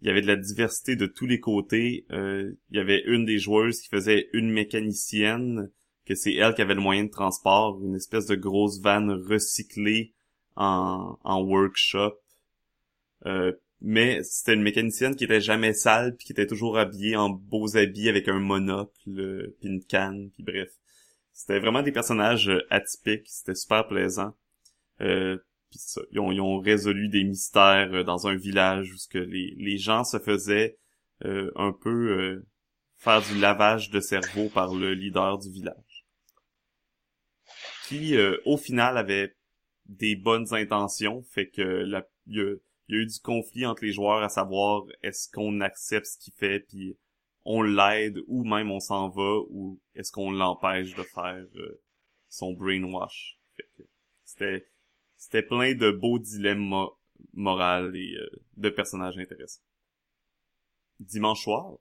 [0.02, 2.04] il y avait de la diversité de tous les côtés.
[2.10, 5.70] Euh, il y avait une des joueuses qui faisait une mécanicienne,
[6.04, 10.12] que c'est elle qui avait le moyen de transport, une espèce de grosse vanne recyclée
[10.56, 12.14] en, en workshop.
[13.26, 17.30] Euh, mais c'était une mécanicienne qui était jamais sale, puis qui était toujours habillée en
[17.30, 20.70] beaux habits avec un monocle, euh, puis une canne, puis bref.
[21.32, 24.34] C'était vraiment des personnages euh, atypiques, c'était super plaisant.
[25.00, 25.38] Euh,
[25.72, 25.80] puis
[26.12, 30.04] ils, ont, résolu des mystères euh, dans un village où ce que les, les gens
[30.04, 30.78] se faisaient
[31.24, 32.46] euh, un peu euh,
[32.96, 36.06] faire du lavage de cerveau par le leader du village.
[37.88, 39.36] Qui, au final, avait
[39.84, 42.54] des bonnes intentions, fait que la, il y a,
[42.88, 46.18] il y a eu du conflit entre les joueurs à savoir est-ce qu'on accepte ce
[46.18, 46.96] qu'il fait puis
[47.44, 51.44] on l'aide ou même on s'en va ou est-ce qu'on l'empêche de faire
[52.28, 53.38] son brainwash.
[53.56, 53.82] Fait que
[54.24, 54.71] c'était
[55.22, 56.98] c'était plein de beaux dilemmes mo-
[57.34, 59.60] moraux et euh, de personnages intéressants.
[60.98, 61.74] Dimanche soir,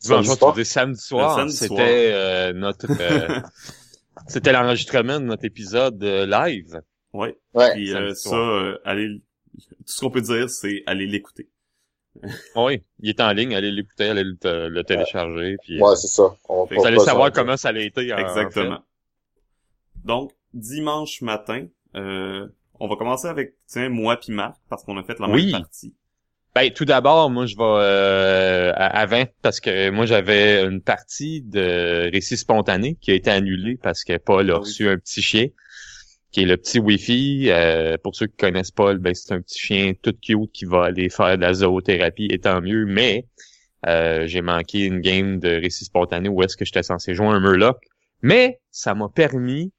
[0.00, 0.66] Dimanche Samedi soir, tu soir?
[0.66, 3.40] samedi soir, c'était euh, notre euh,
[4.26, 6.82] c'était l'enregistrement de notre épisode euh, live.
[7.12, 7.38] ouais.
[7.54, 7.72] Ouais.
[7.74, 9.22] Puis euh, ça, euh, allez,
[9.56, 11.48] tout ce qu'on peut dire, c'est aller l'écouter.
[12.56, 16.08] Oui, il est en ligne, allez l'écouter, allez le, te- le télécharger, puis Ouais, c'est
[16.08, 16.24] ça.
[16.48, 18.12] On vous allez savoir comment ça a été.
[18.12, 18.76] en- en Exactement.
[18.78, 18.82] fait.
[20.04, 21.66] Donc, dimanche matin,
[21.96, 22.46] euh,
[22.80, 25.52] on va commencer avec, tiens, moi puis Marc, parce qu'on a fait la Oui.
[25.52, 25.94] même partie.
[26.54, 31.40] Ben, tout d'abord, moi, je vais euh, à- avant parce que moi, j'avais une partie
[31.40, 34.64] de récit spontané qui a été annulée parce que Paul a Ah oui.
[34.64, 35.46] reçu un petit chien
[36.30, 37.46] qui est le petit Wi-Fi.
[37.50, 40.84] Euh, pour ceux qui connaissent Paul, ben c'est un petit chien tout cute qui va
[40.84, 42.84] aller faire de la zoothérapie, et tant mieux.
[42.84, 43.26] Mais
[43.86, 47.40] euh, j'ai manqué une game de récit spontané où est-ce que j'étais censé jouer un
[47.40, 47.78] Murloc.
[48.20, 49.72] Mais ça m'a permis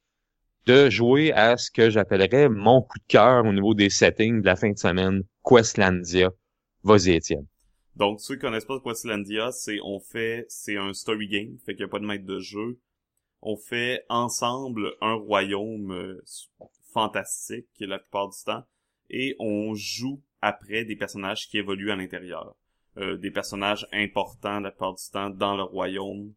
[0.65, 4.45] de jouer à ce que j'appellerais mon coup de cœur au niveau des settings de
[4.45, 6.29] la fin de semaine, Questlandia.
[6.83, 7.45] Vas-y, Étienne.
[7.95, 11.85] Donc, ceux qui connaissent pas Questlandia, c'est, on fait, c'est un story game, fait qu'il
[11.85, 12.79] n'y a pas de maître de jeu.
[13.41, 16.23] On fait ensemble un royaume euh,
[16.91, 18.63] fantastique la plupart du temps,
[19.09, 22.55] et on joue après des personnages qui évoluent à l'intérieur.
[22.97, 26.33] Euh, des personnages importants la plupart du temps dans le royaume.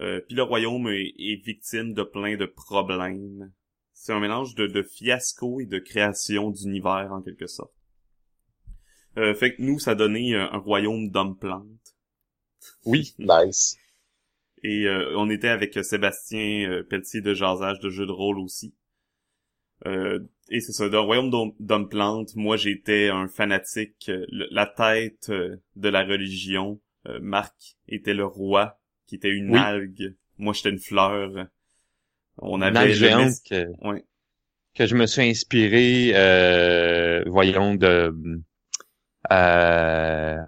[0.00, 3.52] Euh, puis le royaume est, est, victime de plein de problèmes.
[3.98, 7.72] C'est un mélange de, de fiasco et de création d'univers en quelque sorte.
[9.16, 11.96] Euh, fait que nous, ça donnait un, un royaume d'hommes-plantes.
[12.84, 13.14] Oui.
[13.18, 13.76] nice.
[14.62, 18.74] Et euh, on était avec Sébastien euh, Pelletier de Jasage de jeux de rôle aussi.
[19.86, 20.20] Euh,
[20.50, 26.04] et c'est ça, dans Royaume d'Homme Plante, moi j'étais un fanatique, la tête de la
[26.04, 26.80] religion.
[27.20, 30.16] Marc était le roi, qui était une algue.
[30.38, 31.48] Moi j'étais une fleur.
[32.38, 34.04] On avait géante que, ouais.
[34.74, 38.14] que je me suis inspiré, euh, voyons, de...
[39.32, 40.38] Euh,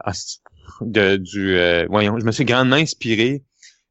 [0.82, 3.42] de du voyons je me suis grandement inspiré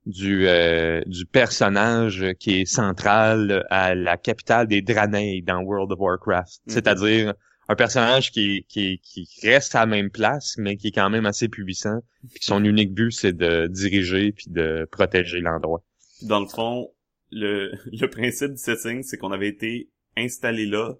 [0.08, 6.00] du, euh, du personnage qui est central à la capitale des Draenei dans World of
[6.00, 6.62] Warcraft.
[6.66, 6.74] Mhm.
[6.74, 7.34] C'est-à-dire
[7.68, 11.26] un personnage qui, qui, qui reste à la même place, mais qui est quand même
[11.26, 12.00] assez puissant.
[12.34, 15.84] Puis son unique but, c'est de diriger puis de protéger l'endroit.
[16.22, 16.90] Dans le fond,
[17.32, 20.96] le, le principe du setting, c'est qu'on avait été installé là.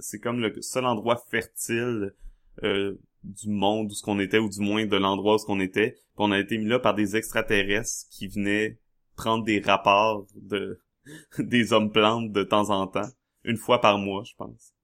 [0.00, 2.14] c'est comme le seul endroit fertile
[2.62, 2.94] euh,
[3.24, 5.92] du monde où ce qu'on était, ou du moins de l'endroit où ce qu'on était.
[5.92, 8.78] Puis on a été mis là par des extraterrestres qui venaient
[9.16, 10.80] prendre des rapports de
[11.38, 13.08] des hommes plantes de temps en temps.
[13.44, 14.74] Une fois par mois, je pense.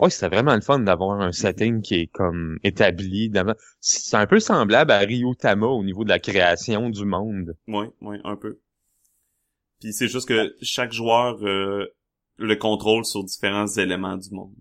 [0.00, 3.30] Oui, c'était vraiment le fun d'avoir un setting qui est comme établi.
[3.78, 7.56] C'est un peu semblable à Ryutama au niveau de la création du monde.
[7.68, 8.58] Oui, oui, un peu.
[9.84, 11.94] Puis c'est juste que chaque joueur euh,
[12.38, 14.54] le contrôle sur différents éléments du monde.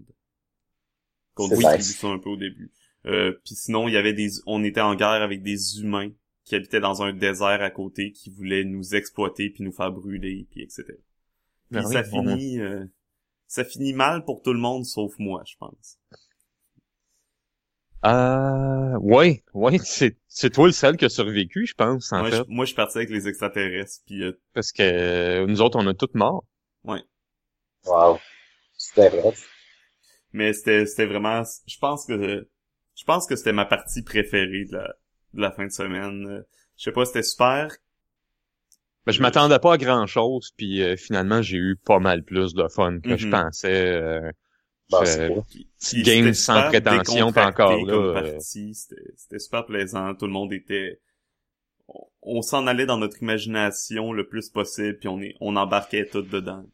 [1.33, 2.73] Qu'on distribue ça un peu au début.
[3.05, 6.11] Euh, puis sinon, il y avait des, on était en guerre avec des humains
[6.43, 10.45] qui habitaient dans un désert à côté, qui voulaient nous exploiter puis nous faire brûler,
[10.51, 10.83] puis etc.
[10.89, 10.97] Puis
[11.69, 12.83] ben ça finit, euh,
[13.47, 15.99] ça finit mal pour tout le monde sauf moi, je pense.
[18.05, 22.29] Euh, ouais, ouais, c'est, c'est toi le seul qui a survécu, je pense, en moi,
[22.31, 22.37] fait.
[22.37, 24.23] Je, moi, je suis parti avec les extraterrestres, puis...
[24.23, 26.43] Euh, Parce que euh, nous autres, on a tous mort.
[26.83, 27.01] Ouais.
[27.85, 28.19] Wow.
[28.77, 29.33] C'était vrai.
[30.33, 31.43] Mais c'était, c'était vraiment...
[31.65, 32.47] Je pense que
[32.95, 34.95] je pense que c'était ma partie préférée de la,
[35.33, 36.27] de la fin de semaine.
[36.27, 36.41] Euh,
[36.77, 37.69] je sais pas, c'était super.
[39.05, 42.53] Ben, je m'attendais pas à grand chose, puis euh, finalement j'ai eu pas mal plus
[42.53, 43.31] de fun que je mhm.
[43.31, 43.91] pensais.
[43.91, 44.31] Euh,
[45.01, 48.39] bah, game sans prétention, pas encore là.
[48.39, 50.99] C'était super plaisant, tout le monde était.
[52.21, 56.21] On, s'en allait dans notre imagination le plus possible, puis on est, on embarquait tout
[56.21, 56.65] dedans.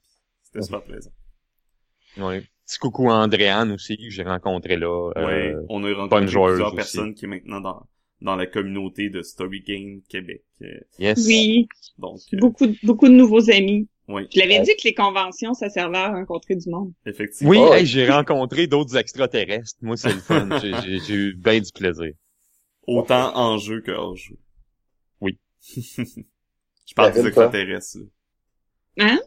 [0.43, 1.11] C'était super plaisant.
[2.17, 2.41] Oui.
[2.65, 5.11] Petit coucou à Andréane aussi, que j'ai rencontré là.
[5.17, 7.87] Euh, on a rencontré plusieurs personnes qui est maintenant dans,
[8.21, 10.43] dans la communauté de Story Game Québec.
[10.99, 11.25] Yes.
[11.25, 11.67] Oui.
[11.97, 13.87] Donc, euh, beaucoup, beaucoup de nouveaux amis.
[14.09, 14.27] Oui.
[14.33, 16.91] Je l'avais dit que les conventions, ça servait à rencontrer du monde.
[17.05, 17.51] Effectivement.
[17.51, 19.77] Oui, oh, j'ai rencontré d'autres extraterrestres.
[19.81, 20.49] Moi, c'est le fun.
[20.61, 22.13] j'ai eu bien du plaisir.
[22.87, 24.35] Autant en jeu que hors jeu.
[25.21, 25.37] Oui.
[25.75, 27.99] Je parle des extraterrestres.
[28.97, 29.19] Hein?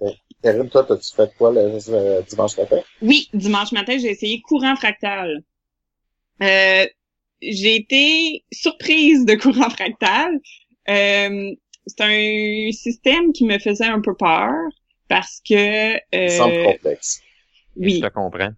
[0.43, 2.81] Karine, toi, t'as-tu fait quoi le, dimanche matin?
[3.01, 5.45] Oui, dimanche matin, j'ai essayé courant fractal.
[6.43, 6.87] Euh,
[7.41, 10.41] j'ai été surprise de courant fractal.
[10.89, 11.55] Euh,
[11.87, 14.53] c'est un système qui me faisait un peu peur
[15.09, 15.95] parce que...
[16.15, 17.21] Euh, semble complexe.
[17.77, 17.97] Oui.
[17.97, 18.53] Je te comprends.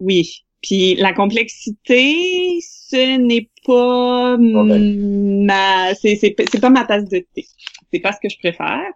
[0.00, 0.44] Oui.
[0.62, 7.44] Puis la complexité, ce n'est pas ma, c'est c'est pas ma tasse de thé.
[7.92, 8.86] C'est pas ce que je préfère.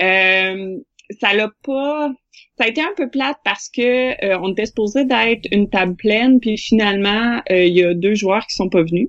[0.00, 0.78] Euh,
[1.20, 2.12] ça l'a pas
[2.56, 5.96] ça a été un peu plate parce que euh, on était supposé d'être une table
[5.96, 9.08] pleine puis finalement euh, il y a deux joueurs qui sont pas venus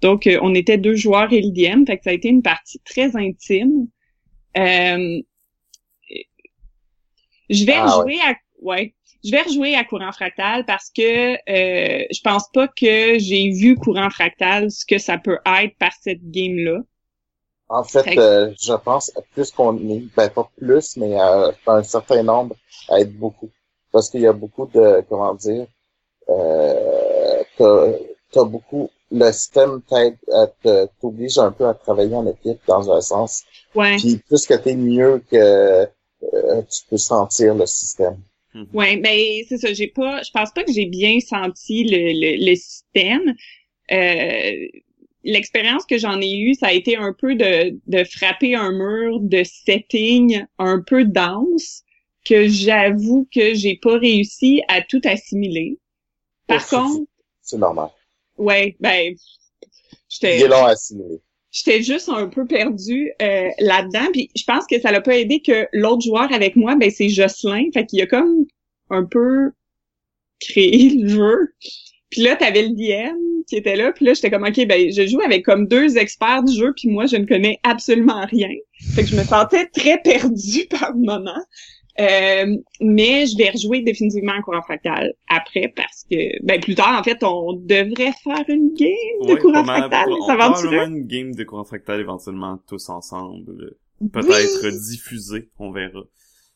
[0.00, 2.80] donc euh, on était deux joueurs et l'IDM fait que ça a été une partie
[2.84, 3.88] très intime.
[4.54, 5.22] Je
[7.64, 8.94] vais ah, rejouer à ouais.
[9.24, 14.10] Je vais rejouer à courant fractal parce que je pense pas que j'ai vu courant
[14.10, 16.80] fractal ce que ça peut être par cette game là
[17.68, 22.22] en fait, euh, je pense plus qu'on est, ben pas plus, mais euh, un certain
[22.22, 22.56] nombre
[22.88, 23.50] à être beaucoup.
[23.92, 25.66] Parce qu'il y a beaucoup de, comment dire,
[26.30, 29.80] euh, t'as, beaucoup, le système
[31.00, 33.44] t'oblige un peu à travailler en équipe dans un sens.
[33.74, 33.96] Ouais.
[33.96, 38.18] Puis plus que t'es mieux que euh, tu peux sentir le système.
[38.72, 39.72] Ouais, mais c'est ça.
[39.72, 43.34] J'ai pas, je pense pas que j'ai bien senti le, le, le système.
[43.92, 44.66] Euh,
[45.22, 49.20] l'expérience que j'en ai eue, ça a été un peu de, de frapper un mur
[49.20, 51.82] de setting un peu dense
[52.24, 55.78] que j'avoue que j'ai pas réussi à tout assimiler.
[56.46, 57.06] Par contre,
[57.42, 57.90] c'est normal.
[58.38, 59.14] Ouais, ben
[60.08, 60.74] j'étais long à.
[61.50, 65.40] J'étais juste un peu perdue euh, là-dedans, puis je pense que ça l'a pas aidé
[65.40, 68.44] que l'autre joueur avec moi, ben c'est Jocelyn, fait qu'il a comme
[68.90, 69.50] un peu
[70.40, 71.54] créer le jeu.
[72.10, 73.16] Puis là, t'avais le DM
[73.46, 76.42] qui était là, puis là, j'étais comme, OK, ben, je joue avec comme deux experts
[76.42, 78.50] du jeu, puis moi, je ne connais absolument rien.
[78.94, 81.42] Fait que je me sentais très perdue par moment.
[82.00, 86.96] Euh, mais je vais rejouer définitivement en courant fractal après parce que ben plus tard
[86.96, 90.84] en fait on devrait faire une game de Ouais, courant fractal on va va probablement
[90.96, 93.74] une game de courant fractal éventuellement tous ensemble.
[94.12, 96.02] Peut-être diffusée, on verra.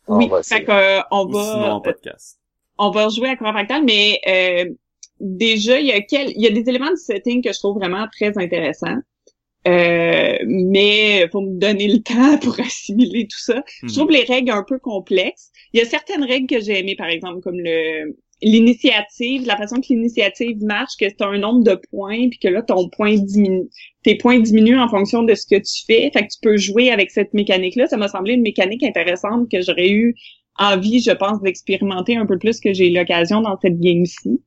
[0.06, 0.64] On oui va fait essayer.
[0.64, 2.38] que, euh, on Ou sinon en va podcast.
[2.78, 4.72] on va rejouer à courant fractal mais euh,
[5.18, 7.78] déjà il y a quel il y a des éléments de setting que je trouve
[7.78, 8.98] vraiment très intéressants
[9.68, 13.88] euh, mais faut me donner le temps pour assimiler tout ça Mhm.
[13.88, 15.50] Je trouve les règles un peu complexes.
[15.72, 18.14] Il y a certaines règles que j'ai aimées, par exemple, comme le
[18.44, 22.48] l'initiative, la façon que l'initiative marche, que tu as un nombre de points, puis que
[22.48, 23.68] là, ton point diminue.
[24.02, 26.10] Tes points diminuent en fonction de ce que tu fais.
[26.12, 27.86] Fait que tu peux jouer avec cette mécanique-là.
[27.86, 30.16] Ça m'a semblé une mécanique intéressante que j'aurais eu
[30.58, 34.42] envie, je pense, d'expérimenter un peu plus que j'ai eu l'occasion dans cette game-ci.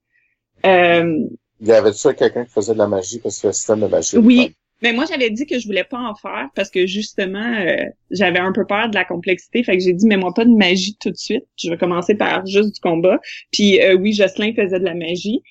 [0.66, 1.18] Euh,
[1.62, 3.20] Il y avait ça quelqu'un qui faisait de la magie?
[3.20, 4.18] Parce que le système de magie.
[4.18, 4.54] Oui.
[4.82, 7.76] Mais moi, j'avais dit que je voulais pas en faire parce que justement, euh,
[8.12, 9.64] j'avais un peu peur de la complexité.
[9.64, 11.46] Fait que j'ai dit, mais moi pas de magie tout de suite.
[11.58, 13.20] Je vais commencer par juste du combat.
[13.52, 15.42] Puis euh, oui, Jocelyn faisait de la magie.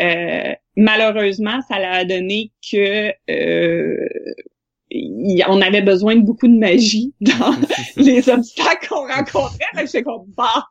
[0.00, 4.08] Euh, malheureusement, ça l'a donné que euh,
[4.90, 7.54] il- on avait besoin de beaucoup de magie dans
[7.96, 9.64] les obstacles qu'on rencontrait.
[9.74, 10.66] Fait que j'étais comme, bah,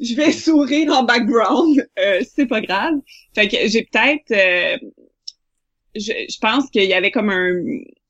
[0.00, 2.94] je vais sourire en background, euh, c'est pas grave.
[3.34, 4.76] Fait que j'ai peut-être, euh,
[5.94, 7.62] je, je pense qu'il y avait comme un,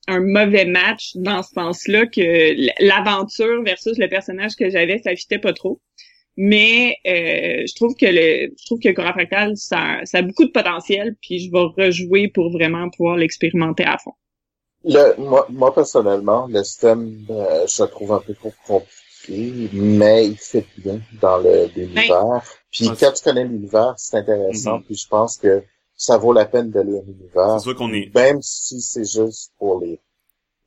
[0.08, 2.54] un mauvais match dans ce sens-là, que
[2.84, 5.80] l'aventure versus le personnage que j'avais, ça fitait pas trop.
[6.36, 10.44] Mais euh, je trouve que le, je trouve que Cora Fractal, ça, ça a beaucoup
[10.44, 14.12] de potentiel, puis je vais rejouer pour vraiment pouvoir l'expérimenter à fond.
[14.84, 20.26] Le, moi, moi, personnellement, le système, euh, je le trouve un peu trop compliqué, mais
[20.26, 22.42] il fait bien dans le- l'univers.
[22.70, 24.78] Puis Ouais, quand tu connais l'univers, c'est intéressant.
[24.78, 24.84] Mhm.
[24.84, 25.62] Puis je pense que
[25.96, 28.14] ça vaut la peine de lire l'univers, C'est sûr qu'on est...
[28.14, 29.98] même si c'est juste pour lire.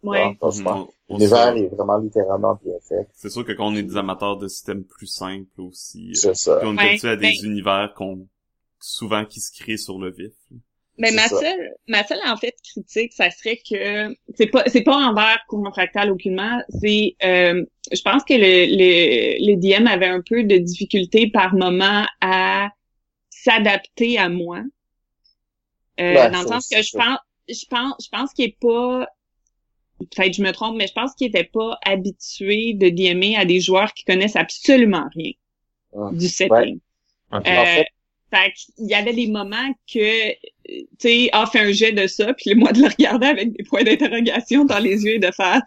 [0.03, 0.35] Ouais.
[0.39, 0.89] Franchement.
[1.09, 3.07] on L'univers est vraiment littéralement bien fait.
[3.13, 6.35] C'est sûr que quand on est des amateurs de systèmes plus simples aussi, euh, C'est
[6.35, 6.57] ça.
[6.57, 8.27] puis on est Ouais, habitué à des ben- univers qu'on
[8.79, 10.33] souvent qui se créent sur le vif.
[10.99, 11.39] Mais ma ça.
[11.39, 15.71] seule, ma seule en fait critique, ça serait que c'est pas, c'est pas envers courant
[15.71, 16.59] fractal aucunement.
[16.69, 21.53] C'est, euh, je pense que le, le, le DM avait un peu de difficulté par
[21.53, 22.69] moment à
[23.29, 24.61] s'adapter à moi.
[25.99, 27.17] Euh, Ouais, dans le sens que je pense,
[27.49, 29.07] je pense, je pense qu'il est pas,
[29.99, 33.59] peut-être je me trompe, mais je pense qu'il était pas habitué de DMer à des
[33.59, 35.31] joueurs qui connaissent absolument rien
[35.93, 36.15] Hum.
[36.17, 36.79] du setting.
[37.31, 37.37] Ouais.
[37.37, 37.87] Euh, En fait-
[38.31, 42.33] fait qu'il y avait des moments que, tu sais, ah, fait un jet de ça,
[42.33, 45.61] puis moi de le regarder avec des points d'interrogation dans les yeux et de faire,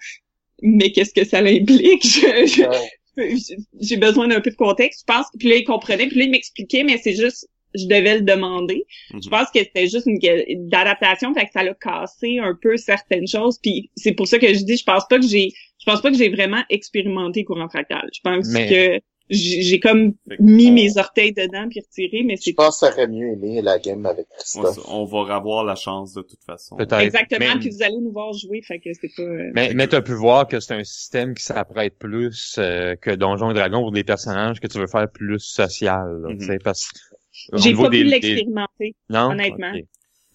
[0.62, 2.02] mais qu'est-ce que ça implique?
[2.04, 2.68] Je- je-
[3.16, 3.34] Ouais.
[3.80, 5.00] J'ai besoin d'un peu de contexte.
[5.06, 8.16] Je pense, puis là, il comprenait, puis là, il m'expliquait, mais c'est juste, je devais
[8.16, 8.84] le demander.
[9.12, 9.22] Mhm.
[9.22, 10.18] Je pense que c'était juste une
[10.48, 13.58] une adaptation, fait que ça l'a cassé un peu certaines choses.
[13.62, 16.10] Puis c'est pour ça que je dis, je pense pas que j'ai, je pense pas
[16.10, 18.08] que j'ai vraiment expérimenté courant fractal.
[18.12, 22.34] Je pense Mais- que j'ai j'ai comme que mis mes orteils dedans puis retiré, mais
[22.34, 24.80] Je c'est pense que ça aurait mieux aimé la game avec Christophe.
[24.88, 26.74] on va avoir la chance de toute façon.
[26.76, 26.98] Peut-être.
[26.98, 27.46] exactement.
[27.54, 29.22] Mais- Puis vous allez nous voir jouer, fait que c'est pas.
[29.22, 33.12] euh, Mais, mais t'as pu voir que c'est un système qui s'apprête plus euh, que
[33.12, 36.38] Donjons et Dragons pour des personnages que tu veux faire plus social, là, Mhm.
[36.38, 37.09] tu sais, parce au
[37.54, 38.94] J'ai pas pu des- l'expérimenter.
[39.08, 39.30] Non?
[39.30, 39.72] honnêtement.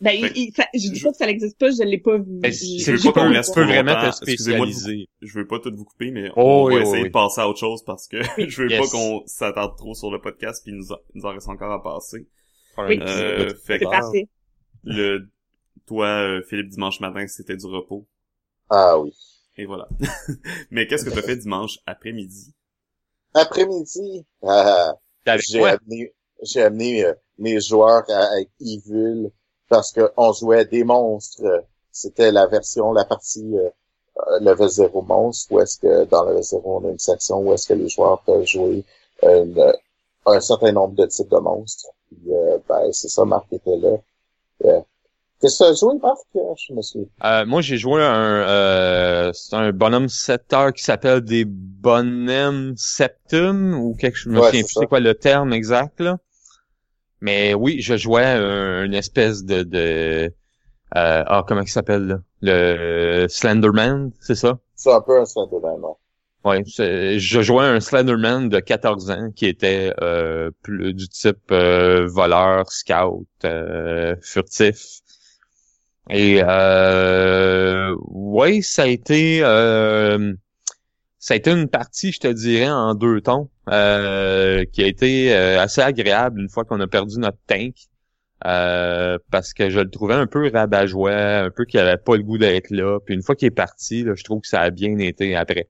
[0.02, 2.18] Ben, Fait il, ça- je dis je- pas que ça n'existe pas, je l'ai pas
[2.18, 2.40] vu.
[2.42, 5.08] Ben, c'est veux pas qu'on reste vraiment te spécialiser.
[5.22, 7.40] Je veux pas tout vous couper, mais Oh, on va oui, essayer oui, de passer
[7.42, 8.18] à autre chose parce que
[8.50, 8.80] je veux Yes.
[8.92, 11.82] pas qu'on s'attarde trop sur le podcast puis il nous, nous en reste encore à
[11.82, 12.28] passer.
[12.78, 13.00] Oui.
[13.02, 14.28] Euh, fait C'est que parfait.
[14.84, 15.30] le,
[15.88, 18.06] toi, euh, Philippe, dimanche matin, c'était du repos.
[18.70, 19.14] Ah oui.
[19.56, 19.88] Et voilà.
[20.72, 22.54] mais qu'est-ce que t'as fait dimanche après-midi?
[23.34, 26.14] Après-midi, ah, T'es avec j'ai amené,
[26.46, 29.32] j'ai amené euh, mes joueurs à, avec Evil
[29.70, 31.44] parce que on jouait des monstres.
[31.92, 33.70] C'était la version, la partie euh,
[34.32, 37.54] euh, level 0 monstre, où est-ce que dans level 0 on a une section où
[37.54, 38.84] est-ce que les joueurs peuvent jouer
[39.24, 39.74] une-
[40.28, 41.88] un certain nombre de types de monstres.
[42.08, 43.98] Puis, euh, ben, c'est ça, Marc était là.
[44.66, 44.82] Euh,
[45.42, 46.20] Qu'est-ce que tu as joué, Marc?
[46.68, 47.10] Je me suis...
[47.24, 53.74] Euh, moi, j'ai joué un, euh, c'est un bonhomme secteur qui s'appelle des bonhommes septum
[53.80, 54.34] ou quelque chose.
[54.34, 56.18] Je me Ouais, souviens plus c'est quoi le terme exact là.
[57.22, 60.34] Mais oui, je jouais un- une espèce de, de
[60.96, 62.20] euh, ah comment il s'appelle là?
[62.42, 64.60] Le Slenderman, c'est ça?
[64.76, 65.82] C'est un peu un Slenderman.
[66.44, 71.52] Ouais, c'est- je jouais un Slenderman de 14 ans qui était euh, plus du type
[71.52, 75.02] euh, voleur, scout, euh, furtif.
[76.10, 80.34] Et euh, ouais, ça a été euh,
[81.20, 85.36] ça a été une partie, je te dirais, en deux tons, euh, qui a été
[85.36, 87.76] euh, assez agréable une fois qu'on a perdu notre tank.
[88.46, 92.24] Euh, parce que je le trouvais un peu rabat-joie, un peu qu'il avait pas le
[92.24, 93.00] goût d'être là.
[93.00, 95.70] Puis une fois qu'il est parti, là, je trouve que ça a bien été après.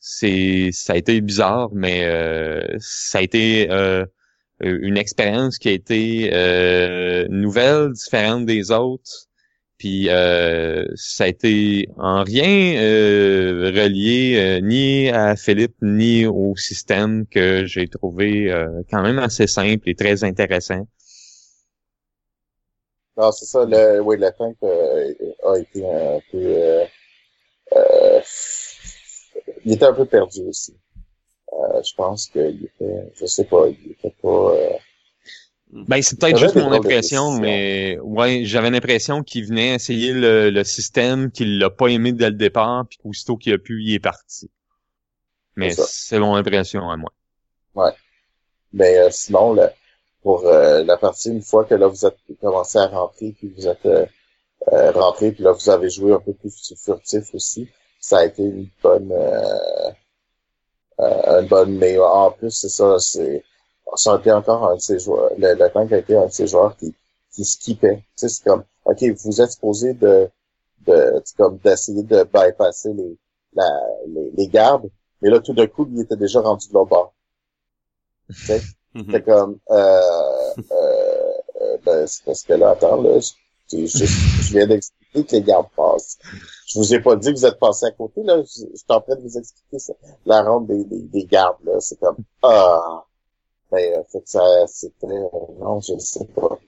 [0.00, 3.68] C'est, ça a été bizarre, mais euh, ça a été
[4.60, 9.28] une expérience qui a été nouvelle, différente des autres.
[9.76, 16.54] Puis euh, ça a été en rien euh, relié euh, ni à Philippe ni au
[16.56, 20.86] système que j'ai trouvé euh, quand même assez simple et très intéressant.
[23.16, 25.12] Non, c'est ça, le, oui, le tank euh,
[25.44, 26.84] a été un peu...
[27.76, 28.20] Euh,
[29.64, 30.76] il était un peu perdu aussi.
[31.52, 34.54] Je pense qu'il était, je sais pas, il était pas...
[35.74, 40.50] Euh, Ben, c'est peut-être juste mon impression, mais ouais, j'avais l'impression qu'il venait essayer le,
[40.50, 43.94] le système, qu'il l'a pas aimé dès le départ, puis qu'aussitôt qu'il a pu, il
[43.94, 44.50] est parti.
[45.56, 47.10] Mais C'est mon impression à moi.
[48.72, 49.70] Mais euh, sinon, le-
[50.22, 53.66] pour euh, la partie, une fois que là vous êtes commencé à rentrer, puis vous
[53.68, 54.06] êtes euh,
[54.72, 57.68] euh, rentré, puis là vous avez joué un peu plus furtif aussi,
[58.00, 59.90] ça a été une bonne euh,
[61.00, 63.42] euh, une bonne mais en plus c'est ça, c'est
[63.96, 65.30] ça a été encore un de ces joueurs.
[65.38, 66.94] Le, le tank a été un de ces joueurs qui,
[67.32, 67.96] qui skippait.
[67.98, 70.28] Tu sais, c'est comme OK, vous êtes supposé de
[70.86, 73.16] de comme d'essayer de bypasser les,
[73.54, 73.68] la,
[74.08, 74.90] les les gardes,
[75.22, 77.14] mais là tout d'un coup, il était déjà rendu de l'autre bord.
[78.28, 78.60] Tu sais?
[78.96, 79.06] Mhm.
[79.10, 80.00] C'est comme, euh,
[80.70, 85.42] euh, euh, ben, c'est parce que là, attends, là, je, je viens d'expliquer que les
[85.42, 86.16] gardes passent.
[86.68, 88.40] Je vous ai pas dit que vous êtes passé à côté, là.
[88.42, 89.94] Je, je suis en train de vous expliquer ça.
[90.26, 91.80] La ronde des, des, des gardes, là.
[91.80, 93.04] C'est comme, ah.
[93.70, 95.28] Ben, euh, fait que ça, c'était, euh,
[95.60, 96.58] non, je ne sais pas.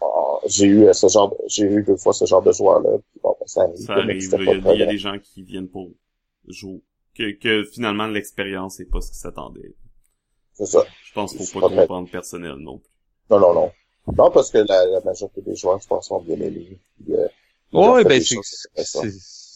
[0.00, 2.98] Ah, j'ai eu euh, ce genre, de- j'ai eu deux fois ce genre de joueur-là.
[2.98, 3.76] Puis bon, ben, ça arrive.
[3.76, 5.90] Ça mais arrive, il y, a, il y a des gens qui viennent pour
[6.48, 6.82] jouer.
[7.14, 9.74] Que, que finalement l'expérience est pas ce qui s'attendait.
[10.54, 10.84] C'est ça.
[11.06, 12.90] Je pense qu'il faut pas pas trop prendre personnel non plus.
[13.30, 13.72] Non, non, non.
[14.18, 17.28] Non, parce que la, la majorité des joueurs, je pense, sont bien euh,
[17.72, 18.36] ont Ouais, ben c'est.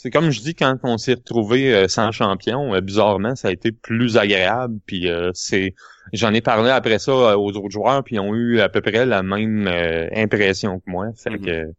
[0.01, 3.51] C'est- comme je dis quand on s'est retrouvé euh, sans champion, euh, bizarrement ça a
[3.53, 4.79] été plus agréable.
[4.87, 5.75] Puis euh, c'est,
[6.12, 9.07] j'en ai parlé après ça aux autres joueurs, puis ils ont eu à peu près
[9.07, 11.07] la même euh, impression que moi.
[11.16, 11.45] Fait Mhm.
[11.45, 11.73] que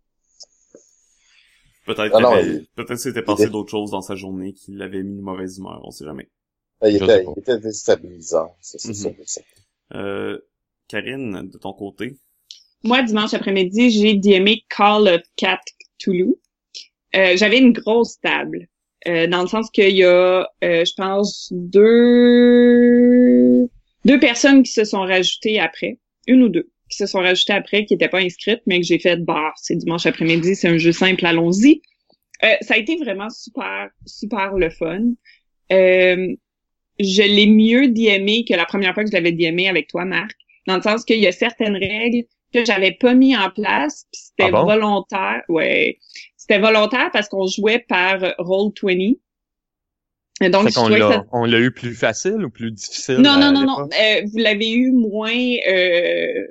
[1.86, 5.02] Peut-être Ah il- peut-être c'était il passé était- d'autres choses dans sa journée qui l'avaient
[5.02, 6.30] mis de mauvaise humeur, on sait jamais.
[6.86, 8.94] Il Je était, il était déstabilisant, c'est c'est Mhm.
[8.94, 9.10] ça.
[9.26, 9.42] c'est ça.
[9.96, 10.38] Euh,
[10.88, 12.16] Karine, de ton côté?
[12.84, 15.60] Moi, dimanche après-midi, j'ai DMé Call of Cat
[15.98, 16.36] Cthulhu.
[17.16, 18.68] Euh, J'avais une grosse table.
[19.08, 23.68] euh, dans le sens qu'il y a, euh, je pense, deux
[24.06, 26.00] deux personnes qui se sont rajoutées après.
[26.28, 28.98] Une ou deux qui se sont rajoutées après, qui n'étaient pas inscrites, mais que j'ai
[29.00, 31.82] fait, bah, c'est dimanche après-midi, c'est un jeu simple, allons-y.
[32.44, 35.12] Euh, ça a été vraiment super, super le fun.
[35.72, 36.36] Euh,
[37.00, 40.32] je l'ai mieux DMé que la première fois que je l'avais DMé avec toi, Marc
[40.68, 44.22] dans le sens qu'il y a certaines règles que j'avais pas mis en place, puis
[44.24, 44.66] c'était Ah bon?
[44.66, 45.42] volontaire.
[45.50, 45.98] Ouais,
[46.50, 48.92] c'était volontaire parce qu'on jouait par roll 20.
[50.42, 53.18] Et Donc, que l'a, ça- on l'a eu plus facile ou plus difficile.
[53.18, 53.90] non, non, non, non.
[53.90, 55.34] Euh, vous l'avez eu moins
[55.68, 56.46] euh,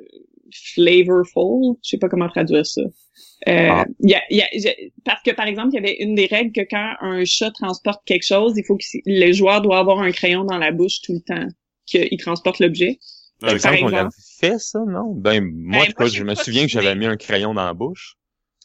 [0.74, 1.76] flavorful.
[1.82, 2.82] Je sais pas comment traduire ça.
[2.82, 3.84] Euh, Ah.
[4.00, 6.26] il y a, il y a- parce que par exemple, il y avait une des
[6.26, 10.00] règles que quand un chat transporte quelque chose, il faut que le joueur doit avoir
[10.00, 11.46] un crayon dans la bouche tout le temps
[11.86, 12.98] qu'il transporte l'objet.
[13.40, 14.08] Par Euh, exemple, on l'avait
[14.40, 15.14] fait ça, non?
[15.14, 17.54] Ben, moi, en tout moi, cas, je je me souviens que j'avais mis un crayon
[17.54, 18.16] dans la bouche.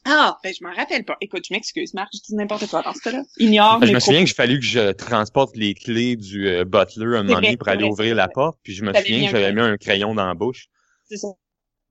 [0.05, 1.15] Ah, ben je m'en rappelle pas.
[1.21, 3.23] Écoute, je m'excuse, Marc, je dis n'importe quoi dans ce cas-là.
[3.37, 6.65] Ignore Ben, je me souviens que j'ai fallu que je transporte les clés du euh,
[6.65, 9.53] butler un moment donné pour aller ouvrir la porte, puis je me souviens que j'avais
[9.53, 10.67] mis un crayon dans la bouche.
[11.05, 11.29] C'est ça.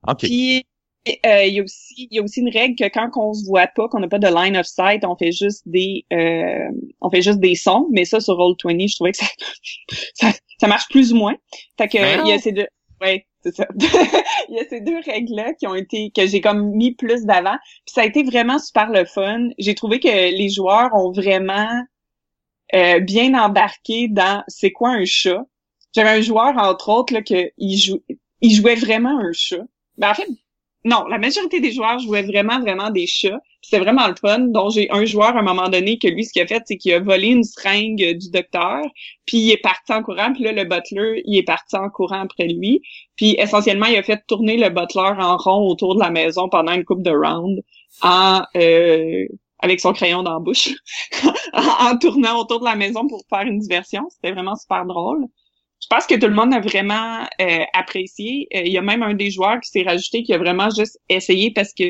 [0.09, 0.19] OK.
[0.19, 0.67] Puis
[1.09, 3.45] euh, il y a aussi il y a aussi une règle que quand on se
[3.47, 6.69] voit pas, qu'on n'a pas de line of sight, on fait juste des euh,
[7.01, 9.27] on fait juste des sons, mais ça sur Roll 20, je trouvais que ça
[10.15, 11.35] ça, ça marche plus ou moins.
[11.79, 12.67] Fait que Mais il y a ces deux
[13.01, 13.27] ouais,
[14.49, 17.25] il y a ces deux règles là qui ont été que j'ai comme mis plus
[17.25, 17.57] d'avant.
[17.87, 19.49] Puis ça a été vraiment super le fun.
[19.59, 21.83] J'ai trouvé que les joueurs ont vraiment
[22.75, 25.45] euh, bien embarqué dans c'est quoi un chat.
[25.95, 28.01] J'avais un joueur entre autres là que il
[28.41, 29.65] il jouait vraiment un chat.
[29.99, 30.29] Ben en fait
[30.85, 33.41] non, la majorité des joueurs jouaient vraiment, vraiment des chats.
[33.63, 34.41] C'était vraiment le fun.
[34.41, 36.77] Donc, j'ai un joueur à un moment donné que lui, ce qu'il a fait, c'est
[36.77, 38.83] qu'il a volé une seringue du docteur,
[39.25, 42.23] puis il est parti en courant, puis là, le butler, il est parti en courant
[42.23, 42.83] après lui.
[43.17, 46.73] Puis essentiellement, il a fait tourner le butler en rond autour de la maison pendant
[46.73, 47.63] une coupe de round
[48.03, 49.27] en euh,
[49.63, 50.71] avec son crayon dans la bouche,
[51.53, 54.03] en, tournant autour de la maison pour faire une diversion.
[54.11, 55.25] C'était vraiment super drôle.
[55.81, 58.49] Je pense que tout le monde a vraiment euh, apprécié.
[58.55, 60.99] Euh, Il y a même un des joueurs qui s'est rajouté qui a vraiment juste
[61.09, 61.85] essayé parce que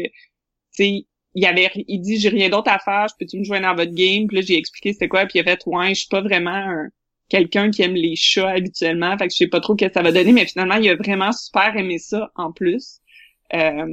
[0.75, 1.05] tu
[1.35, 3.93] il avait il dit j'ai rien d'autre à faire, je peux-tu me joindre dans votre
[3.93, 4.27] game?
[4.27, 6.51] Puis là, j'ai expliqué c'était quoi, puis il a fait ouais, je suis pas vraiment
[6.51, 6.89] un
[7.29, 10.03] quelqu'un qui aime les chats habituellement, fait que je sais pas trop ce que ça
[10.03, 12.99] va donner, mais finalement, il a vraiment super aimé ça en plus.
[13.55, 13.87] Euh,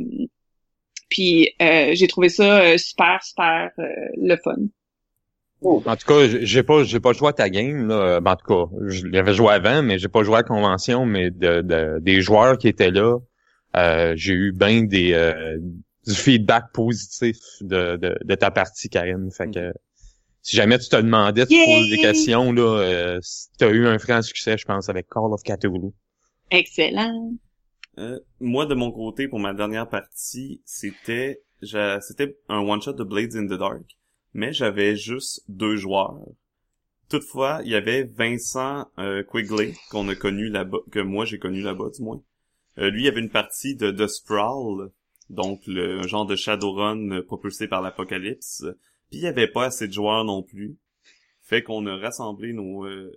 [1.10, 3.86] puis euh, j'ai trouvé ça euh, super, super euh,
[4.18, 4.56] le fun.
[5.62, 8.22] En tout cas, j'ai pas j'ai pas joué à ta game là.
[8.22, 11.06] Ben, en tout cas, je l'avais joué avant, mais j'ai pas joué à la convention,
[11.06, 13.18] mais de, de des joueurs qui étaient là,
[14.16, 15.14] j'ai eu bien des
[16.10, 19.30] du feedback positif de, de, de, ta partie, Karine.
[19.32, 19.72] Fait que
[20.42, 23.20] si jamais tu te demandais, tu poses des questions, là, euh,
[23.58, 25.92] tu as eu un franc succès, je pense, avec Call of Cthulhu.
[26.50, 27.34] Excellent.
[28.00, 33.36] Euh, moi, de mon côté, pour ma dernière partie, c'était c'était un one-shot de Blades
[33.36, 33.84] in the Dark,
[34.34, 36.22] mais j'avais juste deux joueurs.
[37.10, 41.62] Toutefois, il y avait Vincent euh, Quigley, qu'on a connu là-bas, que moi j'ai connu
[41.62, 42.22] là-bas, du moins.
[42.78, 44.92] Euh, lui, il avait une partie de The Sprawl,
[45.30, 48.66] donc le genre de Shadowrun propulsé par l'apocalypse.
[49.10, 50.78] Puis il y avait pas assez de joueurs non plus.
[51.42, 53.12] Fait qu'on a rassemblé nos euh,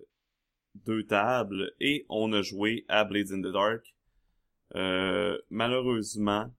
[0.86, 3.94] deux tables et on a joué à Blades in the Dark.
[4.74, 6.50] Euh, malheureusement,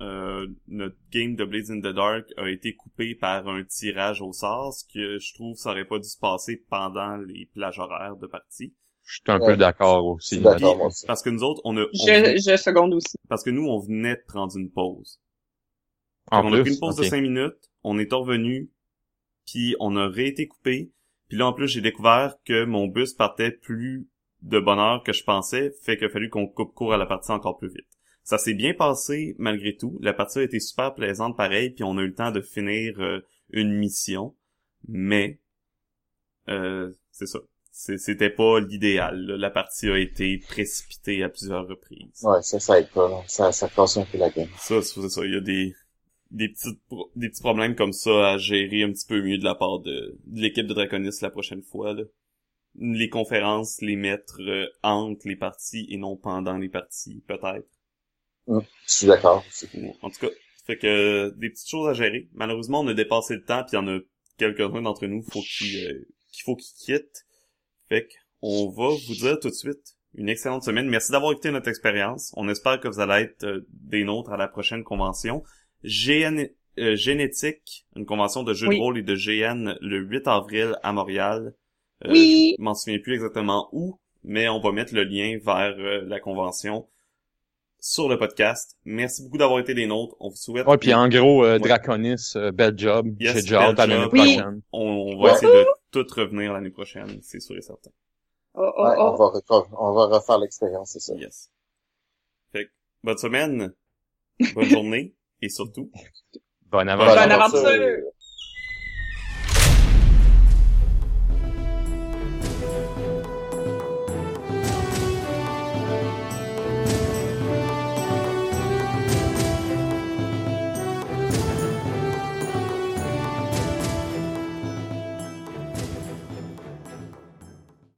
[0.00, 4.32] euh, notre game de Blades in the Dark a été coupé par un tirage au
[4.32, 8.16] sort, ce que je trouve ça aurait pas dû se passer pendant les plages horaires
[8.16, 8.74] de partie.
[9.08, 10.38] Je suis un peu d'accord aussi.
[11.06, 11.86] Parce que nous autres, on a...
[11.94, 13.16] je, je seconde aussi.
[13.30, 15.18] Parce que nous, on venait de prendre une pause.
[16.30, 18.70] on a pris une pause de cinq minutes, on est revenu,
[19.46, 20.92] puis on a réété coupé.
[21.28, 24.10] Puis là, en plus, j'ai découvert que mon bus partait plus
[24.42, 27.06] de bonne heure que je pensais, fait qu'il a fallu qu'on coupe court à la
[27.06, 27.88] partie encore plus vite.
[28.24, 29.98] Ça s'est bien passé malgré tout.
[30.02, 33.00] La partie a été super plaisante pareil, puis on a eu le temps de finir
[33.00, 34.36] euh, une mission.
[34.86, 35.40] Mais
[36.48, 37.38] euh, c'est ça
[37.78, 39.24] c'était pas l'idéal.
[39.38, 42.22] La partie a été précipitée à plusieurs reprises.
[42.24, 43.22] Ouais, ça, ça aide pas.
[43.28, 44.48] Ça, ça casse un peu la game.
[44.58, 45.24] Ça, c'est ça.
[45.24, 45.74] Il y a des,
[46.32, 46.76] des petits,
[47.14, 50.18] des petits problèmes comme ça à gérer un petit peu mieux de la part de,
[50.26, 51.94] de l'équipe de Draconis la prochaine fois.
[51.94, 52.02] Là.
[52.74, 57.68] Les conférences, les mettre euh, entre les parties et non pendant les parties, peut-être.
[58.48, 59.44] Hum, je suis d'accord.
[60.02, 60.32] En tout cas,
[60.66, 62.28] fait que des petites choses à gérer.
[62.32, 64.00] Malheureusement, on a dépassé le temps, puis il y en a
[64.36, 67.24] quelques-uns d'entre nous faut euh, qu'il faut qu'ils quittent.
[67.88, 68.08] Fait
[68.40, 70.88] on va vous dire tout de suite une excellente semaine.
[70.88, 72.32] Merci d'avoir écouté notre expérience.
[72.36, 75.42] On espère que vous allez être euh, des nôtres à la prochaine convention.
[75.84, 76.48] GN,
[76.78, 80.92] euh, Génétique, une convention de jeux de rôle et de GN le 8 avril à
[80.92, 81.54] Montréal.
[82.04, 82.54] Euh, oui.
[82.58, 86.20] Je m'en souviens plus exactement où, mais on va mettre le lien vers euh, la
[86.20, 86.86] convention
[87.80, 88.76] sur le podcast.
[88.84, 90.14] Merci beaucoup d'avoir été des nôtres.
[90.20, 90.66] On vous souhaite...
[90.66, 93.08] Ouais, puis en gros, Draconis, bel job.
[93.16, 94.62] Déjà hâte à l'année prochaine.
[94.72, 97.90] On, on va essayer de tout revenir l'année prochaine, c'est sûr et certain.
[98.54, 101.14] Oh, oh, ouais, On, va refaire, on va refaire l'expérience, c'est ça.
[101.14, 101.50] Yes.
[102.52, 102.70] Fait que,
[103.02, 103.74] bonne semaine,
[104.54, 105.90] bonne journée, et surtout,
[106.66, 107.14] bonne aventure.
[107.14, 108.12] Bonne aventure.